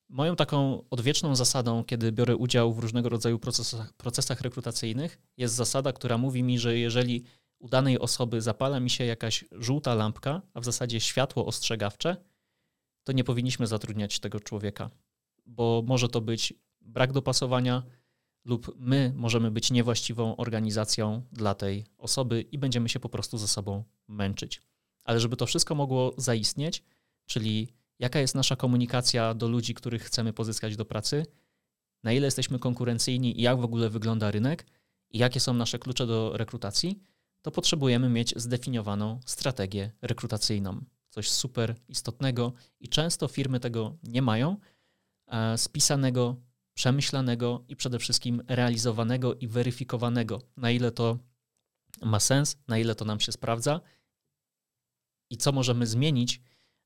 Moją 0.08 0.36
taką 0.36 0.84
odwieczną 0.90 1.36
zasadą, 1.36 1.84
kiedy 1.84 2.12
biorę 2.12 2.36
udział 2.36 2.74
w 2.74 2.78
różnego 2.78 3.08
rodzaju 3.08 3.38
procesach, 3.38 3.92
procesach 3.92 4.40
rekrutacyjnych, 4.40 5.18
jest 5.36 5.54
zasada, 5.54 5.92
która 5.92 6.18
mówi 6.18 6.42
mi, 6.42 6.58
że 6.58 6.78
jeżeli 6.78 7.24
u 7.58 7.68
danej 7.68 7.98
osoby 7.98 8.40
zapala 8.40 8.80
mi 8.80 8.90
się 8.90 9.04
jakaś 9.04 9.44
żółta 9.52 9.94
lampka, 9.94 10.42
a 10.54 10.60
w 10.60 10.64
zasadzie 10.64 11.00
światło 11.00 11.46
ostrzegawcze, 11.46 12.16
to 13.04 13.12
nie 13.12 13.24
powinniśmy 13.24 13.66
zatrudniać 13.66 14.20
tego 14.20 14.40
człowieka, 14.40 14.90
bo 15.46 15.82
może 15.86 16.08
to 16.08 16.20
być 16.20 16.54
brak 16.80 17.12
dopasowania, 17.12 17.82
lub 18.44 18.74
my 18.78 19.12
możemy 19.16 19.50
być 19.50 19.70
niewłaściwą 19.70 20.36
organizacją 20.36 21.22
dla 21.32 21.54
tej 21.54 21.86
osoby 21.98 22.40
i 22.40 22.58
będziemy 22.58 22.88
się 22.88 23.00
po 23.00 23.08
prostu 23.08 23.38
ze 23.38 23.48
sobą 23.48 23.84
męczyć. 24.08 24.62
Ale 25.04 25.20
żeby 25.20 25.36
to 25.36 25.46
wszystko 25.46 25.74
mogło 25.74 26.14
zaistnieć, 26.16 26.82
czyli 27.26 27.68
jaka 27.98 28.18
jest 28.18 28.34
nasza 28.34 28.56
komunikacja 28.56 29.34
do 29.34 29.48
ludzi, 29.48 29.74
których 29.74 30.02
chcemy 30.02 30.32
pozyskać 30.32 30.76
do 30.76 30.84
pracy, 30.84 31.26
na 32.02 32.12
ile 32.12 32.26
jesteśmy 32.26 32.58
konkurencyjni 32.58 33.40
i 33.40 33.42
jak 33.42 33.60
w 33.60 33.64
ogóle 33.64 33.90
wygląda 33.90 34.30
rynek 34.30 34.66
i 35.10 35.18
jakie 35.18 35.40
są 35.40 35.54
nasze 35.54 35.78
klucze 35.78 36.06
do 36.06 36.36
rekrutacji, 36.36 37.02
to 37.42 37.50
potrzebujemy 37.50 38.08
mieć 38.08 38.34
zdefiniowaną 38.36 39.20
strategię 39.26 39.90
rekrutacyjną. 40.02 40.84
Coś 41.08 41.30
super 41.30 41.74
istotnego 41.88 42.52
i 42.80 42.88
często 42.88 43.28
firmy 43.28 43.60
tego 43.60 43.96
nie 44.02 44.22
mają, 44.22 44.56
spisanego 45.56 46.36
przemyślanego 46.74 47.64
i 47.68 47.76
przede 47.76 47.98
wszystkim 47.98 48.42
realizowanego 48.48 49.34
i 49.34 49.48
weryfikowanego, 49.48 50.42
na 50.56 50.70
ile 50.70 50.90
to 50.90 51.18
ma 52.02 52.20
sens, 52.20 52.56
na 52.68 52.78
ile 52.78 52.94
to 52.94 53.04
nam 53.04 53.20
się 53.20 53.32
sprawdza 53.32 53.80
i 55.30 55.36
co 55.36 55.52
możemy 55.52 55.86
zmienić, 55.86 56.40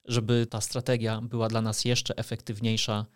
żeby 0.04 0.46
ta 0.46 0.60
strategia 0.60 1.20
była 1.20 1.48
dla 1.48 1.62
nas 1.62 1.84
jeszcze 1.84 2.16
efektywniejsza 2.16 3.06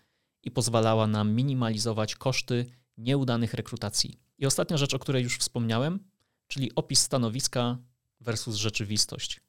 i 0.43 0.51
pozwalała 0.51 1.07
nam 1.07 1.35
minimalizować 1.35 2.15
koszty 2.15 2.67
nieudanych 2.97 3.55
rekrutacji. 3.55 4.21
I 4.39 4.47
ostatnia 4.47 4.77
rzecz, 4.77 4.95
o 4.95 4.99
której 4.99 5.23
już 5.23 5.39
wspomniałem, 5.39 6.11
czyli 6.47 6.75
opis 6.75 7.01
stanowiska 7.01 7.79
versus 8.21 8.57
rzeczywistość. 8.57 9.41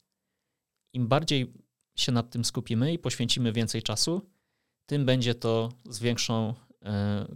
Im 0.94 1.08
bardziej 1.08 1.54
się 1.96 2.12
nad 2.12 2.30
tym 2.30 2.46
skupimy 2.46 2.94
i 2.94 3.00
poświęcimy 3.00 3.52
więcej 3.52 3.84
czasu, 3.84 4.30
tym 4.86 5.06
będzie 5.06 5.36
to 5.36 5.70
z 5.90 6.00
większą 6.00 6.54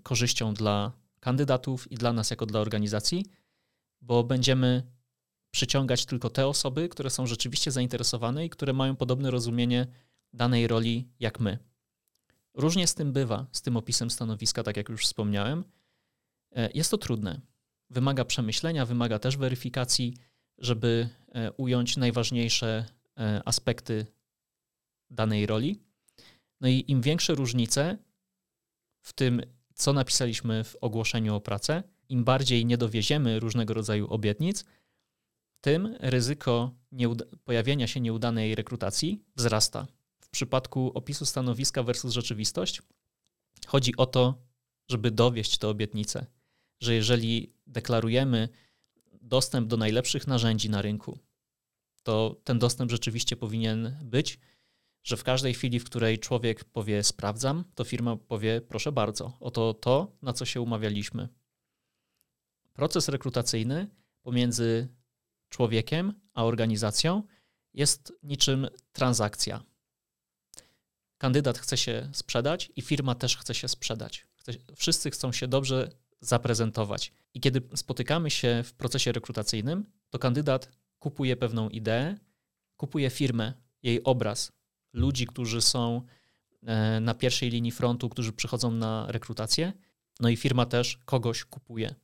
korzyścią 0.04 0.54
dla 0.54 0.92
kandydatów 1.20 1.92
i 1.92 1.96
dla 1.96 2.14
nas 2.14 2.30
jako 2.30 2.46
dla 2.46 2.60
organizacji, 2.60 3.26
bo 4.02 4.24
będziemy 4.24 4.84
przyciągać 5.52 6.06
tylko 6.06 6.30
te 6.30 6.48
osoby, 6.48 6.90
które 6.90 7.10
są 7.10 7.28
rzeczywiście 7.28 7.72
zainteresowane 7.72 8.46
i 8.46 8.50
które 8.50 8.74
mają 8.74 8.96
podobne 8.96 9.32
rozumienie 9.32 9.88
danej 10.34 10.68
roli 10.68 11.10
jak 11.20 11.40
my. 11.40 11.58
Różnie 12.54 12.88
z 12.88 12.96
tym 12.96 13.14
bywa, 13.14 13.48
z 13.52 13.62
tym 13.62 13.78
opisem 13.78 14.12
stanowiska, 14.12 14.64
tak 14.64 14.78
jak 14.78 14.90
już 14.90 15.06
wspomniałem. 15.06 15.64
E, 16.56 16.70
jest 16.74 16.92
to 16.92 16.98
trudne. 16.98 17.42
Wymaga 17.90 18.26
przemyślenia, 18.26 18.86
wymaga 18.86 19.20
też 19.20 19.38
weryfikacji, 19.38 20.18
żeby 20.58 21.10
e, 21.30 21.52
ująć 21.52 21.98
najważniejsze 21.98 22.86
e, 23.18 23.42
aspekty 23.46 24.06
danej 25.10 25.46
roli. 25.46 25.80
No 26.62 26.68
i 26.68 26.84
im 26.88 27.02
większe 27.02 27.36
różnice 27.36 27.98
w 29.06 29.14
tym, 29.14 29.42
co 29.74 29.94
napisaliśmy 29.94 30.64
w 30.64 30.76
ogłoszeniu 30.82 31.36
o 31.36 31.42
pracę, 31.42 31.84
im 32.10 32.24
bardziej 32.24 32.66
nie 32.66 32.78
dowieziemy 32.78 33.40
różnego 33.40 33.74
rodzaju 33.74 34.08
obietnic, 34.08 34.66
tym 35.62 35.96
ryzyko 36.00 36.76
pojawienia 37.44 37.88
się 37.88 38.00
nieudanej 38.00 38.56
rekrutacji 38.56 39.24
wzrasta. 39.36 39.88
W 40.22 40.30
przypadku 40.30 40.92
opisu 40.94 41.26
stanowiska 41.26 41.84
versus 41.84 42.14
rzeczywistość 42.14 42.82
chodzi 43.68 43.96
o 43.98 44.06
to, 44.06 44.42
żeby 44.90 45.12
dowieść 45.12 45.58
te 45.58 45.68
obietnice, 45.68 46.26
że 46.82 46.96
jeżeli 46.96 47.54
deklarujemy 47.68 48.50
dostęp 49.22 49.68
do 49.68 49.78
najlepszych 49.78 50.28
narzędzi 50.28 50.70
na 50.70 50.82
rynku, 50.82 51.20
to 52.04 52.42
ten 52.44 52.60
dostęp 52.60 52.92
rzeczywiście 52.92 53.36
powinien 53.36 53.98
być, 54.04 54.40
że 55.06 55.18
w 55.18 55.24
każdej 55.24 55.54
chwili, 55.54 55.80
w 55.80 55.86
której 55.86 56.20
człowiek 56.20 56.64
powie 56.64 57.04
sprawdzam, 57.04 57.64
to 57.76 57.84
firma 57.84 58.16
powie 58.16 58.62
proszę 58.62 58.92
bardzo, 58.92 59.38
oto 59.40 59.74
to, 59.74 60.18
na 60.22 60.34
co 60.34 60.46
się 60.46 60.62
umawialiśmy. 60.62 61.30
Proces 62.74 63.10
rekrutacyjny 63.10 63.88
pomiędzy 64.22 64.88
człowiekiem 65.50 66.14
a 66.34 66.46
organizacją 66.46 67.24
jest 67.74 68.14
niczym 68.24 68.68
transakcja. 68.92 69.64
Kandydat 71.18 71.58
chce 71.58 71.78
się 71.78 72.10
sprzedać 72.14 72.72
i 72.76 72.82
firma 72.82 73.16
też 73.16 73.38
chce 73.38 73.56
się 73.56 73.68
sprzedać. 73.68 74.28
Wszyscy 74.76 75.12
chcą 75.12 75.32
się 75.32 75.48
dobrze 75.48 75.92
zaprezentować. 76.22 77.12
I 77.34 77.40
kiedy 77.40 77.62
spotykamy 77.76 78.32
się 78.32 78.64
w 78.66 78.74
procesie 78.74 79.12
rekrutacyjnym, 79.12 79.86
to 80.10 80.20
kandydat 80.20 80.72
kupuje 81.00 81.38
pewną 81.38 81.70
ideę, 81.70 82.18
kupuje 82.78 83.10
firmę, 83.10 83.54
jej 83.84 84.04
obraz, 84.04 84.52
ludzi, 84.96 85.28
którzy 85.28 85.62
są 85.62 86.02
e, 86.64 87.00
na 87.00 87.14
pierwszej 87.14 87.50
linii 87.50 87.72
frontu, 87.72 88.10
którzy 88.10 88.34
przychodzą 88.34 88.72
na 88.72 89.06
rekrutację, 89.10 89.74
no 90.20 90.30
i 90.30 90.38
firma 90.38 90.66
też 90.66 90.98
kogoś 91.06 91.46
kupuje. 91.46 91.96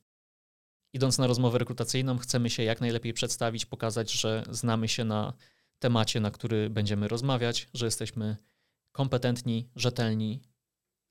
Idąc 0.92 1.18
na 1.18 1.26
rozmowę 1.26 1.58
rekrutacyjną, 1.58 2.18
chcemy 2.18 2.50
się 2.50 2.62
jak 2.62 2.80
najlepiej 2.80 3.12
przedstawić, 3.12 3.66
pokazać, 3.66 4.12
że 4.12 4.44
znamy 4.50 4.88
się 4.88 5.04
na 5.04 5.32
temacie, 5.78 6.20
na 6.20 6.30
który 6.30 6.70
będziemy 6.70 7.08
rozmawiać, 7.08 7.68
że 7.74 7.84
jesteśmy 7.84 8.36
kompetentni, 8.92 9.68
rzetelni, 9.76 10.42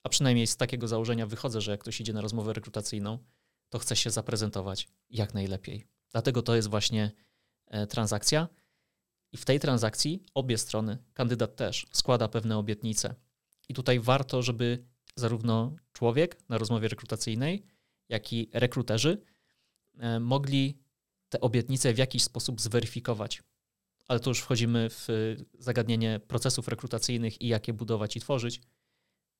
a 0.03 0.09
przynajmniej 0.09 0.47
z 0.47 0.57
takiego 0.57 0.87
założenia 0.87 1.27
wychodzę, 1.27 1.61
że 1.61 1.71
jak 1.71 1.79
ktoś 1.79 2.01
idzie 2.01 2.13
na 2.13 2.21
rozmowę 2.21 2.53
rekrutacyjną, 2.53 3.17
to 3.69 3.79
chce 3.79 3.95
się 3.95 4.09
zaprezentować 4.09 4.87
jak 5.09 5.33
najlepiej. 5.33 5.87
Dlatego 6.11 6.41
to 6.41 6.55
jest 6.55 6.67
właśnie 6.67 7.11
e, 7.67 7.87
transakcja. 7.87 8.47
I 9.31 9.37
w 9.37 9.45
tej 9.45 9.59
transakcji 9.59 10.23
obie 10.33 10.57
strony, 10.57 10.97
kandydat 11.13 11.55
też, 11.55 11.87
składa 11.91 12.27
pewne 12.27 12.57
obietnice. 12.57 13.15
I 13.69 13.73
tutaj 13.73 13.99
warto, 13.99 14.41
żeby 14.41 14.85
zarówno 15.15 15.75
człowiek 15.93 16.49
na 16.49 16.57
rozmowie 16.57 16.87
rekrutacyjnej, 16.87 17.65
jak 18.09 18.33
i 18.33 18.49
rekruterzy 18.53 19.21
e, 19.97 20.19
mogli 20.19 20.81
te 21.29 21.41
obietnice 21.41 21.93
w 21.93 21.97
jakiś 21.97 22.23
sposób 22.23 22.61
zweryfikować. 22.61 23.43
Ale 24.07 24.19
tu 24.19 24.29
już 24.29 24.39
wchodzimy 24.39 24.89
w 24.89 25.07
zagadnienie 25.59 26.19
procesów 26.27 26.67
rekrutacyjnych 26.67 27.41
i 27.41 27.47
jak 27.47 27.67
je 27.67 27.73
budować 27.73 28.17
i 28.17 28.19
tworzyć, 28.19 28.61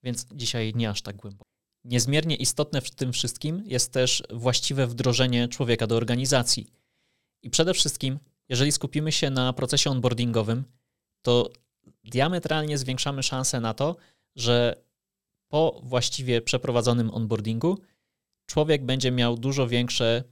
więc 0.04 0.28
dzisiaj 0.34 0.74
nie 0.76 0.90
aż 0.90 1.02
tak 1.02 1.16
głęboko. 1.16 1.52
Niezmiernie 1.84 2.36
istotne 2.36 2.82
w 2.82 2.92
tym 2.92 3.14
wszystkim 3.14 3.64
jest 3.66 3.94
też 3.94 4.24
właściwe 4.30 4.88
wdrożenie 4.88 5.48
człowieka 5.48 5.88
do 5.88 5.96
organizacji. 5.96 6.68
I 7.44 7.50
przede 7.50 7.74
wszystkim 7.74 8.20
jeżeli 8.52 8.72
skupimy 8.72 9.12
się 9.12 9.30
na 9.30 9.54
procesie 9.54 9.90
onboardingowym, 9.90 10.64
to 11.22 11.50
diametralnie 12.04 12.78
zwiększamy 12.78 13.24
szanse 13.24 13.60
na 13.60 13.74
to, 13.74 13.96
że 14.36 14.84
po 15.48 15.82
właściwie 15.84 16.42
przeprowadzonym 16.42 17.12
onboardingu 17.14 17.78
człowiek 18.46 18.86
będzie 18.86 19.12
miał 19.12 19.38
dużo 19.38 19.68
większe 19.68 20.24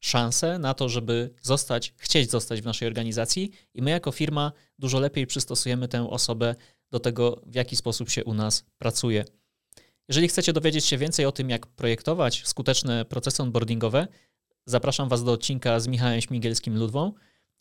szanse 0.00 0.58
na 0.58 0.74
to, 0.74 0.88
żeby 0.88 1.34
zostać, 1.42 1.94
chcieć 1.96 2.30
zostać 2.30 2.60
w 2.60 2.64
naszej 2.64 2.88
organizacji 2.88 3.50
i 3.74 3.82
my 3.82 3.90
jako 3.90 4.12
firma 4.12 4.52
dużo 4.78 5.00
lepiej 5.00 5.26
przystosujemy 5.26 5.88
tę 5.88 6.10
osobę 6.10 6.54
do 6.90 7.00
tego, 7.00 7.42
w 7.46 7.54
jaki 7.54 7.76
sposób 7.76 8.10
się 8.10 8.24
u 8.24 8.34
nas 8.34 8.64
pracuje. 8.78 9.24
Jeżeli 10.08 10.28
chcecie 10.28 10.52
dowiedzieć 10.52 10.84
się 10.84 10.98
więcej 10.98 11.26
o 11.26 11.32
tym, 11.32 11.50
jak 11.50 11.66
projektować 11.66 12.42
skuteczne 12.44 13.04
procesy 13.04 13.42
onboardingowe, 13.42 14.08
Zapraszam 14.68 15.08
Was 15.08 15.24
do 15.24 15.32
odcinka 15.32 15.80
z 15.80 15.88
Michałem 15.88 16.20
Śmigielskim 16.20 16.78
Ludwą, 16.78 17.12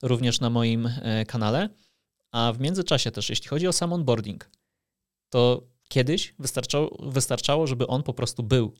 również 0.04 0.40
na 0.40 0.50
moim 0.50 0.88
e, 0.88 1.26
kanale. 1.26 1.70
A 2.32 2.54
w 2.54 2.60
międzyczasie 2.60 3.12
też, 3.12 3.30
jeśli 3.30 3.48
chodzi 3.48 3.68
o 3.68 3.74
sam 3.74 3.94
onboarding, 3.94 4.50
to 5.30 5.64
kiedyś 5.88 6.34
wystarczało, 6.40 6.98
wystarczało, 7.12 7.68
żeby 7.68 7.88
on 7.88 8.04
po 8.04 8.14
prostu 8.14 8.44
był. 8.44 8.74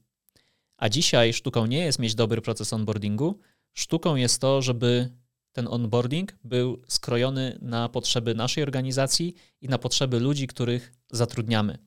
A 0.78 0.90
dzisiaj 0.90 1.34
sztuką 1.34 1.66
nie 1.66 1.78
jest 1.78 2.00
mieć 2.00 2.16
dobry 2.16 2.42
proces 2.42 2.74
onboardingu, 2.74 3.40
sztuką 3.74 4.16
jest 4.16 4.42
to, 4.42 4.62
żeby 4.62 5.12
ten 5.52 5.68
onboarding 5.68 6.36
był 6.44 6.82
skrojony 6.88 7.58
na 7.62 7.90
potrzeby 7.90 8.36
naszej 8.36 8.64
organizacji 8.64 9.36
i 9.62 9.68
na 9.70 9.78
potrzeby 9.78 10.20
ludzi, 10.20 10.48
których 10.48 10.94
zatrudniamy. 11.12 11.78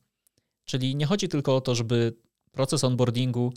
Czyli 0.64 0.96
nie 0.96 1.06
chodzi 1.06 1.28
tylko 1.28 1.56
o 1.56 1.60
to, 1.60 1.74
żeby 1.74 2.16
proces 2.52 2.84
onboardingu, 2.84 3.52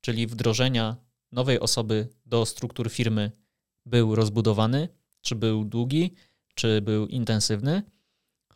czyli 0.00 0.26
wdrożenia 0.26 1.05
nowej 1.32 1.60
osoby 1.60 2.08
do 2.26 2.46
struktur 2.46 2.90
firmy 2.90 3.32
był 3.86 4.14
rozbudowany, 4.14 4.88
czy 5.20 5.34
był 5.34 5.64
długi, 5.64 6.14
czy 6.54 6.80
był 6.80 7.06
intensywny. 7.06 7.82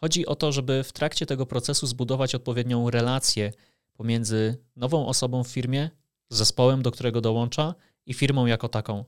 Chodzi 0.00 0.26
o 0.26 0.36
to, 0.36 0.52
żeby 0.52 0.84
w 0.84 0.92
trakcie 0.92 1.26
tego 1.26 1.46
procesu 1.46 1.86
zbudować 1.86 2.34
odpowiednią 2.34 2.90
relację 2.90 3.52
pomiędzy 3.92 4.58
nową 4.76 5.06
osobą 5.06 5.44
w 5.44 5.48
firmie, 5.48 5.90
zespołem, 6.30 6.82
do 6.82 6.90
którego 6.90 7.20
dołącza 7.20 7.74
i 8.06 8.14
firmą 8.14 8.46
jako 8.46 8.68
taką. 8.68 9.04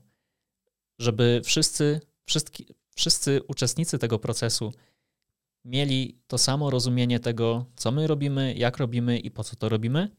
Żeby 0.99 1.41
wszyscy, 1.45 2.01
wszyscy, 2.25 2.65
wszyscy 2.95 3.41
uczestnicy 3.47 3.99
tego 3.99 4.19
procesu 4.19 4.73
mieli 5.65 6.19
to 6.27 6.37
samo 6.37 6.69
rozumienie 6.69 7.19
tego, 7.19 7.65
co 7.75 7.91
my 7.91 8.07
robimy, 8.07 8.53
jak 8.53 8.77
robimy 8.77 9.19
i 9.19 9.31
po 9.31 9.43
co 9.43 9.55
to 9.55 9.69
robimy. 9.69 10.09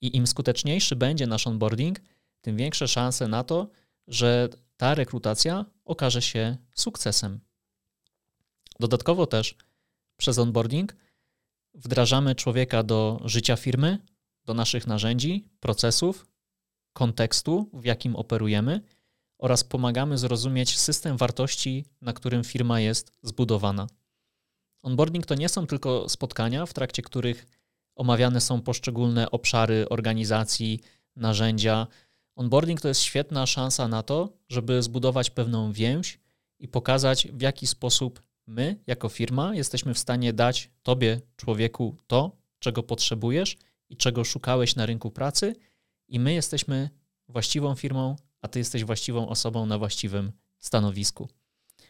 I 0.00 0.16
im 0.16 0.26
skuteczniejszy 0.26 0.96
będzie 0.96 1.26
nasz 1.26 1.46
onboarding, 1.46 2.00
tym 2.42 2.56
większe 2.56 2.88
szanse 2.88 3.28
na 3.28 3.44
to, 3.44 3.68
że 4.06 4.48
ta 4.76 4.94
rekrutacja 4.94 5.64
okaże 5.84 6.22
się 6.22 6.56
sukcesem. 6.74 7.40
Dodatkowo 8.80 9.26
też 9.26 9.56
przez 10.16 10.38
onboarding 10.38 10.96
wdrażamy 11.74 12.34
człowieka 12.34 12.82
do 12.82 13.20
życia 13.24 13.56
firmy, 13.56 13.98
do 14.44 14.54
naszych 14.54 14.86
narzędzi, 14.86 15.48
procesów, 15.60 16.26
kontekstu, 16.92 17.70
w 17.72 17.84
jakim 17.84 18.16
operujemy 18.16 18.80
oraz 19.38 19.64
pomagamy 19.64 20.18
zrozumieć 20.18 20.78
system 20.78 21.16
wartości, 21.16 21.84
na 22.00 22.12
którym 22.12 22.44
firma 22.44 22.80
jest 22.80 23.12
zbudowana. 23.22 23.86
Onboarding 24.82 25.26
to 25.26 25.34
nie 25.34 25.48
są 25.48 25.66
tylko 25.66 26.08
spotkania, 26.08 26.66
w 26.66 26.74
trakcie 26.74 27.02
których 27.02 27.46
omawiane 27.94 28.40
są 28.40 28.62
poszczególne 28.62 29.30
obszary 29.30 29.88
organizacji, 29.88 30.80
narzędzia, 31.16 31.86
Onboarding 32.36 32.80
to 32.80 32.88
jest 32.88 33.00
świetna 33.00 33.46
szansa 33.46 33.88
na 33.88 34.02
to, 34.02 34.32
żeby 34.48 34.82
zbudować 34.82 35.30
pewną 35.30 35.72
więź 35.72 36.20
i 36.58 36.68
pokazać, 36.68 37.28
w 37.32 37.40
jaki 37.40 37.66
sposób 37.66 38.22
my, 38.46 38.76
jako 38.86 39.08
firma, 39.08 39.54
jesteśmy 39.54 39.94
w 39.94 39.98
stanie 39.98 40.32
dać 40.32 40.70
Tobie, 40.82 41.20
człowieku, 41.36 41.96
to, 42.06 42.36
czego 42.58 42.82
potrzebujesz 42.82 43.56
i 43.88 43.96
czego 43.96 44.24
szukałeś 44.24 44.76
na 44.76 44.86
rynku 44.86 45.10
pracy, 45.10 45.54
i 46.08 46.20
my 46.20 46.32
jesteśmy 46.32 46.90
właściwą 47.28 47.74
firmą, 47.74 48.16
a 48.40 48.48
Ty 48.48 48.58
jesteś 48.58 48.84
właściwą 48.84 49.28
osobą 49.28 49.66
na 49.66 49.78
właściwym 49.78 50.32
stanowisku. 50.58 51.28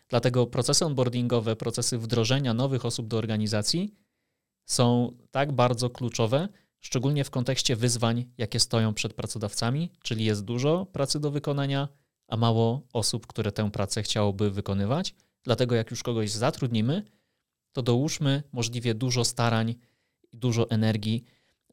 Dlatego 0.08 0.46
procesy 0.46 0.84
onboardingowe, 0.84 1.56
procesy 1.56 1.98
wdrożenia 1.98 2.54
nowych 2.54 2.84
osób 2.84 3.08
do 3.08 3.16
organizacji 3.18 3.94
są 4.66 5.12
tak 5.30 5.52
bardzo 5.52 5.90
kluczowe, 5.90 6.48
szczególnie 6.82 7.24
w 7.24 7.30
kontekście 7.30 7.76
wyzwań, 7.76 8.24
jakie 8.38 8.60
stoją 8.60 8.94
przed 8.94 9.14
pracodawcami, 9.14 9.90
czyli 10.02 10.24
jest 10.24 10.44
dużo 10.44 10.86
pracy 10.86 11.20
do 11.20 11.30
wykonania, 11.30 11.88
a 12.28 12.36
mało 12.36 12.82
osób, 12.92 13.26
które 13.26 13.52
tę 13.52 13.70
pracę 13.70 14.02
chciałoby 14.02 14.50
wykonywać, 14.50 15.14
Dlatego 15.44 15.74
jak 15.74 15.90
już 15.90 16.02
kogoś 16.02 16.30
zatrudnimy, 16.30 17.02
to 17.72 17.82
dołóżmy 17.82 18.42
możliwie 18.52 18.94
dużo 18.94 19.24
starań 19.24 19.74
i 20.32 20.38
dużo 20.38 20.70
energii, 20.70 21.24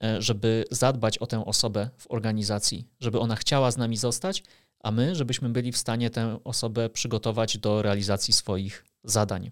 e, 0.04 0.22
żeby 0.22 0.66
zadbać 0.72 1.18
o 1.18 1.28
tę 1.28 1.46
osobę 1.46 1.90
w 1.98 2.12
organizacji, 2.12 2.88
żeby 3.00 3.20
ona 3.20 3.36
chciała 3.36 3.72
z 3.72 3.78
nami 3.78 3.98
zostać, 3.98 4.44
a 4.80 4.92
my, 4.92 5.16
żebyśmy 5.16 5.50
byli 5.50 5.72
w 5.72 5.78
stanie 5.78 6.10
tę 6.10 6.40
osobę 6.44 6.90
przygotować 6.90 7.58
do 7.58 7.82
realizacji 7.82 8.34
swoich 8.34 8.86
zadań. 9.04 9.52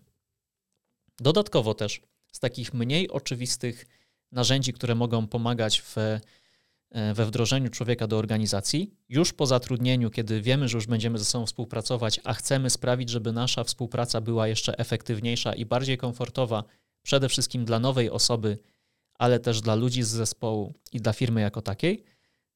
Dodatkowo 1.20 1.74
też 1.74 2.01
z 2.32 2.39
takich 2.39 2.74
mniej 2.74 3.10
oczywistych 3.10 3.86
narzędzi, 4.32 4.74
które 4.74 4.96
mogą 4.96 5.28
pomagać 5.28 5.82
w, 5.82 5.98
e, 5.98 7.14
we 7.14 7.26
wdrożeniu 7.26 7.70
człowieka 7.70 8.08
do 8.08 8.18
organizacji, 8.18 8.96
już 9.10 9.34
po 9.34 9.46
zatrudnieniu, 9.46 10.10
kiedy 10.10 10.42
wiemy, 10.42 10.68
że 10.68 10.78
już 10.78 10.88
będziemy 10.88 11.18
ze 11.18 11.26
sobą 11.26 11.46
współpracować, 11.46 12.20
a 12.24 12.34
chcemy 12.34 12.70
sprawić, 12.70 13.10
żeby 13.10 13.32
nasza 13.32 13.64
współpraca 13.64 14.22
była 14.22 14.48
jeszcze 14.48 14.78
efektywniejsza 14.78 15.54
i 15.54 15.66
bardziej 15.66 15.98
komfortowa, 15.98 16.64
przede 17.02 17.30
wszystkim 17.30 17.66
dla 17.66 17.80
nowej 17.80 18.10
osoby, 18.10 18.58
ale 19.14 19.40
też 19.40 19.62
dla 19.62 19.76
ludzi 19.76 20.04
z 20.04 20.08
zespołu 20.08 20.74
i 20.92 21.02
dla 21.02 21.14
firmy 21.14 21.42
jako 21.42 21.62
takiej, 21.62 22.04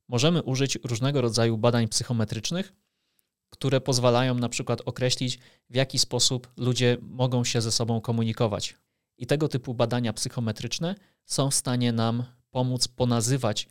możemy 0.08 0.44
użyć 0.44 0.80
różnego 0.84 1.22
rodzaju 1.22 1.58
badań 1.58 1.88
psychometrycznych, 1.88 2.74
które 3.50 3.82
pozwalają 3.82 4.36
na 4.36 4.50
przykład 4.50 4.82
określić, 4.86 5.40
w 5.70 5.76
jaki 5.76 6.00
sposób 6.00 6.52
ludzie 6.58 6.98
mogą 7.02 7.44
się 7.44 7.62
ze 7.62 7.72
sobą 7.72 8.02
komunikować. 8.02 8.76
I 9.18 9.28
tego 9.28 9.48
typu 9.48 9.74
badania 9.74 10.14
psychometryczne 10.14 10.96
są 11.26 11.50
w 11.50 11.56
stanie 11.56 11.92
nam 11.92 12.24
pomóc 12.52 12.88
ponazywać 12.88 13.68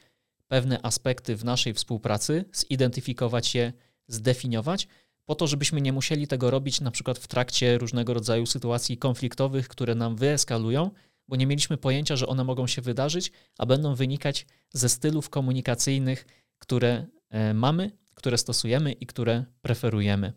pewne 0.48 0.82
aspekty 0.82 1.36
w 1.36 1.44
naszej 1.44 1.74
współpracy, 1.74 2.44
zidentyfikować 2.52 3.54
je, 3.54 3.72
zdefiniować, 4.08 4.88
po 5.24 5.34
to, 5.34 5.46
żebyśmy 5.46 5.80
nie 5.80 5.92
musieli 5.92 6.26
tego 6.26 6.50
robić 6.50 6.80
na 6.80 6.90
przykład 6.90 7.18
w 7.18 7.28
trakcie 7.28 7.78
różnego 7.78 8.14
rodzaju 8.14 8.46
sytuacji 8.46 8.98
konfliktowych, 8.98 9.68
które 9.68 9.94
nam 9.94 10.16
wyeskalują, 10.16 10.90
bo 11.28 11.36
nie 11.36 11.46
mieliśmy 11.46 11.76
pojęcia, 11.76 12.16
że 12.16 12.26
one 12.26 12.44
mogą 12.44 12.66
się 12.66 12.82
wydarzyć, 12.82 13.32
a 13.58 13.66
będą 13.66 13.94
wynikać 13.94 14.46
ze 14.72 14.88
stylów 14.88 15.30
komunikacyjnych, 15.30 16.26
które 16.58 17.06
e, 17.28 17.54
mamy, 17.54 17.90
które 18.14 18.38
stosujemy 18.38 18.92
i 18.92 19.06
które 19.06 19.44
preferujemy. 19.62 20.32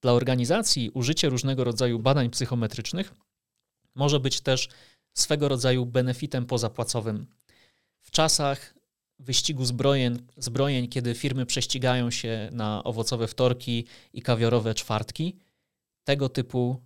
Dla 0.00 0.12
organizacji 0.12 0.90
użycie 0.90 1.28
różnego 1.28 1.64
rodzaju 1.64 1.98
badań 1.98 2.30
psychometrycznych 2.30 3.14
może 3.94 4.20
być 4.20 4.40
też 4.40 4.68
swego 5.14 5.48
rodzaju 5.48 5.86
benefitem 5.86 6.46
pozapłacowym. 6.46 7.26
W 8.00 8.10
czasach 8.10 8.74
wyścigu 9.18 9.64
zbrojeń, 9.64 10.26
zbrojeń, 10.36 10.88
kiedy 10.88 11.14
firmy 11.14 11.46
prześcigają 11.46 12.10
się 12.10 12.48
na 12.52 12.84
owocowe 12.84 13.28
wtorki 13.28 13.86
i 14.12 14.22
kawiorowe 14.22 14.74
czwartki, 14.74 15.38
tego 16.04 16.28
typu 16.28 16.82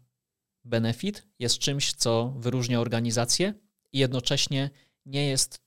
benefit 0.64 1.26
jest 1.39 1.59
czymś, 1.59 1.93
co 1.93 2.35
wyróżnia 2.39 2.81
organizację 2.81 3.55
i 3.93 3.99
jednocześnie 3.99 4.70
nie 5.07 5.26
jest 5.29 5.61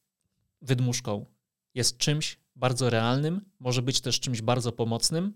wydmuszką. 0.62 1.26
Jest 1.74 1.98
czymś 1.98 2.40
bardzo 2.56 2.90
realnym, 2.90 3.42
może 3.60 3.82
być 3.82 4.02
też 4.02 4.20
czymś 4.20 4.42
bardzo 4.42 4.72
pomocnym, 4.72 5.34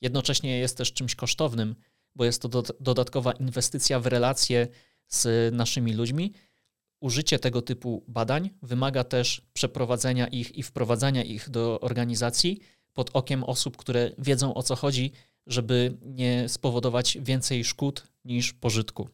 jednocześnie 0.00 0.58
jest 0.58 0.76
też 0.76 0.92
czymś 0.92 1.14
kosztownym, 1.14 1.74
bo 2.14 2.24
jest 2.24 2.42
to 2.42 2.48
do, 2.48 2.62
dodatkowa 2.80 3.32
inwestycja 3.32 4.00
w 4.00 4.06
relacje 4.06 4.68
z 5.08 5.54
naszymi 5.54 5.92
ludźmi. 5.92 6.32
Użycie 7.00 7.38
tego 7.38 7.62
typu 7.62 8.04
badań 8.08 8.50
wymaga 8.62 9.04
też 9.04 9.42
przeprowadzenia 9.52 10.26
ich 10.26 10.56
i 10.56 10.62
wprowadzania 10.62 11.22
ich 11.22 11.50
do 11.50 11.80
organizacji 11.80 12.60
pod 12.92 13.10
okiem 13.12 13.44
osób, 13.44 13.76
które 13.76 14.10
wiedzą 14.18 14.54
o 14.54 14.62
co 14.62 14.76
chodzi, 14.76 15.12
żeby 15.46 15.98
nie 16.02 16.48
spowodować 16.48 17.18
więcej 17.20 17.64
szkód 17.64 18.06
niż 18.24 18.52
pożytku. 18.52 19.08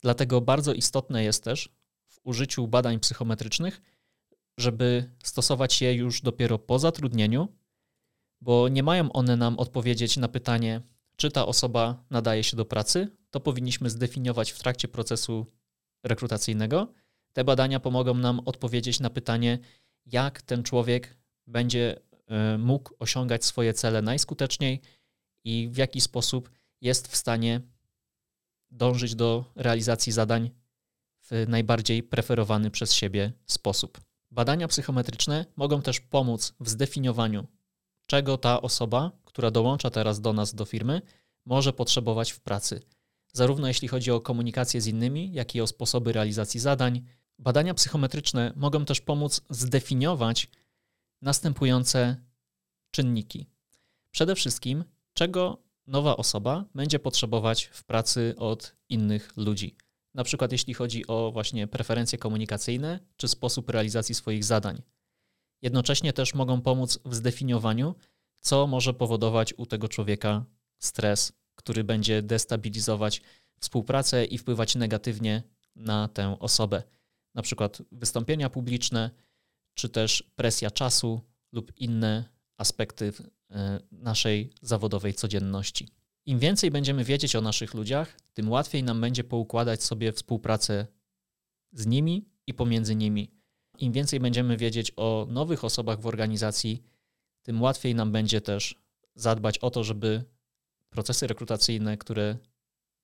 Dlatego 0.00 0.40
bardzo 0.40 0.72
istotne 0.72 1.24
jest 1.24 1.44
też 1.44 1.68
w 2.06 2.20
użyciu 2.24 2.68
badań 2.68 3.00
psychometrycznych, 3.00 3.82
żeby 4.58 5.10
stosować 5.24 5.82
je 5.82 5.94
już 5.94 6.20
dopiero 6.20 6.58
po 6.58 6.78
zatrudnieniu, 6.78 7.48
bo 8.40 8.68
nie 8.68 8.82
mają 8.82 9.12
one 9.12 9.36
nam 9.36 9.58
odpowiedzieć 9.58 10.16
na 10.16 10.28
pytanie, 10.28 10.80
czy 11.16 11.30
ta 11.30 11.46
osoba 11.46 12.04
nadaje 12.10 12.44
się 12.44 12.56
do 12.56 12.64
pracy, 12.64 13.08
to 13.32 13.40
powinniśmy 13.40 13.90
zdefiniować 13.90 14.50
w 14.50 14.58
trakcie 14.58 14.88
procesu 14.88 15.46
rekrutacyjnego. 16.04 16.92
Te 17.32 17.44
badania 17.44 17.80
pomogą 17.80 18.14
nam 18.14 18.40
odpowiedzieć 18.44 19.00
na 19.00 19.10
pytanie, 19.10 19.58
jak 20.06 20.42
ten 20.42 20.62
człowiek 20.62 21.16
będzie 21.46 22.00
e, 22.26 22.58
mógł 22.58 22.94
osiągać 22.98 23.44
swoje 23.44 23.74
cele 23.74 24.02
najskuteczniej 24.02 24.80
i 25.44 25.68
w 25.72 25.76
jaki 25.76 26.00
sposób 26.00 26.50
jest 26.80 27.08
w 27.08 27.16
stanie 27.16 27.60
dążyć 28.70 29.14
do 29.14 29.44
realizacji 29.56 30.12
zadań 30.12 30.50
w 31.20 31.44
najbardziej 31.48 32.02
preferowany 32.02 32.70
przez 32.70 32.92
siebie 32.92 33.32
sposób. 33.46 34.00
Badania 34.30 34.68
psychometryczne 34.68 35.46
mogą 35.56 35.82
też 35.82 36.00
pomóc 36.00 36.54
w 36.60 36.68
zdefiniowaniu, 36.68 37.46
czego 38.06 38.38
ta 38.38 38.62
osoba, 38.62 39.12
która 39.24 39.50
dołącza 39.50 39.90
teraz 39.90 40.20
do 40.20 40.32
nas 40.32 40.54
do 40.54 40.64
firmy, 40.64 41.02
może 41.44 41.72
potrzebować 41.72 42.32
w 42.32 42.40
pracy. 42.40 42.82
Zarówno 43.32 43.68
jeśli 43.68 43.88
chodzi 43.88 44.10
o 44.10 44.20
komunikację 44.20 44.80
z 44.80 44.86
innymi, 44.86 45.32
jak 45.32 45.54
i 45.54 45.60
o 45.60 45.66
sposoby 45.66 46.12
realizacji 46.12 46.60
zadań. 46.60 47.02
Badania 47.38 47.74
psychometryczne 47.74 48.52
mogą 48.56 48.84
też 48.84 49.00
pomóc 49.00 49.40
zdefiniować 49.50 50.48
następujące 51.22 52.16
czynniki. 52.90 53.46
Przede 54.10 54.34
wszystkim, 54.34 54.84
czego 55.14 55.62
nowa 55.86 56.16
osoba 56.16 56.64
będzie 56.74 56.98
potrzebować 56.98 57.64
w 57.64 57.84
pracy 57.84 58.34
od 58.38 58.76
innych 58.88 59.36
ludzi. 59.36 59.76
Na 60.14 60.24
przykład 60.24 60.52
jeśli 60.52 60.74
chodzi 60.74 61.06
o 61.06 61.30
właśnie 61.32 61.66
preferencje 61.66 62.18
komunikacyjne 62.18 63.00
czy 63.16 63.28
sposób 63.28 63.70
realizacji 63.70 64.14
swoich 64.14 64.44
zadań. 64.44 64.82
Jednocześnie 65.62 66.12
też 66.12 66.34
mogą 66.34 66.60
pomóc 66.60 66.98
w 67.04 67.14
zdefiniowaniu, 67.14 67.94
co 68.40 68.66
może 68.66 68.94
powodować 68.94 69.54
u 69.56 69.66
tego 69.66 69.88
człowieka 69.88 70.44
stres, 70.78 71.32
który 71.54 71.84
będzie 71.84 72.22
destabilizować 72.22 73.22
współpracę 73.60 74.24
i 74.24 74.38
wpływać 74.38 74.74
negatywnie 74.74 75.42
na 75.76 76.08
tę 76.08 76.36
osobę. 76.38 76.82
Na 77.34 77.42
przykład 77.42 77.82
wystąpienia 77.92 78.50
publiczne, 78.50 79.10
czy 79.74 79.88
też 79.88 80.32
presja 80.36 80.70
czasu 80.70 81.20
lub 81.52 81.72
inne 81.76 82.24
aspekty 82.56 83.12
e, 83.50 83.80
naszej 83.92 84.50
zawodowej 84.62 85.14
codzienności. 85.14 85.88
Im 86.26 86.38
więcej 86.38 86.70
będziemy 86.70 87.04
wiedzieć 87.04 87.36
o 87.36 87.40
naszych 87.40 87.74
ludziach, 87.74 88.16
tym 88.32 88.50
łatwiej 88.50 88.82
nam 88.82 89.00
będzie 89.00 89.24
poukładać 89.24 89.82
sobie 89.82 90.12
współpracę 90.12 90.86
z 91.72 91.86
nimi 91.86 92.28
i 92.46 92.54
pomiędzy 92.54 92.96
nimi. 92.96 93.30
Im 93.78 93.92
więcej 93.92 94.20
będziemy 94.20 94.56
wiedzieć 94.56 94.92
o 94.96 95.26
nowych 95.30 95.64
osobach 95.64 96.00
w 96.00 96.06
organizacji, 96.06 96.82
tym 97.42 97.62
łatwiej 97.62 97.94
nam 97.94 98.12
będzie 98.12 98.40
też 98.40 98.82
zadbać 99.14 99.58
o 99.58 99.70
to, 99.70 99.84
żeby 99.84 100.24
procesy 100.92 101.26
rekrutacyjne, 101.26 101.96
które 101.96 102.36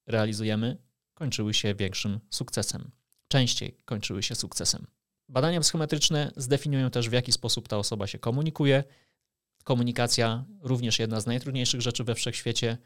realizujemy, 0.06 0.76
kończyły 1.14 1.54
się 1.54 1.74
większym 1.74 2.20
sukcesem. 2.30 2.90
Częściej 3.28 3.78
kończyły 3.84 4.22
się 4.22 4.34
sukcesem. 4.34 4.86
Badania 5.28 5.60
psychometryczne 5.60 6.32
zdefiniują 6.36 6.90
też, 6.90 7.08
w 7.08 7.12
jaki 7.12 7.32
sposób 7.32 7.68
ta 7.68 7.78
osoba 7.78 8.06
się 8.06 8.18
komunikuje. 8.18 8.84
Komunikacja 9.64 10.44
również 10.60 10.98
jedna 10.98 11.20
z 11.20 11.26
najtrudniejszych 11.26 11.80
rzeczy 11.80 12.04
we 12.04 12.14
wszechświecie. 12.14 12.78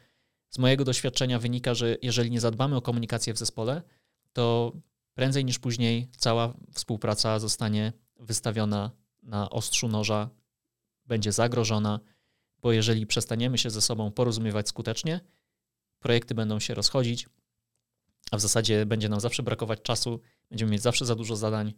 Z 0.49 0.57
mojego 0.57 0.83
doświadczenia 0.83 1.39
wynika, 1.39 1.73
że 1.73 1.97
jeżeli 2.01 2.31
nie 2.31 2.39
zadbamy 2.39 2.75
o 2.75 2.81
komunikację 2.81 3.33
w 3.33 3.37
zespole, 3.37 3.81
to 4.33 4.73
prędzej 5.13 5.45
niż 5.45 5.59
później 5.59 6.09
cała 6.17 6.53
współpraca 6.73 7.39
zostanie 7.39 7.93
wystawiona 8.19 8.91
na 9.23 9.49
ostrzu 9.49 9.87
noża, 9.87 10.29
będzie 11.05 11.31
zagrożona, 11.31 11.99
bo 12.63 12.71
jeżeli 12.71 13.07
przestaniemy 13.07 13.57
się 13.57 13.69
ze 13.69 13.81
sobą 13.81 14.11
porozumiewać 14.11 14.67
skutecznie, 14.67 15.19
projekty 15.99 16.35
będą 16.35 16.59
się 16.59 16.73
rozchodzić, 16.73 17.29
a 18.31 18.37
w 18.37 18.41
zasadzie 18.41 18.85
będzie 18.85 19.09
nam 19.09 19.19
zawsze 19.19 19.43
brakować 19.43 19.81
czasu, 19.81 20.19
będziemy 20.49 20.71
mieć 20.71 20.81
zawsze 20.81 21.05
za 21.05 21.15
dużo 21.15 21.35
zadań 21.35 21.73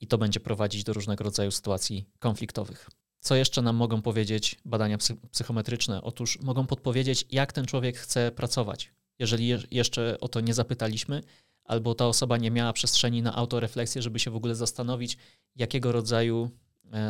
i 0.00 0.06
to 0.06 0.18
będzie 0.18 0.40
prowadzić 0.40 0.84
do 0.84 0.92
różnego 0.92 1.24
rodzaju 1.24 1.50
sytuacji 1.50 2.06
konfliktowych. 2.18 2.90
Co 3.20 3.34
jeszcze 3.34 3.62
nam 3.62 3.76
mogą 3.76 4.02
powiedzieć 4.02 4.60
badania 4.64 4.98
psychometryczne? 5.30 6.02
Otóż 6.02 6.38
mogą 6.40 6.66
podpowiedzieć, 6.66 7.26
jak 7.30 7.52
ten 7.52 7.66
człowiek 7.66 7.98
chce 7.98 8.32
pracować. 8.32 8.92
Jeżeli 9.18 9.54
jeszcze 9.70 10.20
o 10.20 10.28
to 10.28 10.40
nie 10.40 10.54
zapytaliśmy, 10.54 11.22
albo 11.64 11.94
ta 11.94 12.06
osoba 12.06 12.36
nie 12.36 12.50
miała 12.50 12.72
przestrzeni 12.72 13.22
na 13.22 13.34
autorefleksję, 13.34 14.02
żeby 14.02 14.18
się 14.18 14.30
w 14.30 14.36
ogóle 14.36 14.54
zastanowić, 14.54 15.18
jakiego 15.56 15.92
rodzaju 15.92 16.50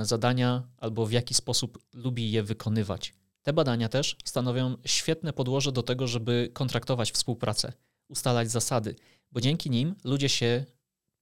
zadania 0.02 0.68
albo 0.76 1.06
w 1.06 1.12
jaki 1.12 1.34
sposób 1.34 1.78
lubi 1.94 2.30
je 2.30 2.42
wykonywać. 2.42 3.14
Te 3.42 3.52
badania 3.52 3.88
też 3.88 4.16
stanowią 4.24 4.76
świetne 4.84 5.32
podłoże 5.32 5.72
do 5.72 5.82
tego, 5.82 6.06
żeby 6.06 6.50
kontraktować 6.52 7.12
współpracę, 7.12 7.72
ustalać 8.08 8.50
zasady, 8.50 8.96
bo 9.32 9.40
dzięki 9.40 9.70
nim 9.70 9.94
ludzie 10.04 10.28
się 10.28 10.64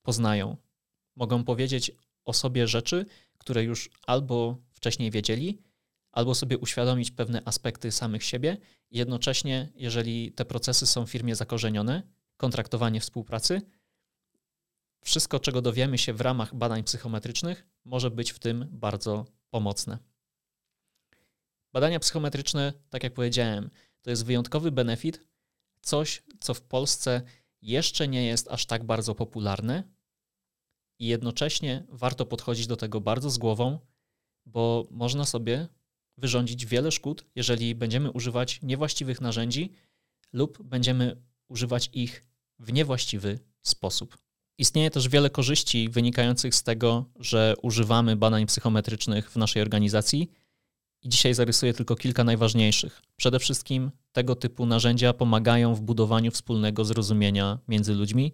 poznają. 0.03 0.57
Mogą 1.17 1.45
powiedzieć 1.45 1.91
o 2.25 2.33
sobie 2.33 2.69
rzeczy, 2.69 3.07
które 3.39 3.65
już 3.65 3.91
albo 4.07 4.57
wcześniej 4.73 5.11
wiedzieli, 5.11 5.63
albo 6.13 6.35
sobie 6.35 6.59
uświadomić 6.59 7.11
pewne 7.11 7.43
aspekty 7.45 7.93
samych 7.93 8.25
siebie. 8.25 8.57
Jednocześnie, 8.91 9.73
jeżeli 9.75 10.33
te 10.33 10.45
procesy 10.45 10.87
są 10.87 11.07
w 11.07 11.11
firmie 11.11 11.35
zakorzenione, 11.35 12.03
kontraktowanie 12.37 13.01
współpracy, 13.01 13.63
wszystko, 15.05 15.41
czego 15.41 15.63
dowiemy 15.63 15.99
się 15.99 16.13
w 16.13 16.21
ramach 16.21 16.55
badań 16.55 16.85
psychometrycznych, 16.85 17.67
może 17.89 18.11
być 18.11 18.33
w 18.33 18.39
tym 18.39 18.67
bardzo 18.71 19.27
pomocne. 19.51 19.99
Badania 21.73 22.01
psychometryczne, 22.01 22.73
tak 22.89 23.03
jak 23.03 23.15
powiedziałem, 23.15 23.71
to 24.03 24.11
jest 24.11 24.25
wyjątkowy 24.25 24.73
benefit, 24.73 25.21
coś, 25.81 26.23
co 26.41 26.55
w 26.55 26.63
Polsce 26.63 27.23
jeszcze 27.63 28.09
nie 28.09 28.27
jest 28.27 28.49
aż 28.49 28.67
tak 28.67 28.85
bardzo 28.85 29.15
popularne 29.15 29.83
i 30.99 31.07
jednocześnie 31.07 31.87
warto 31.89 32.27
podchodzić 32.27 32.67
do 32.67 32.77
tego 32.77 33.01
bardzo 33.01 33.31
z 33.31 33.39
głową, 33.39 33.79
bo 34.47 34.87
można 34.91 35.25
sobie 35.25 35.69
wyrządzić 36.17 36.67
wiele 36.67 36.93
szkód, 36.93 37.25
jeżeli 37.35 37.75
będziemy 37.75 38.11
używać 38.11 38.63
niewłaściwych 38.63 39.21
narzędzi 39.21 39.73
lub 40.33 40.63
będziemy 40.63 41.23
używać 41.49 41.91
ich 41.93 42.25
w 42.59 42.73
niewłaściwy 42.73 43.39
sposób. 43.63 44.28
Istnieje 44.59 44.91
też 44.91 45.09
wiele 45.09 45.31
korzyści 45.31 45.89
wynikających 45.89 46.55
z 46.55 46.63
tego, 46.63 47.05
że 47.21 47.55
używamy 47.63 48.17
badań 48.17 48.47
psychometrycznych 48.47 49.31
w 49.31 49.37
naszej 49.37 49.63
organizacji 49.63 50.31
i 51.03 51.09
dzisiaj 51.09 51.35
zarysuję 51.35 51.75
tylko 51.75 51.97
kilka 51.97 52.25
najważniejszych. 52.25 53.03
Przede 53.17 53.39
wszystkim 53.39 53.91
tego 54.13 54.37
typu 54.37 54.67
narzędzia 54.67 55.13
pomagają 55.13 55.75
w 55.75 55.81
budowaniu 55.81 56.31
wspólnego 56.31 56.85
zrozumienia 56.85 57.59
między 57.69 57.95
ludźmi, 57.95 58.33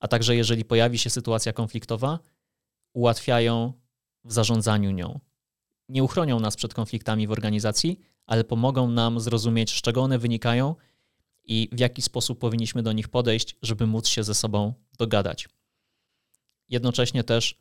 a 0.00 0.08
także 0.08 0.36
jeżeli 0.36 0.64
pojawi 0.64 0.98
się 0.98 1.10
sytuacja 1.10 1.52
konfliktowa, 1.52 2.18
ułatwiają 2.94 3.72
w 4.24 4.32
zarządzaniu 4.32 4.90
nią. 4.90 5.20
Nie 5.88 6.04
uchronią 6.04 6.40
nas 6.40 6.56
przed 6.56 6.74
konfliktami 6.74 7.26
w 7.26 7.32
organizacji, 7.32 8.00
ale 8.26 8.44
pomogą 8.44 8.90
nam 8.90 9.20
zrozumieć, 9.20 9.70
z 9.78 9.82
czego 9.82 10.02
one 10.02 10.18
wynikają 10.18 10.74
i 11.44 11.68
w 11.72 11.78
jaki 11.78 12.02
sposób 12.02 12.38
powinniśmy 12.38 12.82
do 12.82 12.92
nich 12.92 13.08
podejść, 13.08 13.56
żeby 13.62 13.86
móc 13.86 14.08
się 14.08 14.24
ze 14.24 14.34
sobą 14.34 14.74
dogadać. 14.98 15.48
Jednocześnie 16.68 17.24
też 17.24 17.58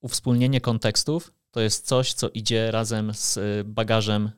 uwspólnienie 0.00 0.60
kontekstów 0.60 1.32
to 1.50 1.60
jest 1.60 1.86
coś, 1.86 2.12
co 2.12 2.28
idzie 2.28 2.70
razem 2.70 3.14
z 3.14 3.38
bagażem 3.64 4.30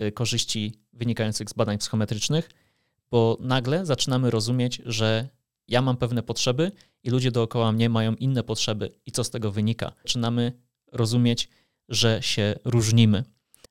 y, 0.00 0.12
korzyści 0.12 0.72
wynikających 0.92 1.50
z 1.50 1.52
badań 1.52 1.78
psychometrycznych, 1.78 2.50
bo 3.10 3.38
nagle 3.40 3.86
zaczynamy 3.86 4.30
rozumieć, 4.30 4.82
że 4.86 5.28
ja 5.68 5.82
mam 5.82 5.96
pewne 5.96 6.22
potrzeby 6.22 6.72
i 7.02 7.10
ludzie 7.10 7.30
dookoła 7.30 7.72
mnie 7.72 7.88
mają 7.88 8.14
inne 8.14 8.42
potrzeby. 8.42 8.90
I 9.06 9.12
co 9.12 9.24
z 9.24 9.30
tego 9.30 9.52
wynika? 9.52 9.92
Zaczynamy 10.02 10.52
rozumieć, 10.92 11.48
że 11.88 12.22
się 12.22 12.54
różnimy. 12.64 13.24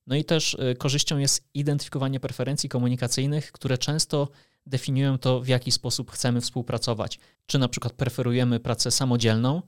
No 0.08 0.16
i 0.16 0.26
też 0.26 0.54
y, 0.54 0.76
korzyścią 0.76 1.18
jest 1.18 1.50
identyfikowanie 1.54 2.20
preferencji 2.20 2.70
komunikacyjnych, 2.70 3.52
które 3.52 3.78
często 3.78 4.30
definiują 4.66 5.18
to, 5.18 5.42
w 5.42 5.48
jaki 5.48 5.72
sposób 5.72 6.12
chcemy 6.12 6.42
współpracować. 6.42 7.20
Czy 7.46 7.60
na 7.60 7.68
przykład 7.68 7.94
preferujemy 7.94 8.60
pracę 8.60 8.92
samodzielną, 8.92 9.62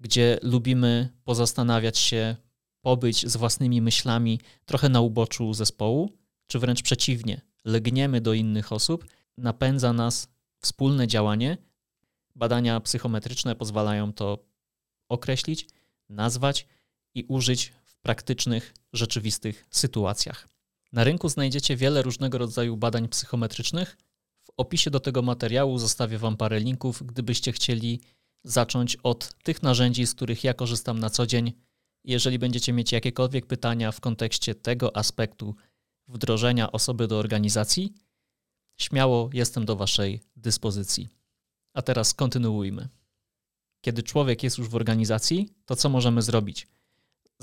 gdzie 0.00 0.38
lubimy 0.42 1.08
pozastanawiać 1.24 1.98
się, 1.98 2.36
pobyć 2.80 3.26
z 3.26 3.36
własnymi 3.36 3.82
myślami 3.82 4.40
trochę 4.64 4.88
na 4.88 5.00
uboczu 5.00 5.54
zespołu, 5.54 6.12
czy 6.46 6.58
wręcz 6.58 6.82
przeciwnie, 6.82 7.40
legniemy 7.64 8.20
do 8.20 8.32
innych 8.32 8.72
osób, 8.72 9.06
napędza 9.38 9.92
nas 9.92 10.28
wspólne 10.58 11.06
działanie. 11.06 11.58
Badania 12.34 12.80
psychometryczne 12.80 13.54
pozwalają 13.54 14.12
to 14.12 14.38
określić, 15.08 15.66
nazwać 16.08 16.66
i 17.14 17.24
użyć 17.24 17.72
praktycznych, 18.02 18.74
rzeczywistych 18.92 19.66
sytuacjach. 19.70 20.48
Na 20.92 21.04
rynku 21.04 21.28
znajdziecie 21.28 21.76
wiele 21.76 22.02
różnego 22.02 22.38
rodzaju 22.38 22.76
badań 22.76 23.08
psychometrycznych. 23.08 23.96
W 24.42 24.50
opisie 24.56 24.90
do 24.90 25.00
tego 25.00 25.22
materiału 25.22 25.78
zostawię 25.78 26.18
Wam 26.18 26.36
parę 26.36 26.60
linków, 26.60 27.02
gdybyście 27.06 27.52
chcieli 27.52 28.00
zacząć 28.44 28.96
od 28.96 29.34
tych 29.42 29.62
narzędzi, 29.62 30.06
z 30.06 30.14
których 30.14 30.44
ja 30.44 30.54
korzystam 30.54 30.98
na 30.98 31.10
co 31.10 31.26
dzień 31.26 31.52
jeżeli 32.04 32.38
będziecie 32.38 32.72
mieć 32.72 32.92
jakiekolwiek 32.92 33.46
pytania 33.46 33.92
w 33.92 34.00
kontekście 34.00 34.54
tego 34.54 34.96
aspektu 34.96 35.54
wdrożenia 36.08 36.72
osoby 36.72 37.08
do 37.08 37.18
organizacji, 37.18 37.94
śmiało 38.76 39.30
jestem 39.32 39.64
do 39.64 39.76
Waszej 39.76 40.20
dyspozycji. 40.36 41.08
A 41.74 41.82
teraz 41.82 42.14
kontynuujmy. 42.14 42.88
Kiedy 43.80 44.02
człowiek 44.02 44.42
jest 44.42 44.58
już 44.58 44.68
w 44.68 44.74
organizacji, 44.74 45.48
to 45.66 45.76
co 45.76 45.88
możemy 45.88 46.22
zrobić? 46.22 46.68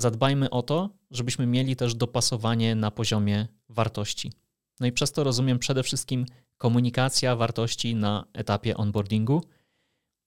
Zadbajmy 0.00 0.50
o 0.50 0.62
to, 0.62 0.90
żebyśmy 1.10 1.46
mieli 1.46 1.76
też 1.76 1.94
dopasowanie 1.94 2.74
na 2.74 2.90
poziomie 2.90 3.48
wartości. 3.68 4.32
No 4.80 4.86
i 4.86 4.92
przez 4.92 5.12
to 5.12 5.24
rozumiem 5.24 5.58
przede 5.58 5.82
wszystkim 5.82 6.26
komunikacja 6.58 7.36
wartości 7.36 7.94
na 7.94 8.24
etapie 8.32 8.76
onboardingu. 8.76 9.44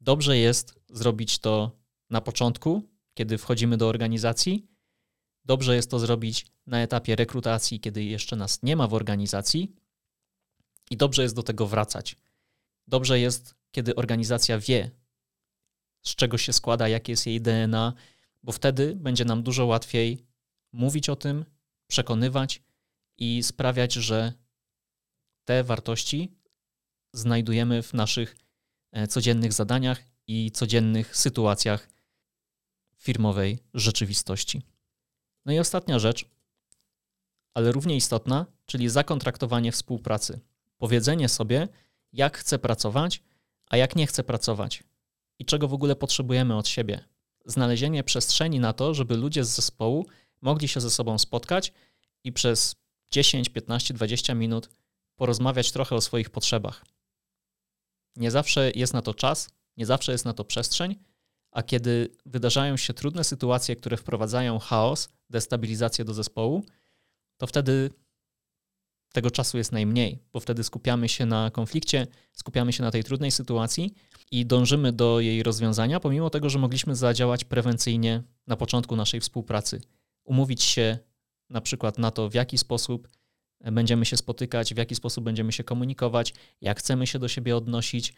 Dobrze 0.01 0.37
jest 0.37 0.79
zrobić 0.89 1.39
to 1.39 1.71
na 2.09 2.21
początku, 2.21 2.83
kiedy 3.13 3.37
wchodzimy 3.37 3.77
do 3.77 3.87
organizacji. 3.87 4.67
Dobrze 5.45 5.75
jest 5.75 5.91
to 5.91 5.99
zrobić 5.99 6.45
na 6.67 6.81
etapie 6.81 7.15
rekrutacji, 7.15 7.79
kiedy 7.79 8.03
jeszcze 8.03 8.35
nas 8.35 8.63
nie 8.63 8.75
ma 8.75 8.87
w 8.87 8.93
organizacji. 8.93 9.75
I 10.89 10.97
dobrze 10.97 11.23
jest 11.23 11.35
do 11.35 11.43
tego 11.43 11.67
wracać. 11.67 12.15
Dobrze 12.87 13.19
jest, 13.19 13.55
kiedy 13.71 13.95
organizacja 13.95 14.59
wie, 14.59 14.91
z 16.01 16.15
czego 16.15 16.37
się 16.37 16.53
składa, 16.53 16.87
jakie 16.87 17.11
jest 17.11 17.27
jej 17.27 17.41
DNA, 17.41 17.93
bo 18.43 18.51
wtedy 18.51 18.95
będzie 18.95 19.25
nam 19.25 19.43
dużo 19.43 19.65
łatwiej 19.65 20.25
mówić 20.71 21.09
o 21.09 21.15
tym, 21.15 21.45
przekonywać 21.87 22.61
i 23.17 23.43
sprawiać, 23.43 23.93
że 23.93 24.33
te 25.45 25.63
wartości 25.63 26.37
znajdujemy 27.13 27.83
w 27.83 27.93
naszych 27.93 28.35
e, 28.91 29.07
codziennych 29.07 29.53
zadaniach 29.53 30.03
i 30.27 30.51
codziennych 30.51 31.17
sytuacjach 31.17 31.89
firmowej 32.97 33.59
rzeczywistości. 33.73 34.61
No 35.45 35.53
i 35.53 35.59
ostatnia 35.59 35.99
rzecz, 35.99 36.25
ale 37.53 37.71
równie 37.71 37.95
istotna, 37.95 38.45
czyli 38.65 38.89
zakontraktowanie 38.89 39.71
współpracy. 39.71 40.39
Powiedzenie 40.77 41.29
sobie, 41.29 41.67
jak 42.13 42.37
chcę 42.37 42.59
pracować, 42.59 43.23
a 43.69 43.77
jak 43.77 43.95
nie 43.95 44.07
chcę 44.07 44.23
pracować 44.23 44.83
i 45.39 45.45
czego 45.45 45.67
w 45.67 45.73
ogóle 45.73 45.95
potrzebujemy 45.95 46.55
od 46.57 46.67
siebie. 46.67 47.12
Znalezienie 47.45 48.03
przestrzeni 48.03 48.59
na 48.59 48.73
to, 48.73 48.93
żeby 48.93 49.17
ludzie 49.17 49.45
z 49.45 49.49
zespołu 49.49 50.05
mogli 50.41 50.67
się 50.67 50.81
ze 50.81 50.89
sobą 50.89 51.17
spotkać 51.17 51.73
i 52.23 52.31
przez 52.31 52.75
10, 53.11 53.49
15, 53.49 53.93
20 53.93 54.33
minut 54.33 54.69
porozmawiać 55.15 55.71
trochę 55.71 55.95
o 55.95 56.01
swoich 56.01 56.29
potrzebach. 56.29 56.85
Nie 58.15 58.31
zawsze 58.31 58.71
jest 58.75 58.93
na 58.93 59.01
to 59.01 59.13
czas, 59.13 59.49
nie 59.77 59.85
zawsze 59.85 60.11
jest 60.11 60.25
na 60.25 60.33
to 60.33 60.45
przestrzeń, 60.45 60.95
a 61.51 61.63
kiedy 61.63 62.09
wydarzają 62.25 62.77
się 62.77 62.93
trudne 62.93 63.23
sytuacje, 63.23 63.75
które 63.75 63.97
wprowadzają 63.97 64.59
chaos, 64.59 65.09
destabilizację 65.29 66.05
do 66.05 66.13
zespołu, 66.13 66.63
to 67.37 67.47
wtedy 67.47 67.89
tego 69.13 69.31
czasu 69.31 69.57
jest 69.57 69.71
najmniej, 69.71 70.19
bo 70.33 70.39
wtedy 70.39 70.63
skupiamy 70.63 71.09
się 71.09 71.25
na 71.25 71.51
konflikcie, 71.51 72.07
skupiamy 72.33 72.73
się 72.73 72.83
na 72.83 72.91
tej 72.91 73.03
trudnej 73.03 73.31
sytuacji 73.31 73.93
i 74.31 74.45
dążymy 74.45 74.91
do 74.91 75.19
jej 75.19 75.43
rozwiązania, 75.43 75.99
pomimo 75.99 76.29
tego, 76.29 76.49
że 76.49 76.59
mogliśmy 76.59 76.95
zadziałać 76.95 77.43
prewencyjnie 77.43 78.23
na 78.47 78.55
początku 78.55 78.95
naszej 78.95 79.19
współpracy. 79.19 79.81
Umówić 80.23 80.63
się 80.63 80.97
na 81.49 81.61
przykład 81.61 81.97
na 81.97 82.11
to, 82.11 82.29
w 82.29 82.33
jaki 82.33 82.57
sposób 82.57 83.07
będziemy 83.71 84.05
się 84.05 84.17
spotykać, 84.17 84.73
w 84.73 84.77
jaki 84.77 84.95
sposób 84.95 85.23
będziemy 85.23 85.51
się 85.51 85.63
komunikować, 85.63 86.33
jak 86.61 86.79
chcemy 86.79 87.07
się 87.07 87.19
do 87.19 87.27
siebie 87.27 87.57
odnosić, 87.57 88.13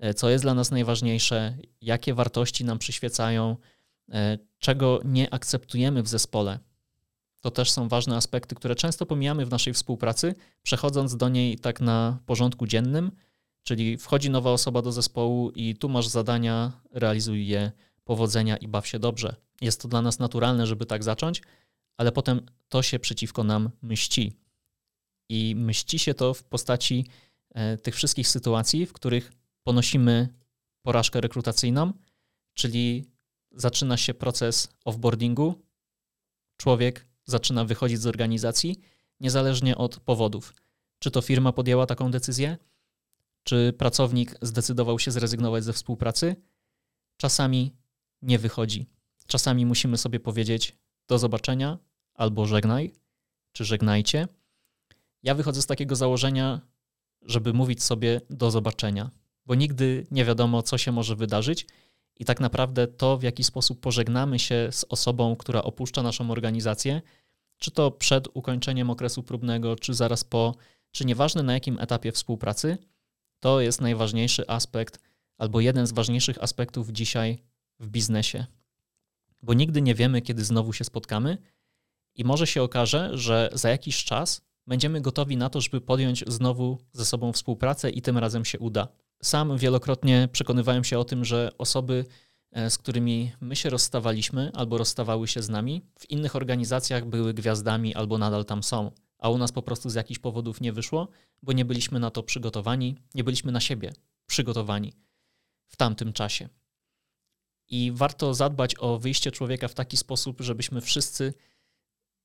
E, 0.00 0.14
co 0.14 0.30
jest 0.30 0.44
dla 0.44 0.54
nas 0.54 0.70
najważniejsze, 0.70 1.56
jakie 1.80 2.14
wartości 2.14 2.64
nam 2.64 2.78
przyświecają, 2.78 3.56
e, 4.12 4.38
czego 4.58 5.00
nie 5.04 5.34
akceptujemy 5.34 6.02
w 6.02 6.08
zespole. 6.08 6.58
To 7.40 7.50
też 7.50 7.70
są 7.70 7.88
ważne 7.88 8.16
aspekty, 8.16 8.54
które 8.54 8.74
często 8.74 9.06
pomijamy 9.06 9.46
w 9.46 9.50
naszej 9.50 9.72
współpracy, 9.72 10.34
przechodząc 10.62 11.16
do 11.16 11.28
niej 11.28 11.58
tak 11.58 11.80
na 11.80 12.18
porządku 12.26 12.66
dziennym, 12.66 13.10
czyli 13.62 13.96
wchodzi 13.96 14.30
nowa 14.30 14.50
osoba 14.50 14.82
do 14.82 14.92
zespołu 14.92 15.50
i 15.50 15.76
tu 15.76 15.88
masz 15.88 16.08
zadania, 16.08 16.72
realizuj 16.90 17.46
je, 17.46 17.72
powodzenia 18.04 18.56
i 18.56 18.68
baw 18.68 18.86
się 18.86 18.98
dobrze. 18.98 19.36
Jest 19.60 19.82
to 19.82 19.88
dla 19.88 20.02
nas 20.02 20.18
naturalne, 20.18 20.66
żeby 20.66 20.86
tak 20.86 21.04
zacząć, 21.04 21.42
ale 21.96 22.12
potem 22.12 22.40
to 22.68 22.82
się 22.82 22.98
przeciwko 22.98 23.44
nam 23.44 23.70
mści. 23.82 24.32
I 25.28 25.54
mści 25.56 25.98
się 25.98 26.14
to 26.14 26.34
w 26.34 26.44
postaci 26.44 27.06
e, 27.54 27.76
tych 27.76 27.94
wszystkich 27.94 28.28
sytuacji, 28.28 28.86
w 28.86 28.92
których 28.92 29.32
ponosimy 29.62 30.28
porażkę 30.82 31.20
rekrutacyjną, 31.20 31.92
czyli 32.54 33.04
zaczyna 33.52 33.96
się 33.96 34.14
proces 34.14 34.68
offboardingu. 34.84 35.54
Człowiek 36.56 37.06
zaczyna 37.24 37.64
wychodzić 37.64 38.00
z 38.00 38.06
organizacji, 38.06 38.76
niezależnie 39.20 39.76
od 39.76 40.00
powodów. 40.00 40.54
Czy 40.98 41.10
to 41.10 41.20
firma 41.20 41.52
podjęła 41.52 41.86
taką 41.86 42.10
decyzję, 42.10 42.58
czy 43.42 43.72
pracownik 43.78 44.34
zdecydował 44.42 44.98
się 44.98 45.10
zrezygnować 45.10 45.64
ze 45.64 45.72
współpracy. 45.72 46.36
Czasami 47.16 47.76
nie 48.22 48.38
wychodzi. 48.38 48.86
Czasami 49.26 49.66
musimy 49.66 49.98
sobie 49.98 50.20
powiedzieć 50.20 50.76
do 51.08 51.18
zobaczenia 51.18 51.78
albo 52.14 52.46
żegnaj, 52.46 52.92
czy 53.52 53.64
żegnajcie. 53.64 54.28
Ja 55.22 55.34
wychodzę 55.34 55.62
z 55.62 55.66
takiego 55.66 55.96
założenia, 55.96 56.60
żeby 57.22 57.52
mówić 57.52 57.82
sobie 57.82 58.20
do 58.30 58.50
zobaczenia, 58.50 59.10
bo 59.46 59.54
nigdy 59.54 60.06
nie 60.10 60.24
wiadomo, 60.24 60.62
co 60.62 60.78
się 60.78 60.92
może 60.92 61.16
wydarzyć. 61.16 61.66
I 62.16 62.24
tak 62.24 62.40
naprawdę 62.40 62.86
to, 62.86 63.18
w 63.18 63.22
jaki 63.22 63.44
sposób 63.44 63.80
pożegnamy 63.80 64.38
się 64.38 64.68
z 64.72 64.84
osobą, 64.88 65.36
która 65.36 65.62
opuszcza 65.62 66.02
naszą 66.02 66.30
organizację, 66.30 67.02
czy 67.58 67.70
to 67.70 67.90
przed 67.90 68.28
ukończeniem 68.34 68.90
okresu 68.90 69.22
próbnego, 69.22 69.76
czy 69.76 69.94
zaraz 69.94 70.24
po, 70.24 70.54
czy 70.90 71.04
nieważne 71.04 71.42
na 71.42 71.52
jakim 71.52 71.78
etapie 71.78 72.12
współpracy, 72.12 72.78
to 73.40 73.60
jest 73.60 73.80
najważniejszy 73.80 74.48
aspekt 74.48 75.00
albo 75.38 75.60
jeden 75.60 75.86
z 75.86 75.92
ważniejszych 75.92 76.42
aspektów 76.42 76.90
dzisiaj 76.90 77.42
w 77.80 77.88
biznesie. 77.88 78.46
Bo 79.42 79.54
nigdy 79.54 79.82
nie 79.82 79.94
wiemy, 79.94 80.22
kiedy 80.22 80.44
znowu 80.44 80.72
się 80.72 80.84
spotkamy 80.84 81.38
i 82.14 82.24
może 82.24 82.46
się 82.46 82.62
okaże, 82.62 83.10
że 83.12 83.50
za 83.52 83.68
jakiś 83.70 84.04
czas 84.04 84.42
będziemy 84.66 85.00
gotowi 85.00 85.36
na 85.36 85.50
to, 85.50 85.60
żeby 85.60 85.80
podjąć 85.80 86.24
znowu 86.26 86.78
ze 86.92 87.04
sobą 87.04 87.32
współpracę 87.32 87.90
i 87.90 88.02
tym 88.02 88.18
razem 88.18 88.44
się 88.44 88.58
uda. 88.58 88.88
Sam 89.22 89.58
wielokrotnie 89.58 90.28
przekonywałem 90.32 90.84
się 90.84 90.98
o 90.98 91.04
tym, 91.04 91.24
że 91.24 91.50
osoby, 91.58 92.04
e, 92.52 92.70
z 92.70 92.78
którymi 92.78 93.32
my 93.40 93.56
się 93.56 93.70
rozstawaliśmy 93.70 94.50
albo 94.54 94.78
rozstawały 94.78 95.28
się 95.28 95.42
z 95.42 95.48
nami, 95.48 95.82
w 95.98 96.10
innych 96.10 96.36
organizacjach 96.36 97.04
były 97.04 97.34
gwiazdami 97.34 97.94
albo 97.94 98.18
nadal 98.18 98.44
tam 98.44 98.62
są, 98.62 98.90
a 99.20 99.28
u 99.28 99.38
nas 99.38 99.52
po 99.52 99.62
prostu 99.62 99.90
z 99.90 99.94
jakichś 99.94 100.20
powodów 100.20 100.60
nie 100.60 100.72
wyszło, 100.72 101.08
bo 101.42 101.52
nie 101.52 101.64
byliśmy 101.64 102.00
na 102.00 102.10
to 102.10 102.22
przygotowani, 102.22 102.96
nie 103.14 103.24
byliśmy 103.24 103.52
na 103.52 103.60
siebie 103.60 103.92
przygotowani 104.26 104.92
w 105.66 105.76
tamtym 105.76 106.12
czasie. 106.12 106.48
I 107.68 107.92
warto 107.94 108.34
zadbać 108.34 108.74
o 108.78 108.98
wyjście 108.98 109.30
człowieka 109.30 109.68
w 109.68 109.74
taki 109.74 109.96
sposób, 109.96 110.40
żebyśmy 110.40 110.80
wszyscy 110.80 111.34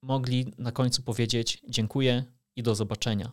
mogli 0.02 0.54
na 0.58 0.72
końcu 0.72 1.02
powiedzieć 1.02 1.62
dziękuję 1.70 2.24
i 2.56 2.64
do 2.64 2.76
zobaczenia, 2.76 3.32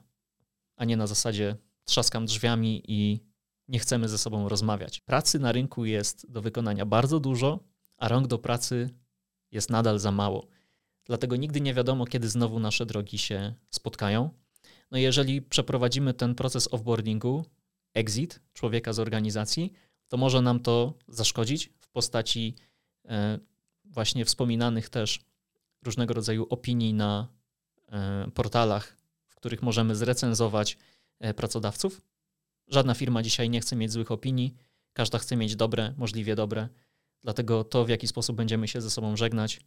a 0.76 0.84
nie 0.84 0.96
na 0.96 1.06
zasadzie 1.06 1.56
trzaskam 1.84 2.26
drzwiami 2.26 2.82
i 2.88 3.20
nie 3.68 3.78
chcemy 3.78 4.08
ze 4.08 4.18
sobą 4.18 4.48
rozmawiać. 4.48 5.00
Pracy 5.00 5.38
na 5.38 5.52
rynku 5.52 5.84
jest 5.84 6.30
do 6.30 6.42
wykonania 6.42 6.86
bardzo 6.86 7.20
dużo, 7.20 7.60
a 7.96 8.08
rąk 8.08 8.26
do 8.26 8.38
pracy 8.38 8.90
jest 9.50 9.70
nadal 9.70 9.98
za 9.98 10.12
mało. 10.12 10.46
Dlatego 11.04 11.36
nigdy 11.36 11.60
nie 11.60 11.74
wiadomo, 11.74 12.06
kiedy 12.06 12.28
znowu 12.28 12.60
nasze 12.60 12.86
drogi 12.86 13.18
się 13.18 13.54
spotkają. 13.70 14.30
No 14.90 14.98
jeżeli 14.98 15.42
przeprowadzimy 15.42 16.14
ten 16.14 16.34
proces 16.34 16.68
offboardingu, 16.74 17.44
exit 17.94 18.40
człowieka 18.52 18.92
z 18.92 18.98
organizacji, 18.98 19.72
to 20.08 20.16
może 20.16 20.42
nam 20.42 20.60
to 20.60 20.94
zaszkodzić 21.08 21.70
w 21.78 21.88
postaci 21.88 22.54
e, 23.04 23.38
właśnie 23.84 24.24
wspominanych 24.24 24.88
też 24.88 25.20
różnego 25.82 26.14
rodzaju 26.14 26.46
opinii 26.50 26.94
na 26.94 27.28
e, 27.88 28.30
portalach, 28.34 28.96
w 29.28 29.34
których 29.34 29.62
możemy 29.62 29.96
zrecenzować 29.96 30.78
e, 31.20 31.34
pracodawców. 31.34 32.02
Żadna 32.68 32.94
firma 32.94 33.22
dzisiaj 33.22 33.50
nie 33.50 33.60
chce 33.60 33.76
mieć 33.76 33.92
złych 33.92 34.10
opinii, 34.10 34.54
każda 34.92 35.18
chce 35.18 35.36
mieć 35.36 35.56
dobre, 35.56 35.94
możliwie 35.96 36.34
dobre. 36.34 36.68
Dlatego 37.20 37.64
to, 37.64 37.84
w 37.84 37.88
jaki 37.88 38.08
sposób 38.08 38.36
będziemy 38.36 38.68
się 38.68 38.80
ze 38.80 38.90
sobą 38.90 39.16
żegnać, 39.16 39.60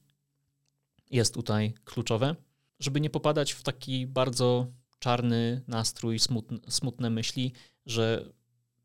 jest 1.11 1.33
tutaj 1.33 1.73
kluczowe, 1.85 2.35
żeby 2.79 3.01
nie 3.01 3.09
popadać 3.09 3.51
w 3.51 3.63
taki 3.63 4.07
bardzo 4.07 4.67
czarny 4.99 5.61
nastrój, 5.67 6.19
smutne, 6.19 6.57
smutne 6.69 7.09
myśli, 7.09 7.53
że 7.85 8.33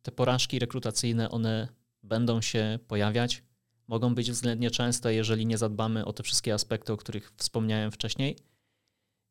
te 0.03 0.13
porażki 0.13 0.59
rekrutacyjne, 0.59 1.31
one 1.31 1.69
będą 2.03 2.41
się 2.41 2.79
pojawiać, 2.89 3.43
mogą 3.89 4.15
być 4.15 4.31
względnie 4.31 4.71
częste, 4.71 5.15
jeżeli 5.15 5.47
nie 5.47 5.59
zadbamy 5.59 6.05
o 6.05 6.13
te 6.13 6.23
wszystkie 6.23 6.55
aspekty, 6.55 6.93
o 6.93 6.97
których 6.97 7.33
wspomniałem 7.37 7.93
wcześniej, 7.93 8.37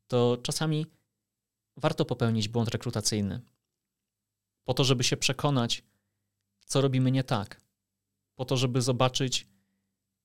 to 0.06 0.38
czasami 0.42 0.86
warto 1.76 2.04
popełnić 2.04 2.48
błąd 2.48 2.68
rekrutacyjny. 2.68 3.40
Po 4.64 4.74
to, 4.74 4.84
żeby 4.84 5.04
się 5.04 5.16
przekonać, 5.16 5.82
co 6.64 6.80
robimy 6.80 7.10
nie 7.10 7.24
tak, 7.24 7.60
po 8.34 8.44
to, 8.44 8.56
żeby 8.56 8.82
zobaczyć, 8.82 9.46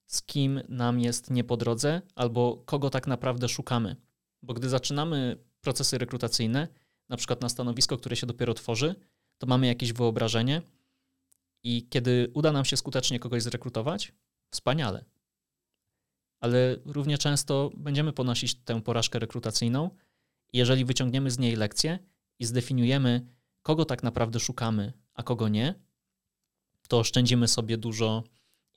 z 0.08 0.22
kim 0.22 0.62
nam 0.70 1.00
jest 1.00 1.32
nie 1.32 1.44
po 1.44 1.58
drodze 1.58 2.02
albo 2.16 2.64
kogo 2.66 2.90
tak 2.90 3.08
naprawdę 3.08 3.50
szukamy. 3.50 3.96
Bo 4.42 4.54
gdy 4.54 4.70
zaczynamy 4.70 5.38
procesy 5.62 5.98
rekrutacyjne, 5.98 6.68
na 7.10 7.18
przykład 7.18 7.42
na 7.42 7.50
stanowisko, 7.50 7.98
które 7.98 8.16
się 8.16 8.28
dopiero 8.28 8.54
tworzy, 8.54 8.96
to 9.38 9.48
mamy 9.48 9.68
jakieś 9.68 9.94
wyobrażenie 9.94 10.62
i 11.64 11.88
kiedy 11.90 12.32
uda 12.34 12.52
nam 12.52 12.66
się 12.66 12.78
skutecznie 12.78 13.20
kogoś 13.20 13.44
zrekrutować, 13.44 14.14
wspaniale. 14.52 15.06
Ale 16.40 16.78
równie 16.86 17.18
często 17.18 17.72
będziemy 17.78 18.14
ponosić 18.14 18.56
tę 18.56 18.82
porażkę 18.82 19.20
rekrutacyjną, 19.20 19.90
jeżeli 20.54 20.86
wyciągniemy 20.86 21.32
z 21.32 21.40
niej 21.40 21.56
lekcję 21.56 22.00
i 22.40 22.46
zdefiniujemy, 22.46 23.28
kogo 23.62 23.86
tak 23.86 24.04
naprawdę 24.04 24.40
szukamy, 24.40 24.94
a 25.14 25.24
kogo 25.24 25.48
nie, 25.48 25.76
to 26.88 27.00
oszczędzimy 27.00 27.48
sobie 27.48 27.78
dużo 27.78 28.24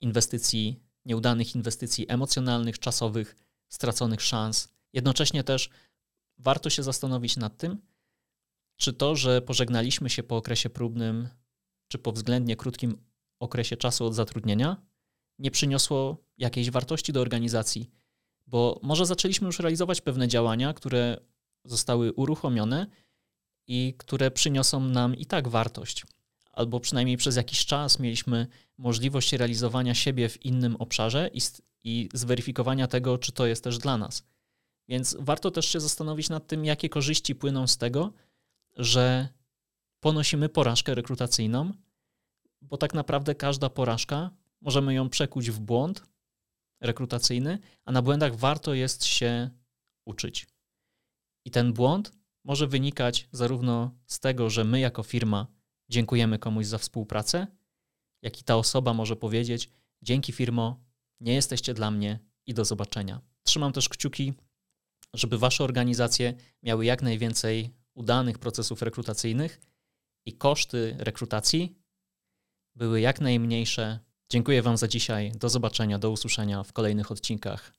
inwestycji, 0.01 0.79
nieudanych 1.09 1.55
inwestycji 1.55 2.05
emocjonalnych, 2.09 2.79
czasowych, 2.79 3.35
straconych 3.69 4.21
szans. 4.21 4.69
Jednocześnie 4.93 5.43
też 5.43 5.69
warto 6.37 6.69
się 6.69 6.83
zastanowić 6.83 7.37
nad 7.37 7.57
tym, 7.57 7.81
czy 8.77 8.93
to, 8.93 9.15
że 9.15 9.41
pożegnaliśmy 9.41 10.09
się 10.09 10.23
po 10.23 10.37
okresie 10.37 10.69
próbnym, 10.69 11.29
czy 11.87 11.97
po 11.97 12.11
względnie 12.11 12.55
krótkim 12.55 12.97
okresie 13.39 13.77
czasu 13.77 14.05
od 14.05 14.15
zatrudnienia, 14.15 14.77
nie 15.39 15.51
przyniosło 15.51 16.17
jakiejś 16.37 16.69
wartości 16.69 17.13
do 17.13 17.21
organizacji, 17.21 17.89
bo 18.47 18.79
może 18.83 19.05
zaczęliśmy 19.05 19.45
już 19.45 19.59
realizować 19.59 20.01
pewne 20.01 20.27
działania, 20.27 20.73
które 20.73 21.17
zostały 21.65 22.13
uruchomione 22.13 22.87
i 23.67 23.95
które 23.97 24.31
przyniosą 24.31 24.79
nam 24.79 25.15
i 25.15 25.25
tak 25.25 25.47
wartość. 25.47 26.05
Albo 26.59 26.79
przynajmniej 26.79 27.17
przez 27.17 27.35
jakiś 27.35 27.65
czas 27.65 27.99
mieliśmy 27.99 28.47
możliwość 28.77 29.33
realizowania 29.33 29.95
siebie 29.95 30.29
w 30.29 30.45
innym 30.45 30.75
obszarze 30.75 31.29
i, 31.33 31.39
i 31.83 32.09
zweryfikowania 32.13 32.87
tego, 32.87 33.17
czy 33.17 33.31
to 33.31 33.45
jest 33.45 33.63
też 33.63 33.77
dla 33.77 33.97
nas. 33.97 34.23
Więc 34.87 35.17
warto 35.19 35.51
też 35.51 35.65
się 35.65 35.79
zastanowić 35.79 36.29
nad 36.29 36.47
tym, 36.47 36.65
jakie 36.65 36.89
korzyści 36.89 37.35
płyną 37.35 37.67
z 37.67 37.77
tego, 37.77 38.13
że 38.77 39.27
ponosimy 39.99 40.49
porażkę 40.49 40.95
rekrutacyjną, 40.95 41.71
bo 42.61 42.77
tak 42.77 42.93
naprawdę 42.93 43.35
każda 43.35 43.69
porażka 43.69 44.31
możemy 44.61 44.93
ją 44.93 45.09
przekuć 45.09 45.51
w 45.51 45.59
błąd 45.59 46.03
rekrutacyjny, 46.81 47.59
a 47.85 47.91
na 47.91 48.01
błędach 48.01 48.35
warto 48.35 48.73
jest 48.73 49.05
się 49.05 49.49
uczyć. 50.05 50.47
I 51.45 51.51
ten 51.51 51.73
błąd 51.73 52.11
może 52.43 52.67
wynikać 52.67 53.29
zarówno 53.31 53.91
z 54.05 54.19
tego, 54.19 54.49
że 54.49 54.63
my 54.63 54.79
jako 54.79 55.03
firma 55.03 55.58
dziękujemy 55.89 56.39
komuś 56.39 56.65
za 56.65 56.77
współpracę, 56.77 57.47
jak 58.21 58.41
i 58.41 58.43
ta 58.43 58.55
osoba 58.55 58.93
może 58.93 59.15
powiedzieć: 59.15 59.69
Dzięki 60.01 60.31
firmo, 60.31 60.83
nie 61.19 61.33
jesteście 61.33 61.73
dla 61.73 61.91
mnie 61.91 62.19
i 62.45 62.53
do 62.53 62.65
zobaczenia. 62.65 63.21
Trzymam 63.43 63.73
też 63.73 63.89
kciuki, 63.89 64.33
żeby 65.13 65.37
wasze 65.37 65.63
organizacje 65.63 66.33
miały 66.63 66.85
jak 66.85 67.01
najwięcej 67.01 67.69
udanych 67.93 68.39
procesów 68.39 68.81
rekrutacyjnych 68.81 69.61
i 70.25 70.33
koszty 70.33 70.95
rekrutacji 70.99 71.75
były 72.75 73.01
jak 73.01 73.21
najmniejsze. 73.21 73.99
Dziękuję 74.29 74.61
Wam 74.61 74.77
za 74.77 74.87
dzisiaj. 74.87 75.31
Do 75.31 75.49
zobaczenia, 75.49 75.99
do 75.99 76.11
usłyszenia 76.11 76.63
w 76.63 76.73
kolejnych 76.73 77.11
odcinkach. 77.11 77.73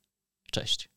Cześć. 0.50 0.89